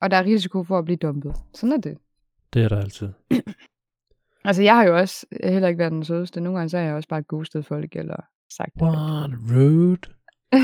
Og 0.00 0.10
der 0.10 0.16
er 0.16 0.24
risiko 0.24 0.64
for 0.64 0.78
at 0.78 0.84
blive 0.84 0.96
dumpet. 0.96 1.34
Sådan 1.54 1.72
er 1.72 1.80
det. 1.80 1.98
Det 2.54 2.64
er 2.64 2.68
der 2.68 2.80
altid. 2.80 3.08
Altså, 4.44 4.62
jeg 4.62 4.76
har 4.76 4.84
jo 4.84 4.98
også 4.98 5.26
heller 5.44 5.68
ikke 5.68 5.78
været 5.78 5.92
den 5.92 6.04
sødeste. 6.04 6.40
Nogle 6.40 6.58
gange 6.58 6.68
så 6.68 6.78
har 6.78 6.84
jeg 6.84 6.94
også 6.94 7.08
bare 7.08 7.22
ghostet 7.22 7.66
folk, 7.66 7.96
eller 7.96 8.16
sagt 8.56 8.74
det. 8.74 8.82
What 8.82 9.30
rude. 9.50 9.98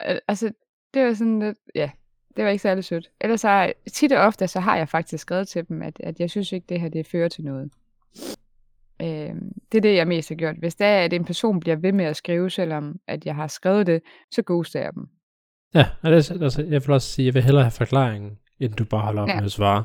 Al- 0.00 0.20
altså, 0.28 0.52
det 0.94 1.04
var 1.04 1.14
sådan 1.14 1.38
lidt, 1.38 1.58
ja, 1.74 1.90
det 2.36 2.44
var 2.44 2.50
ikke 2.50 2.62
særlig 2.62 2.84
sødt. 2.84 3.10
Ellers 3.20 3.40
så 3.40 3.48
har 3.48 3.72
tit 3.92 4.12
og 4.12 4.18
ofte, 4.22 4.48
så 4.48 4.60
har 4.60 4.76
jeg 4.76 4.88
faktisk 4.88 5.22
skrevet 5.22 5.48
til 5.48 5.68
dem, 5.68 5.82
at, 5.82 5.96
at 6.00 6.20
jeg 6.20 6.30
synes 6.30 6.52
ikke, 6.52 6.66
det 6.68 6.80
her 6.80 6.88
det 6.88 7.06
fører 7.06 7.28
til 7.28 7.44
noget. 7.44 7.70
Øh, 9.02 9.34
det 9.72 9.78
er 9.78 9.80
det, 9.80 9.94
jeg 9.96 10.08
mest 10.08 10.28
har 10.28 10.36
gjort. 10.36 10.56
Hvis 10.58 10.74
det 10.74 10.86
er, 10.86 10.98
at 11.04 11.12
en 11.12 11.24
person 11.24 11.60
bliver 11.60 11.76
ved 11.76 11.92
med 11.92 12.04
at 12.04 12.16
skrive, 12.16 12.50
selvom 12.50 12.96
at 13.08 13.26
jeg 13.26 13.34
har 13.34 13.46
skrevet 13.46 13.86
det, 13.86 14.02
så 14.30 14.42
ghoster 14.46 14.80
jeg 14.80 14.92
dem. 14.94 15.06
Ja, 15.74 15.86
altså, 16.02 16.62
jeg 16.70 16.82
vil 16.86 16.90
også 16.90 17.08
sige, 17.08 17.26
jeg 17.26 17.34
vil 17.34 17.42
hellere 17.42 17.64
have 17.64 17.70
forklaringen, 17.70 18.38
end 18.60 18.72
du 18.74 18.84
bare 18.84 19.00
holder 19.00 19.22
op 19.22 19.28
Ja. 19.28 19.34
med 19.36 19.44
at 19.44 19.52
svare. 19.52 19.84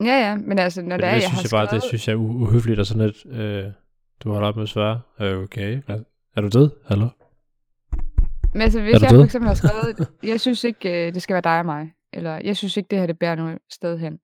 Ja, 0.00 0.28
ja, 0.28 0.36
men 0.36 0.58
altså, 0.58 0.82
når 0.82 0.88
Men 0.88 1.00
det 1.00 1.06
er, 1.08 1.14
det 1.14 1.22
jeg 1.22 1.30
har 1.30 1.36
synes 1.36 1.52
jeg 1.52 1.56
bare, 1.58 1.66
skrevet... 1.66 1.82
det 1.82 1.88
synes 1.88 2.08
jeg 2.08 2.12
er 2.14 2.18
uhøfligt 2.18 2.80
og 2.80 2.86
sådan 2.86 3.06
lidt, 3.06 3.26
øh, 3.26 3.64
du 4.24 4.32
holder 4.32 4.48
op 4.48 4.56
med 4.56 4.62
at 4.62 4.68
svare. 4.68 5.00
Okay, 5.18 5.82
er 6.36 6.40
du 6.40 6.48
død? 6.48 6.70
Hallo? 6.84 7.08
Men 8.52 8.62
altså, 8.62 8.80
hvis 8.80 8.92
jeg 8.92 9.10
død? 9.10 9.18
for 9.18 9.24
eksempel 9.24 9.48
har 9.48 9.54
skrevet, 9.54 10.08
jeg 10.32 10.40
synes 10.40 10.64
ikke, 10.64 11.06
øh, 11.06 11.14
det 11.14 11.22
skal 11.22 11.34
være 11.34 11.42
dig 11.42 11.58
og 11.58 11.66
mig, 11.66 11.92
eller 12.12 12.40
jeg 12.44 12.56
synes 12.56 12.76
ikke, 12.76 12.88
det 12.90 12.98
her 12.98 13.06
det 13.06 13.18
bærer 13.18 13.34
noget 13.34 13.58
sted 13.70 13.98
hen. 13.98 14.18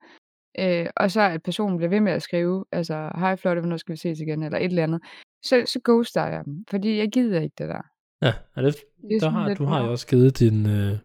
Øh, 0.59 0.87
og 0.97 1.11
så 1.11 1.21
at 1.21 1.43
personen 1.43 1.77
bliver 1.77 1.91
ved 1.91 2.01
med 2.01 2.13
at 2.13 2.23
skrive, 2.23 2.65
altså, 2.73 3.11
hej 3.15 3.37
Flotte, 3.37 3.61
hvornår 3.61 3.77
skal 3.77 3.93
vi 3.93 3.97
ses 3.97 4.21
igen, 4.21 4.43
eller 4.43 4.59
et 4.59 4.65
eller 4.65 4.83
andet, 4.83 5.01
så, 5.43 5.63
så 5.67 5.81
ghoster 5.85 6.27
jeg 6.27 6.45
dem, 6.45 6.65
fordi 6.71 6.99
jeg 6.99 7.09
gider 7.13 7.41
ikke 7.41 7.55
det 7.59 7.69
der. 7.69 7.83
Ja, 8.23 8.33
er 8.57 8.63
det, 8.63 8.77
Det 9.03 9.17
er 9.17 9.21
der 9.21 9.31
har, 9.31 9.55
du 9.55 9.65
har 9.65 9.85
jo 9.85 9.91
også 9.91 10.07
givet 10.07 10.39
din 10.39 10.67
øh, 10.67 10.99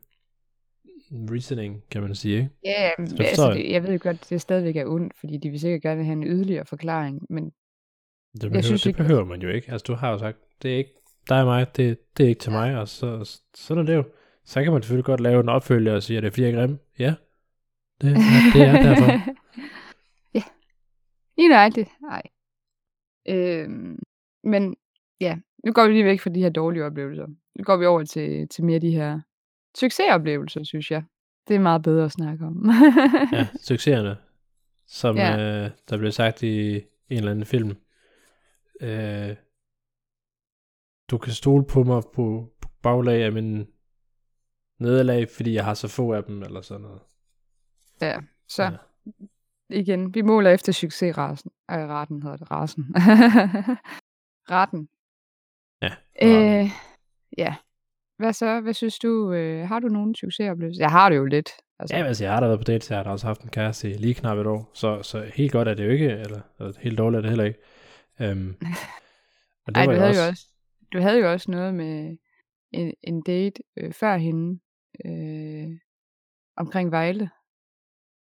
reasoning, 1.12 1.84
kan 1.92 2.02
man 2.02 2.16
sige, 2.16 2.38
ikke? 2.38 2.50
Ja, 2.66 2.90
men, 2.98 3.08
altså, 3.20 3.48
jeg. 3.48 3.56
det, 3.56 3.72
jeg 3.72 3.84
ved 3.84 3.92
jo 3.92 4.00
godt, 4.02 4.30
det 4.30 4.42
stadigvæk 4.42 4.76
er 4.76 4.86
ondt, 4.86 5.14
fordi 5.20 5.38
de 5.38 5.50
vil 5.50 5.60
sikkert 5.60 5.82
gerne 5.82 6.04
have 6.04 6.14
en 6.14 6.28
yderligere 6.28 6.66
forklaring, 6.66 7.22
men 7.30 7.52
Det 8.42 8.50
behøver, 8.52 8.64
synes 8.64 8.82
det 8.82 8.96
behøver 8.96 9.26
man 9.26 9.42
jo 9.42 9.50
ikke. 9.50 9.72
Altså, 9.72 9.86
du 9.88 9.94
har 9.94 10.12
jo 10.12 10.18
sagt, 10.18 10.38
det 10.62 10.74
er 10.74 10.78
ikke 10.78 10.94
dig 11.30 11.40
og 11.40 11.46
mig, 11.46 11.76
det, 11.78 11.98
det 12.18 12.24
er 12.24 12.28
ikke 12.30 12.40
til 12.42 12.52
mig, 12.52 12.78
og 12.80 12.88
så, 12.88 13.40
sådan 13.56 13.84
er 13.84 13.88
det 13.88 13.96
jo. 13.96 14.04
Så 14.46 14.64
kan 14.64 14.74
man 14.74 14.82
selvfølgelig 14.82 15.06
godt 15.06 15.20
lave 15.22 15.40
en 15.40 15.50
opfølger 15.50 15.94
og 15.96 16.04
sige, 16.04 16.18
at 16.18 16.24
det 16.24 16.28
er 16.28 16.32
fordi, 16.32 16.44
jeg 16.44 16.52
er 16.52 16.56
grim. 16.60 16.78
Ja, 17.00 17.14
det, 18.02 18.12
er- 18.12 18.52
det 18.54 18.62
er 18.62 18.72
derfor. 18.72 19.12
ja, 20.36 20.44
lige 21.38 21.50
nøjagtigt. 21.50 21.90
Nej. 22.02 22.22
Øhm, 23.30 24.00
men 24.44 24.76
ja, 25.22 25.38
nu 25.66 25.72
går 25.72 25.88
vi 25.88 25.94
lige 25.94 26.06
væk 26.06 26.20
fra 26.22 26.30
de 26.30 26.40
her 26.40 26.50
dårlige 26.50 26.86
oplevelser. 26.86 27.28
Nu 27.56 27.64
går 27.64 27.78
vi 27.78 27.86
over 27.86 28.04
til, 28.04 28.48
til 28.48 28.64
mere 28.64 28.80
de 28.80 28.92
her 28.92 29.20
succesoplevelser, 29.78 30.64
synes 30.64 30.92
jeg. 30.92 31.04
Det 31.48 31.56
er 31.56 31.60
meget 31.60 31.84
bedre 31.84 32.06
at 32.06 32.12
snakke 32.12 32.46
om. 32.46 32.70
Ja, 33.34 33.48
succeserne, 33.70 34.16
som 34.88 35.16
Ja. 35.16 35.38
ja. 35.38 35.64
øh, 35.66 35.72
der 35.90 35.98
blev 35.98 36.12
sagt 36.12 36.44
i 36.44 36.76
en 36.76 36.82
eller 37.10 37.32
anden 37.32 37.46
film. 37.46 37.76
Øh, 38.82 39.36
du 41.12 41.18
kan 41.18 41.34
stole 41.34 41.66
på 41.66 41.84
mig 41.84 42.02
på 42.16 42.54
på 42.62 42.70
baglag 42.84 43.24
af 43.24 43.32
min 43.32 43.68
nederlag, 44.80 45.30
fordi 45.30 45.54
jeg 45.54 45.66
har 45.66 45.74
så 45.74 45.88
få 45.88 46.14
af 46.14 46.24
dem, 46.24 46.44
eller 46.44 46.62
sådan 46.62 46.82
noget. 46.82 47.02
ja, 48.02 48.20
så 48.48 48.64
Ja. 48.64 48.72
igen, 49.70 50.14
vi 50.16 50.22
måler 50.22 50.52
efter 50.52 50.72
succesrasen. 50.72 51.52
Ej, 51.70 51.86
raten 51.86 52.22
hedder 52.24 52.38
det, 52.38 52.52
rasen. 52.52 52.84
Raten. 54.52 54.90
Ja, 55.82 55.92
Øh, 56.24 56.70
ja. 57.38 57.56
Hvad 58.18 58.34
så? 58.34 58.62
Hvad 58.62 58.74
synes 58.74 59.00
du? 59.00 59.34
Øh, 59.34 59.68
har 59.68 59.80
du 59.80 59.88
nogen 59.88 60.16
succesoplevelser? 60.16 60.84
Jeg 60.84 60.92
har 60.92 61.10
det 61.10 61.18
jo 61.18 61.26
lidt. 61.26 61.50
Altså, 61.80 61.96
Ja, 61.98 62.04
altså 62.06 62.24
jeg 62.24 62.34
har 62.34 62.40
da 62.40 62.46
været 62.48 62.60
på 62.60 62.64
date, 62.64 62.94
jeg 62.94 63.00
har 63.00 63.04
da 63.04 63.10
også 63.10 63.28
haft 63.28 63.42
en 63.42 63.50
kæreste 63.50 63.90
i 63.90 63.94
lige 63.94 64.14
knap 64.14 64.38
et 64.38 64.48
år, 64.48 64.72
så, 64.74 65.04
så 65.04 65.32
helt 65.36 65.52
godt 65.52 65.68
er 65.68 65.74
det 65.74 65.86
jo 65.86 65.90
ikke, 65.90 66.10
eller, 66.10 66.42
eller 66.60 66.74
helt 66.80 66.98
dårligt 66.98 67.18
er 67.18 67.22
det 67.22 67.30
heller 67.30 67.46
ikke. 67.46 67.60
Um, 68.20 68.56
og 69.66 69.74
Ej, 69.76 69.86
var 69.86 69.94
du 69.94 70.00
havde 70.00 70.16
jo 70.24 70.28
også, 70.30 70.48
du 70.94 71.00
havde 71.00 71.20
jo 71.20 71.32
også 71.32 71.52
noget 71.52 71.74
med 71.76 72.18
en, 72.72 72.94
en 73.04 73.22
date 73.22 73.64
øh, 73.78 73.94
før 73.94 74.18
hende 74.18 74.60
øh, 75.06 75.80
omkring 76.58 76.92
Vejle. 76.92 77.30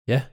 Ja, 0.07 0.23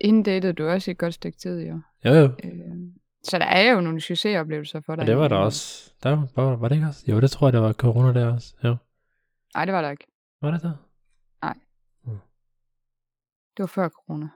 Inden 0.00 0.22
datede 0.22 0.52
du 0.52 0.68
også 0.68 0.90
i 0.90 0.92
et 0.92 0.98
godt 0.98 1.14
stykke 1.14 1.38
tid, 1.38 1.66
jo. 1.66 1.80
jo 2.04 2.10
jo, 2.14 2.24
Øh, 2.44 2.76
så 3.22 3.38
der 3.38 3.44
er 3.44 3.72
jo 3.72 3.80
nogle 3.80 4.00
succesoplevelser 4.00 4.80
for 4.80 4.94
dig. 4.94 5.02
og 5.02 5.06
det 5.06 5.16
var 5.16 5.28
der 5.28 5.36
også, 5.36 5.92
der 6.02 6.10
var, 6.10 6.28
var, 6.36 6.56
var 6.56 6.68
det 6.68 6.74
ikke 6.74 6.86
også? 6.86 7.04
Jo, 7.08 7.20
det 7.20 7.30
tror 7.30 7.46
jeg, 7.46 7.52
der 7.52 7.60
var 7.60 7.72
corona 7.72 8.20
der 8.20 8.32
også, 8.32 8.54
jo. 8.64 8.76
Nej, 9.54 9.64
det 9.64 9.74
var 9.74 9.82
der 9.82 9.90
ikke. 9.90 10.06
Var 10.40 10.50
det 10.50 10.62
der? 10.62 10.72
Det 13.56 13.62
var 13.62 13.66
før 13.66 13.88
corona. 13.88 14.28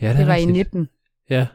Ja, 0.00 0.08
det, 0.08 0.18
Det 0.18 0.26
var 0.26 0.34
i 0.34 0.36
rigtigt. 0.36 0.52
19. 0.74 0.88
Ja, 1.30 1.46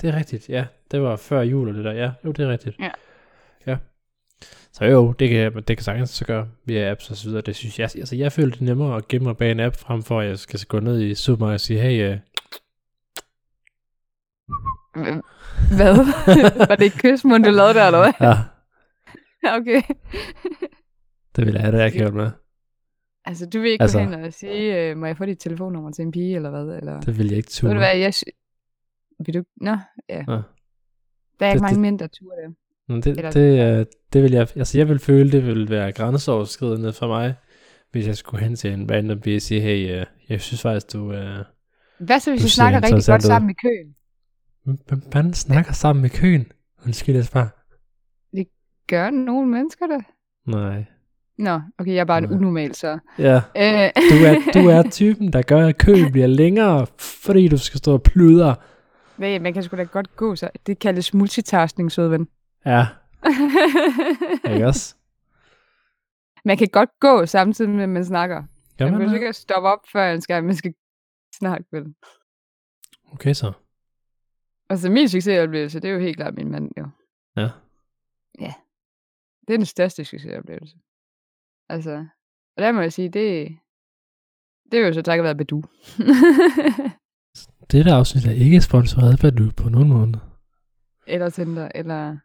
det 0.00 0.08
er 0.10 0.16
rigtigt, 0.16 0.48
ja. 0.48 0.64
Det 0.90 1.02
var 1.02 1.16
før 1.16 1.40
jul 1.42 1.68
og 1.68 1.74
det 1.74 1.84
der, 1.84 1.92
ja, 1.92 2.10
jo, 2.24 2.32
det 2.32 2.44
er 2.44 2.48
rigtigt. 2.48 2.76
Ja. 2.78 2.90
Ja. 3.66 3.76
Så 4.72 4.84
jo, 4.84 5.12
det 5.12 5.28
kan, 5.30 5.54
det 5.54 5.76
kan 5.76 5.84
sagtens 5.84 6.10
så 6.10 6.24
gøre 6.24 6.48
via 6.64 6.90
apps 6.90 7.10
og 7.10 7.16
så 7.16 7.28
videre. 7.28 7.42
Det 7.42 7.56
synes 7.56 7.78
jeg, 7.78 7.84
altså 7.84 8.16
jeg 8.16 8.32
føler 8.32 8.50
det 8.50 8.60
er 8.60 8.64
nemmere 8.64 8.96
at 8.96 9.08
gemme 9.08 9.26
mig 9.26 9.36
bag 9.36 9.50
en 9.50 9.60
app, 9.60 9.76
frem 9.76 10.02
for 10.02 10.20
at 10.20 10.28
jeg 10.28 10.38
skal 10.38 10.60
gå 10.68 10.80
ned 10.80 11.00
i 11.00 11.14
supermarkedet 11.14 11.54
og 11.54 11.60
sige, 11.60 11.80
hey, 11.80 12.12
uh, 12.12 12.18
Hvad? 15.76 15.96
var 16.68 16.76
det 16.76 16.86
et 16.86 16.92
kysmund, 17.02 17.44
du 17.44 17.50
lavede 17.50 17.74
der, 17.74 17.86
eller 17.86 17.98
hvad? 17.98 18.12
ja, 18.28 19.56
okay. 19.58 19.82
det 21.36 21.46
vil 21.46 21.52
jeg 21.54 21.62
have 21.62 21.76
det 21.76 21.82
akavet 21.82 22.14
med. 22.14 22.30
Altså, 23.24 23.46
du 23.46 23.60
vil 23.60 23.70
ikke 23.70 23.82
Altså- 23.82 23.98
gå 23.98 24.04
hen 24.04 24.24
og 24.24 24.32
sige, 24.32 24.90
øh, 24.90 24.96
må 24.96 25.06
jeg 25.06 25.16
få 25.16 25.24
dit 25.24 25.38
telefonnummer 25.38 25.90
til 25.92 26.02
en 26.02 26.12
pige, 26.12 26.36
eller 26.36 26.50
hvad? 26.50 26.76
Eller... 26.76 27.00
Det 27.00 27.18
vil 27.18 27.26
jeg 27.26 27.36
ikke 27.36 27.46
Ved 27.46 27.50
turde. 27.52 27.74
du 27.74 27.78
hvad, 27.78 27.96
jeg... 27.96 28.12
Vil 29.26 29.34
du... 29.34 29.42
Nå, 29.60 29.76
ja. 30.08 30.24
Ja. 30.28 30.40
Der 31.40 31.46
er 31.46 31.50
ikke 31.50 31.52
Det- 31.54 31.60
mange 31.62 31.74
det- 31.74 31.80
mænd, 31.80 31.98
der 31.98 32.06
det. 32.06 32.54
Men 32.88 33.00
det, 33.02 33.06
Eller- 33.06 33.30
det, 33.30 33.78
øh, 33.80 33.86
det 34.12 34.22
vil 34.22 34.32
jeg, 34.32 34.40
altså 34.56 34.78
jeg 34.78 34.88
vil 34.88 34.98
føle, 34.98 35.32
det 35.32 35.46
vil 35.46 35.70
være 35.70 35.92
grænseoverskridende 35.92 36.92
for 36.92 37.06
mig, 37.06 37.34
hvis 37.90 38.06
jeg 38.06 38.16
skulle 38.16 38.44
hen 38.44 38.56
til 38.56 38.72
en 38.72 38.90
random 38.90 39.20
pige 39.20 39.36
og 39.36 39.42
sige, 39.42 39.60
hey, 39.60 40.00
øh, 40.00 40.06
jeg 40.28 40.40
synes 40.40 40.62
faktisk, 40.62 40.92
du, 40.92 41.12
øh, 41.12 41.38
Hvad 41.98 42.20
så, 42.20 42.30
hvis 42.30 42.40
Du 42.40 42.44
vi 42.44 42.48
snakker 42.50 42.82
rigtig 42.82 43.04
godt 43.06 43.22
ud. 43.24 43.26
sammen 43.26 43.50
i 43.50 43.54
køen? 43.54 43.94
hvem 44.88 45.02
fanden 45.12 45.34
snakker 45.34 45.72
sammen 45.72 46.04
i 46.04 46.08
køen? 46.08 46.52
Undskyld, 46.86 47.14
jeg 47.14 47.24
spørger. 47.24 47.48
Gør 48.88 49.10
nogle 49.10 49.48
mennesker 49.50 49.86
det? 49.86 50.04
Nej. 50.46 50.84
Nå, 51.38 51.60
okay, 51.78 51.92
jeg 51.92 52.00
er 52.00 52.04
bare 52.04 52.18
en 52.18 52.24
Nej. 52.24 52.32
unormal, 52.36 52.74
så. 52.74 52.98
Ja, 53.18 53.34
Øh, 53.36 53.90
du 54.10 54.24
er, 54.26 54.52
du 54.62 54.68
er 54.68 54.90
typen, 54.90 55.32
der 55.32 55.42
gør, 55.42 55.66
at 55.66 55.78
køen 55.78 56.12
bliver 56.12 56.26
længere, 56.26 56.86
fordi 56.98 57.48
du 57.48 57.56
skal 57.58 57.78
stå 57.78 57.92
og 57.92 58.02
pludre. 58.02 58.56
Nej, 59.20 59.38
man 59.38 59.52
kan 59.52 59.62
sgu 59.62 59.76
da 59.76 59.82
godt 59.82 60.16
gå, 60.16 60.36
så. 60.36 60.50
Det 60.66 60.78
kaldes 60.78 61.14
multitasking, 61.14 61.92
søde 61.92 62.10
ven. 62.10 62.28
Ja, 62.66 62.86
ikke 64.54 64.66
også? 64.66 64.96
man 66.44 66.56
kan 66.56 66.68
godt 66.72 66.90
gå 67.00 67.26
samtidig 67.26 67.70
med, 67.70 67.82
at 67.82 67.88
man 67.88 68.04
snakker. 68.04 68.44
Gør 68.78 68.90
man 68.90 68.98
man 68.98 69.08
det? 69.08 69.14
ikke 69.14 69.32
stoppe 69.32 69.68
op, 69.68 69.78
før 69.92 70.12
en 70.12 70.20
skal, 70.20 70.44
man 70.44 70.56
skal 70.56 70.74
snakke, 71.38 71.66
vel? 71.72 71.94
Okay 73.12 73.32
så. 73.34 73.52
Altså, 74.70 74.90
min 74.90 75.08
succesoplevelse, 75.08 75.80
det 75.80 75.90
er 75.90 75.92
jo 75.94 76.00
helt 76.00 76.16
klart 76.16 76.34
min 76.34 76.50
mand, 76.50 76.70
jo. 76.78 76.88
Ja. 77.36 77.50
Det 79.48 79.54
er 79.54 79.58
den 79.58 79.66
største 79.66 80.04
succesoplevelse. 80.04 80.76
Altså, 81.68 82.06
og 82.56 82.62
der 82.62 82.72
må 82.72 82.80
jeg 82.80 82.92
sige, 82.92 83.08
det, 83.08 83.58
det 84.72 84.80
er 84.80 84.86
jo 84.86 84.92
så 84.92 85.02
takket 85.02 85.24
være 85.24 85.36
Badu. 85.36 85.62
Det 87.72 87.84
der 87.84 87.96
afsnit 87.96 88.26
er 88.26 88.32
ikke 88.32 88.60
sponsoreret 88.60 89.12
af 89.12 89.18
Badu 89.18 89.50
på 89.56 89.68
nogen 89.68 89.88
måde. 89.88 90.20
eller 91.06 91.30
Tinder, 91.30 91.68
eller 91.74 92.18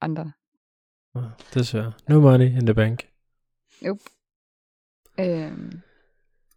andre. 0.00 0.32
Ja, 1.14 1.20
Desværre. 1.54 1.92
No 2.08 2.20
money 2.20 2.46
in 2.46 2.66
the 2.66 2.74
bank. 2.74 3.08
Øhm, 5.20 5.80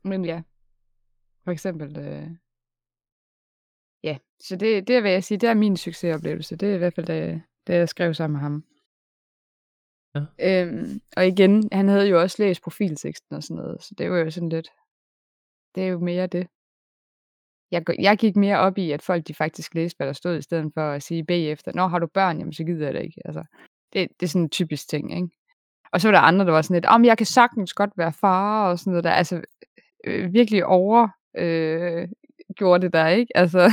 men 0.04 0.26
ja, 0.26 0.42
for 1.44 1.52
eksempel, 1.52 1.98
øh, 1.98 2.30
ja, 4.04 4.18
så 4.40 4.56
det, 4.56 4.88
det 4.88 5.04
vil 5.04 5.12
jeg 5.12 5.24
sige, 5.24 5.38
det 5.38 5.50
er 5.50 5.54
min 5.54 5.78
succesoplevelse. 5.78 6.56
Det 6.56 6.70
er 6.70 6.76
i 6.76 6.78
hvert 6.78 6.94
fald, 6.94 7.06
da, 7.06 7.42
da 7.68 7.76
jeg 7.76 7.90
skrev 7.90 8.14
sammen 8.14 8.34
med 8.34 8.42
ham. 8.42 8.64
Ja. 10.16 10.22
Øhm, 10.40 11.02
og 11.18 11.28
igen, 11.28 11.70
han 11.72 11.88
havde 11.88 12.10
jo 12.10 12.22
også 12.22 12.44
læst 12.44 12.62
profilteksten 12.62 13.36
og 13.36 13.44
sådan 13.44 13.64
noget, 13.64 13.84
så 13.84 13.96
det 13.98 14.12
var 14.12 14.18
jo 14.18 14.32
sådan 14.32 14.50
lidt, 14.50 14.70
det 15.76 15.84
er 15.84 15.88
jo 15.88 16.00
mere 16.00 16.28
det. 16.28 16.48
Jeg, 17.72 17.84
jeg 18.00 18.18
gik 18.18 18.36
mere 18.36 18.58
op 18.60 18.78
i, 18.78 18.92
at 18.92 19.02
folk 19.02 19.28
de 19.28 19.34
faktisk 19.34 19.76
læste, 19.76 19.98
hvad 19.98 20.08
der 20.08 20.14
stod, 20.14 20.38
i 20.38 20.42
stedet 20.42 20.72
for 20.74 20.92
at 20.92 21.04
sige 21.04 21.26
bagefter, 21.26 21.72
Nå, 21.76 21.88
har 21.88 22.00
du 22.00 22.08
børn? 22.14 22.38
Jamen, 22.40 22.54
så 22.54 22.64
gider 22.64 22.86
jeg 22.86 22.94
det 22.94 23.04
ikke. 23.04 23.22
Altså, 23.26 23.44
det, 23.94 24.08
det 24.20 24.26
er 24.26 24.30
sådan 24.30 24.42
en 24.42 24.50
typisk 24.50 24.90
ting, 24.90 25.16
ikke? 25.16 25.30
Og 25.92 26.02
så 26.02 26.08
var 26.08 26.12
der 26.16 26.20
andre, 26.22 26.46
der 26.46 26.52
var 26.52 26.62
sådan 26.62 26.76
lidt, 26.76 26.86
om 26.86 27.06
jeg 27.06 27.18
kan 27.18 27.26
sagtens 27.26 27.74
godt 27.74 27.92
være 27.98 28.14
far, 28.14 28.70
og 28.70 28.80
sådan 28.80 28.92
noget 28.92 29.04
der. 29.04 29.12
Altså, 29.12 29.42
øh, 30.04 30.34
virkelig 30.34 30.66
over 30.66 31.08
øh, 31.38 32.08
gjorde 32.56 32.82
det 32.86 32.94
der, 32.94 33.08
ikke? 33.08 33.38
Altså, 33.38 33.70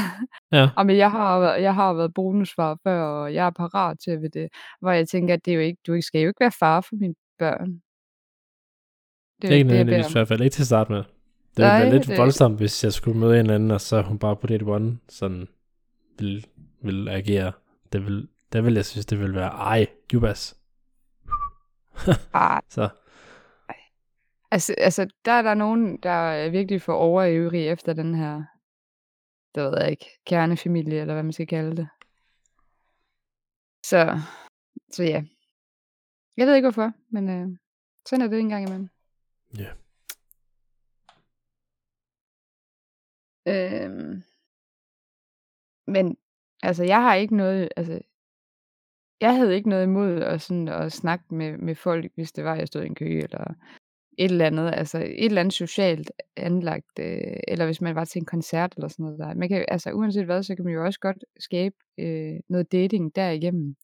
Ja. 0.53 0.69
om 0.81 0.91
jeg 0.91 1.11
har, 1.11 1.41
været- 1.41 1.63
jeg 1.63 1.75
har 1.75 1.93
været 1.93 2.15
bonusfar 2.15 2.79
før, 2.83 3.03
og 3.03 3.35
jeg 3.35 3.47
er 3.47 3.51
parat 3.51 3.99
til 4.05 4.23
ved 4.23 4.31
det. 4.31 4.49
Hvor 4.81 4.91
jeg 4.91 5.09
tænker, 5.09 5.35
at 5.35 5.45
det 5.45 5.51
er 5.51 5.55
jo 5.55 5.61
ikke, 5.61 5.79
du 5.87 6.01
skal 6.01 6.21
jo 6.21 6.29
ikke 6.29 6.41
være 6.41 6.53
far 6.59 6.81
for 6.81 6.97
mine 6.97 7.15
børn. 7.39 7.81
Det 9.43 9.51
er 9.51 9.55
ikke 9.55 9.59
jeg 9.59 9.67
beder 9.67 9.79
nødvendigvis 9.85 10.11
i 10.11 10.13
hvert 10.13 10.29
fald 10.29 10.41
ikke 10.41 10.55
til 10.55 10.63
at 10.63 10.67
starte 10.67 10.93
med. 10.93 11.05
Det 11.57 11.63
ville 11.65 11.73
være 11.73 11.91
lidt 11.91 12.07
det- 12.07 12.19
voldsomt, 12.19 12.57
hvis 12.57 12.85
jeg 12.85 12.93
skulle 12.93 13.19
møde 13.19 13.33
en 13.35 13.39
eller 13.41 13.55
anden, 13.55 13.71
og 13.71 13.81
så 13.81 14.03
hun 14.03 14.19
bare 14.19 14.37
på 14.37 14.47
date 14.47 14.63
one 14.63 14.99
sådan 15.09 15.49
vil, 16.19 16.47
vil 16.83 17.09
agere. 17.09 17.53
Det 17.93 18.05
vil, 18.07 18.29
det 18.53 18.65
vil 18.65 18.75
jeg 18.75 18.85
synes, 18.85 19.07
det 19.07 19.19
vil 19.21 19.35
være, 19.35 19.49
ej, 19.51 19.87
Jubas. 20.13 20.57
Ah, 22.35 22.61
Så, 22.69 22.89
Altså, 24.51 24.75
altså, 24.79 25.09
der 25.25 25.33
er 25.33 25.43
der 25.43 25.55
nogen, 25.55 25.97
der 26.03 26.11
er 26.11 26.51
virkelig 26.51 26.83
for 26.83 26.93
overøvrige 26.93 27.65
efter 27.71 27.93
den 27.93 28.15
her, 28.15 28.43
det 29.55 29.63
ved 29.65 29.79
jeg 29.81 29.91
ikke, 29.91 30.07
kernefamilie, 30.27 31.01
eller 31.01 31.15
hvad 31.15 31.23
man 31.23 31.33
skal 31.33 31.47
kalde 31.47 31.77
det. 31.77 31.89
Så, 33.87 34.21
så 34.93 35.03
ja. 35.05 35.23
Jeg 36.37 36.47
ved 36.47 36.55
ikke 36.55 36.67
hvorfor, 36.71 36.93
men 37.11 37.29
øh, 37.31 37.59
sådan 38.09 38.23
er 38.25 38.29
det 38.29 38.39
en 38.41 38.49
gang 38.49 38.67
imellem. 38.67 38.89
Ja. 39.59 39.71
Øhm, 43.49 44.23
men 45.87 46.17
altså, 46.63 46.85
jeg 46.85 47.03
har 47.03 47.15
ikke 47.15 47.37
noget, 47.37 47.69
altså, 47.77 48.01
jeg 49.21 49.37
havde 49.37 49.55
ikke 49.55 49.69
noget 49.69 49.85
imod 49.85 50.21
at, 50.23 50.41
sådan, 50.41 50.69
at 50.69 50.93
snakke 50.93 51.35
med, 51.35 51.59
med 51.59 51.75
folk, 51.75 52.13
hvis 52.15 52.33
det 52.33 52.45
var, 52.45 52.57
jeg 52.57 52.67
stod 52.67 52.83
i 52.83 52.87
en 52.87 52.95
kø, 52.95 53.19
eller 53.19 53.55
et 54.19 54.31
eller 54.31 54.47
andet, 54.47 54.71
altså 54.75 54.99
et 54.99 55.25
eller 55.25 55.41
andet 55.41 55.55
socialt 55.55 56.13
anlagt, 56.37 56.99
øh, 57.01 57.37
eller 57.49 57.65
hvis 57.65 57.81
man 57.81 57.95
var 57.95 58.05
til 58.05 58.19
en 58.21 58.27
koncert 58.27 58.75
eller 58.77 58.89
sådan 58.89 59.05
noget 59.05 59.19
der. 59.19 59.35
Man 59.35 59.49
kan, 59.49 59.65
altså 59.69 59.91
uanset 59.91 60.25
hvad, 60.25 60.43
så 60.43 60.57
kan 60.57 60.65
man 60.65 60.75
jo 60.75 60.85
også 60.85 61.01
godt 61.01 61.25
skabe 61.39 61.75
øh, 61.99 62.41
noget 62.49 62.73
dating 62.73 63.17
derigennem. 63.17 63.77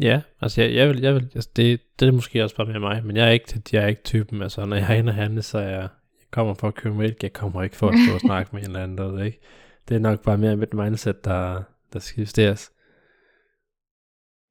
Ja, 0.00 0.22
altså 0.40 0.62
jeg, 0.62 0.74
jeg 0.74 0.88
vil, 0.88 1.00
jeg 1.00 1.14
vil 1.14 1.30
altså 1.34 1.50
det, 1.56 1.80
det 2.00 2.08
er 2.08 2.12
måske 2.12 2.42
også 2.42 2.56
bare 2.56 2.66
med 2.66 2.80
mig, 2.80 3.06
men 3.06 3.16
jeg 3.16 3.26
er 3.26 3.30
ikke, 3.30 3.62
jeg 3.72 3.84
er 3.84 3.88
ikke 3.88 4.02
typen, 4.02 4.42
altså 4.42 4.66
når 4.66 4.76
jeg 4.76 4.92
er 4.92 4.98
inde 4.98 5.10
og 5.10 5.14
handle, 5.14 5.42
så 5.42 5.58
er 5.58 5.68
jeg, 5.68 5.72
jeg 5.80 5.88
kommer 6.30 6.54
for 6.54 6.68
at 6.68 6.74
købe 6.74 6.94
mælk, 6.94 7.22
jeg 7.22 7.32
kommer 7.32 7.62
ikke 7.62 7.76
for 7.76 7.88
at 7.88 7.94
stå 8.06 8.14
og 8.14 8.20
snakke 8.30 8.50
med 8.52 8.60
en 8.62 8.66
eller 8.66 8.82
anden, 8.82 8.98
der, 8.98 9.24
ikke? 9.24 9.40
Det 9.88 9.94
er 9.94 9.98
nok 9.98 10.22
bare 10.22 10.38
mere 10.38 10.56
mit 10.56 10.74
mindset, 10.74 11.24
der, 11.24 11.62
der 11.92 11.98
skal 11.98 12.20
justeres. 12.20 12.72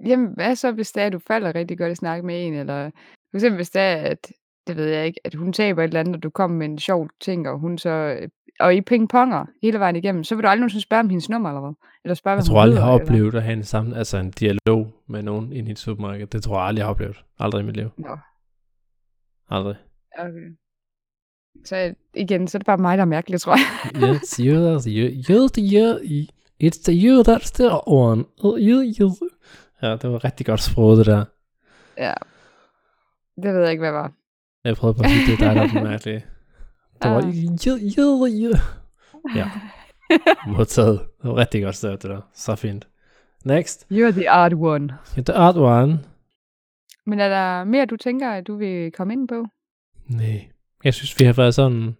Jamen, 0.06 0.34
hvad 0.36 0.56
så, 0.56 0.72
hvis 0.72 0.92
det 0.92 1.04
er, 1.04 1.08
at 1.08 1.14
du 1.14 1.20
falder 1.20 1.56
rigtig 1.56 1.78
godt 1.78 1.92
i 1.92 1.96
snak 1.96 2.24
med 2.24 2.48
en, 2.48 2.54
eller 2.54 2.90
for 3.32 3.38
eksempel 3.38 3.56
hvis 3.56 3.70
det 3.70 3.82
er, 3.82 3.96
at, 3.96 4.32
det 4.68 4.76
ved 4.76 4.86
jeg 4.86 5.06
ikke, 5.06 5.20
at 5.24 5.34
hun 5.34 5.54
taber 5.54 5.84
et 5.84 5.88
eller 5.88 6.00
andet, 6.00 6.16
og 6.16 6.24
du 6.24 6.30
kommer 6.30 6.58
med 6.58 6.66
en 6.66 6.80
sjov 6.80 7.10
ting, 7.22 7.50
og 7.50 7.60
hun 7.60 7.78
så, 7.78 8.20
og 8.60 8.76
I 8.76 8.82
pingponger 8.82 9.46
hele 9.62 9.80
vejen 9.80 9.96
igennem, 9.96 10.24
så 10.24 10.36
vil 10.36 10.44
du 10.44 10.48
aldrig 10.48 10.60
nogensinde 10.60 10.84
spørge 10.84 11.00
om 11.00 11.10
hendes 11.10 11.30
nummer, 11.30 11.50
eller 11.50 11.62
hvad? 11.62 11.74
Eller 12.04 12.16
spørge, 12.16 12.38
Jeg 12.38 12.46
tror 12.46 12.62
aldrig, 12.62 12.76
jeg 12.76 12.84
har 12.86 12.94
eller? 12.94 13.06
oplevet 13.06 13.36
at 13.36 13.44
have 13.44 13.54
en, 13.54 13.64
sammen, 13.64 13.94
altså 13.94 14.18
en 14.18 14.32
dialog 14.32 14.94
med 15.08 15.24
nogen 15.24 15.54
ind 15.54 15.68
i 15.68 15.72
et 15.72 15.80
supermarked. 15.80 16.28
Det 16.28 16.44
tror 16.44 16.58
jeg 16.58 16.68
aldrig, 16.68 16.80
jeg 16.80 16.86
har 16.86 16.92
oplevet. 16.92 17.24
Aldrig 17.40 17.62
i 17.62 17.66
mit 17.66 17.76
liv. 17.78 17.90
Nå, 17.98 18.18
Aldrig. 19.50 19.76
okay. 20.20 20.58
Så 21.66 21.94
igen, 22.16 22.48
så 22.48 22.58
er 22.58 22.60
det 22.60 22.66
bare 22.66 22.78
mig, 22.78 22.98
der 22.98 23.02
er 23.02 23.08
mærkelig, 23.08 23.42
tror 23.42 23.56
jeg. 23.56 24.10
Yes, 24.16 24.40
you're 24.40 24.90
you, 24.90 25.08
you're 25.10 25.50
the, 25.54 25.62
you, 25.78 26.00
it's 26.64 26.84
the 26.86 26.94
you 27.08 27.22
that's 27.28 27.52
the 27.54 27.70
one. 27.88 28.24
You, 28.44 28.84
you. 29.00 29.16
Ja, 29.82 29.92
det 29.96 30.10
var 30.12 30.24
rigtig 30.26 30.46
godt 30.46 30.62
sproget, 30.62 30.98
det 30.98 31.06
der. 31.06 31.26
ja. 31.98 32.14
Det 33.44 33.54
ved 33.54 33.62
jeg 33.62 33.72
ikke, 33.72 33.82
hvad 33.82 33.92
var. 33.92 34.12
Jeg 34.64 34.76
prøvede 34.76 34.98
på 34.98 35.04
at 35.04 35.10
sige, 35.10 35.26
det 35.26 35.34
er 35.34 35.38
dig, 35.48 35.56
der 35.56 35.62
er 35.62 35.68
den 35.68 35.84
mærkelige. 35.92 36.26
Det 37.04 37.12
var, 37.12 37.18
Ah. 37.18 37.24
you, 37.68 37.78
you, 37.98 38.28
you. 38.28 38.54
Ja. 39.36 39.50
Modtaget. 40.58 41.00
Det 41.22 41.30
var 41.30 41.36
rigtig 41.38 41.64
godt 41.64 41.76
stedet, 41.76 42.02
det 42.04 42.10
der. 42.10 42.22
Så 42.34 42.56
fint. 42.56 42.88
Next. 43.46 43.88
You're 43.92 44.12
the 44.12 44.32
odd 44.32 44.54
one. 44.54 44.90
The 45.18 45.34
art 45.34 45.58
one. 45.58 46.00
Men 47.06 47.20
er 47.20 47.30
der 47.30 47.64
mere, 47.64 47.86
du 47.86 47.98
tænker, 47.98 48.32
at 48.32 48.48
du 48.48 48.56
vil 48.58 48.92
komme 48.92 49.14
ind 49.14 49.28
på? 49.28 49.46
Nej. 50.08 50.48
Jeg 50.86 50.94
synes, 50.94 51.20
vi 51.20 51.26
har 51.26 51.34
været 51.34 51.56
sådan 51.56 51.96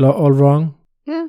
all 0.00 0.32
wrong. 0.34 0.76
Ja. 1.06 1.22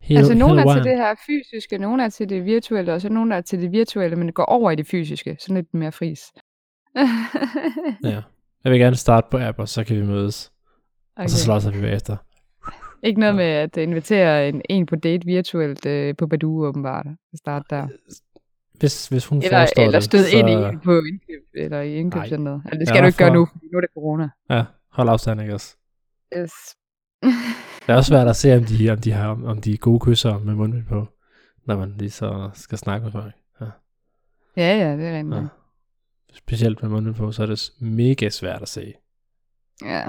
Hele, 0.00 0.18
altså, 0.18 0.34
nogen 0.34 0.58
er 0.58 0.74
til 0.74 0.84
det 0.84 0.96
her 0.96 1.14
fysiske, 1.26 1.78
nogen 1.78 2.00
er 2.00 2.08
til 2.08 2.28
det 2.28 2.44
virtuelle, 2.44 2.92
og 2.94 3.00
så 3.00 3.08
nogen 3.08 3.32
er 3.32 3.40
til 3.40 3.60
det 3.62 3.72
virtuelle, 3.72 4.16
men 4.16 4.32
går 4.32 4.44
over 4.44 4.70
i 4.70 4.74
det 4.76 4.86
fysiske. 4.86 5.36
Sådan 5.40 5.56
lidt 5.56 5.74
mere 5.74 5.92
fris. 5.92 6.20
Ja. 8.04 8.22
Jeg 8.64 8.72
vil 8.72 8.80
gerne 8.80 8.96
starte 8.96 9.26
på 9.30 9.38
app, 9.40 9.58
og 9.58 9.68
så 9.68 9.84
kan 9.84 9.96
vi 9.96 10.02
mødes. 10.02 10.52
Okay. 11.16 11.24
Og 11.24 11.30
så 11.30 11.36
slås 11.44 11.66
vi 11.74 11.80
bagefter. 11.80 12.16
Ikke 13.02 13.20
noget 13.20 13.32
Ja. 13.32 13.36
med 13.36 13.44
at 13.44 13.76
invitere 13.76 14.48
en, 14.48 14.62
en 14.70 14.86
på 14.86 14.96
date 14.96 15.26
virtuelt 15.26 15.86
øh, 15.86 16.16
på 16.16 16.26
Badoo, 16.26 16.64
åbenbart. 16.66 17.06
At 17.32 17.38
starte 17.38 17.64
der. 17.70 17.86
Hvis, 18.78 19.08
hvis 19.08 19.26
hun 19.26 19.38
Eller, 19.38 19.50
forestår 19.50 19.82
eller 19.82 19.98
det, 19.98 20.04
stød 20.04 20.24
så... 20.24 20.36
ind 20.36 20.48
i 20.48 20.52
en 20.52 20.80
på 20.80 20.92
indkøb, 20.98 21.42
eller 21.54 21.80
i 21.80 21.94
indkøbscenteret. 21.96 22.62
Altså, 22.64 22.78
det 22.78 22.88
skal 22.88 22.98
du 23.00 23.02
er 23.02 23.06
ikke 23.06 23.18
gøre 23.18 23.28
for- 23.28 23.34
nu, 23.34 23.46
fordi 23.52 23.66
nu 23.72 23.76
er 23.76 23.80
det 23.80 23.90
corona. 23.94 24.28
Ja, 24.50 24.64
hold 24.96 25.08
afstand, 25.08 25.40
ikke 25.40 25.54
også? 25.54 25.76
Yes. 26.36 26.52
Det 27.86 27.92
er 27.92 27.96
også 27.96 28.08
svært 28.08 28.28
at 28.28 28.36
se, 28.36 28.56
om 28.56 28.64
de, 28.64 28.90
om 28.94 28.98
de, 29.00 29.12
har, 29.12 29.28
om 29.28 29.60
de 29.60 29.72
er 29.72 29.76
gode 29.76 30.00
kysser 30.00 30.38
med 30.38 30.54
mundbind 30.54 30.86
på, 30.86 31.06
når 31.64 31.76
man 31.76 31.90
lige 31.98 32.10
så 32.10 32.50
skal 32.54 32.78
snakke 32.78 33.04
med 33.04 33.12
folk. 33.12 33.34
Ja. 33.60 33.66
ja, 34.56 34.78
ja, 34.78 34.96
det 34.96 35.06
er 35.06 35.18
rent. 35.18 35.34
Ja. 35.34 35.40
Ja. 35.40 35.46
Specielt 36.32 36.82
med 36.82 36.90
mundbind 36.90 37.14
på, 37.14 37.32
så 37.32 37.42
er 37.42 37.46
det 37.46 37.70
mega 37.80 38.28
svært 38.28 38.62
at 38.62 38.68
se. 38.68 38.94
ja. 39.82 40.04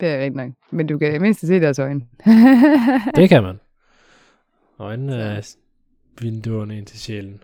Det 0.00 0.08
er 0.08 0.20
rent 0.20 0.36
nok. 0.36 0.52
Men 0.70 0.86
du 0.86 0.98
kan 0.98 1.22
mindste 1.22 1.46
se 1.46 1.60
deres 1.60 1.78
øjne. 1.78 2.00
Det 3.16 3.28
kan 3.28 3.42
man. 3.42 3.60
Øjnene 4.78 5.16
er 5.16 5.56
vinduerne 6.20 6.78
ind 6.78 6.86
til 6.86 6.98
sjælen. 6.98 7.42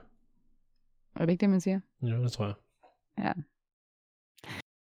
er 1.17 1.25
det 1.27 1.33
ikke 1.33 1.41
det, 1.41 1.51
man 1.51 1.61
siger? 1.61 1.81
Jo, 2.03 2.23
det 2.23 2.33
tror 2.33 2.47
jeg. 2.47 3.35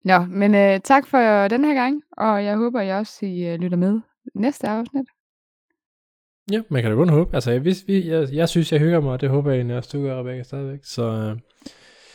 Nå, 0.05 0.19
men 0.29 0.55
øh, 0.55 0.79
tak 0.79 1.07
for 1.07 1.47
den 1.47 1.65
her 1.65 1.73
gang, 1.73 2.01
og 2.17 2.43
jeg 2.45 2.57
håber, 2.57 2.81
I 2.81 2.89
også 2.91 3.25
I, 3.25 3.45
øh, 3.47 3.59
lytter 3.59 3.77
med 3.77 3.99
næste 4.35 4.67
afsnit. 4.67 5.05
Ja, 6.51 6.61
man 6.69 6.81
kan 6.81 6.91
da 6.91 6.97
kun 6.97 7.09
håbe. 7.09 7.35
Altså, 7.35 7.51
jeg, 7.51 7.59
hvis 7.59 7.83
vi, 7.87 8.09
jeg, 8.09 8.27
jeg 8.33 8.49
synes, 8.49 8.71
jeg 8.71 8.79
hygger 8.79 8.99
mig, 8.99 9.11
og 9.11 9.21
det 9.21 9.29
håber 9.29 9.51
jeg 9.51 9.57
egentlig 9.57 9.77
også, 9.77 9.89
du 9.97 10.03
gør, 10.03 10.19
Rebecca, 10.19 10.43
stadigvæk. 10.43 10.79
Så 10.83 11.03
øh, 11.03 11.37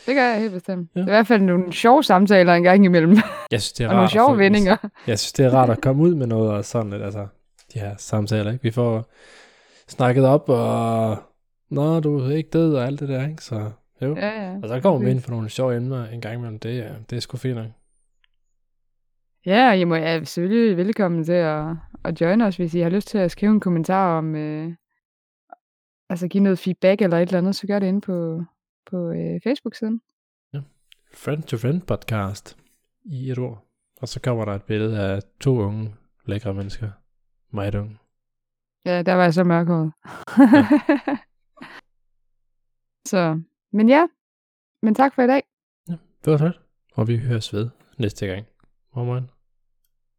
Det 0.05 0.15
gør 0.15 0.23
jeg 0.23 0.39
helt 0.39 0.53
bestemt. 0.53 0.89
Ja. 0.95 0.99
Det 0.99 1.05
er 1.07 1.11
i 1.11 1.15
hvert 1.15 1.27
fald 1.27 1.41
nogle 1.41 1.73
sjove 1.73 2.03
samtaler 2.03 2.53
en 2.53 2.63
gang 2.63 2.85
imellem, 2.85 3.15
jeg 3.51 3.61
synes, 3.61 3.73
det 3.73 3.83
er 3.83 3.87
og 3.87 3.93
nogle 3.93 4.01
rart. 4.01 4.09
at 4.09 4.11
sjove 4.11 4.37
vendinger. 4.37 4.77
Jeg 5.07 5.19
synes, 5.19 5.33
det 5.33 5.45
er 5.45 5.49
rart 5.53 5.69
at 5.69 5.81
komme 5.81 6.03
ud 6.03 6.15
med 6.15 6.27
noget 6.27 6.51
og 6.51 6.65
sådan 6.65 6.89
lidt, 6.91 7.03
altså, 7.03 7.27
de 7.73 7.79
her 7.79 7.95
samtaler, 7.97 8.51
ikke? 8.51 8.63
Vi 8.63 8.71
får 8.71 9.05
snakket 9.87 10.25
op, 10.25 10.49
og 10.49 11.17
nå, 11.69 11.99
du 11.99 12.19
er 12.19 12.35
ikke 12.35 12.49
død, 12.49 12.73
og 12.75 12.85
alt 12.85 12.99
det 12.99 13.09
der, 13.09 13.27
ikke? 13.29 13.43
Så 13.43 13.71
jo. 14.01 14.15
Ja. 14.15 14.43
Ja. 14.43 14.55
Og 14.63 14.69
så 14.69 14.79
kommer 14.79 14.99
vi 15.05 15.11
ind 15.11 15.21
på 15.21 15.31
nogle 15.31 15.49
sjove 15.49 15.75
emner 15.75 16.05
en 16.07 16.21
gang 16.21 16.35
imellem, 16.35 16.59
det, 16.59 16.79
er- 16.79 16.93
det 17.09 17.15
er 17.15 17.19
sgu 17.19 17.37
fint 17.37 17.55
nok. 17.55 17.67
Ja, 19.47 19.69
og 19.69 19.77
I 19.77 19.83
må 19.83 19.95
er 19.95 20.23
selvfølgelig 20.23 20.77
velkommen 20.77 21.23
til 21.23 21.31
at, 21.31 21.75
at 22.03 22.21
join 22.21 22.41
os, 22.41 22.57
hvis 22.57 22.75
I 22.75 22.79
har 22.79 22.89
lyst 22.89 23.07
til 23.07 23.17
at 23.17 23.31
skrive 23.31 23.51
en 23.51 23.59
kommentar 23.59 24.17
om, 24.17 24.35
øh, 24.35 24.73
altså 26.09 26.27
give 26.27 26.43
noget 26.43 26.59
feedback 26.59 27.01
eller 27.01 27.17
et 27.17 27.21
eller 27.21 27.37
andet, 27.37 27.55
så 27.55 27.67
gør 27.67 27.79
det 27.79 27.87
inde 27.87 28.01
på, 28.01 28.43
på 28.89 29.09
øh, 29.09 29.41
Facebook-siden. 29.43 30.01
Friend 31.13 31.43
to 31.43 31.57
Friend 31.57 31.81
podcast 31.81 32.57
i 33.05 33.31
et 33.31 33.37
ord. 33.37 33.65
Og 34.01 34.07
så 34.07 34.19
kommer 34.21 34.45
der 34.45 34.53
et 34.53 34.63
billede 34.63 34.99
af 34.99 35.21
to 35.39 35.59
unge, 35.59 35.95
lækre 36.25 36.53
mennesker. 36.53 36.89
Meget 37.51 37.75
unge. 37.75 37.97
Ja, 38.85 39.01
der 39.01 39.13
var 39.13 39.23
jeg 39.23 39.33
så 39.33 39.43
mørkhåret. 39.43 39.91
så, 43.11 43.41
men 43.73 43.89
ja, 43.89 44.07
men 44.81 44.95
tak 44.95 45.15
for 45.15 45.21
i 45.21 45.27
dag. 45.27 45.43
Det 46.25 46.31
var 46.31 46.37
fedt. 46.37 46.61
Og 46.93 47.07
vi 47.07 47.17
høres 47.17 47.53
ved 47.53 47.69
næste 47.97 48.27
gang. 48.27 48.45
Morgen. 48.95 49.29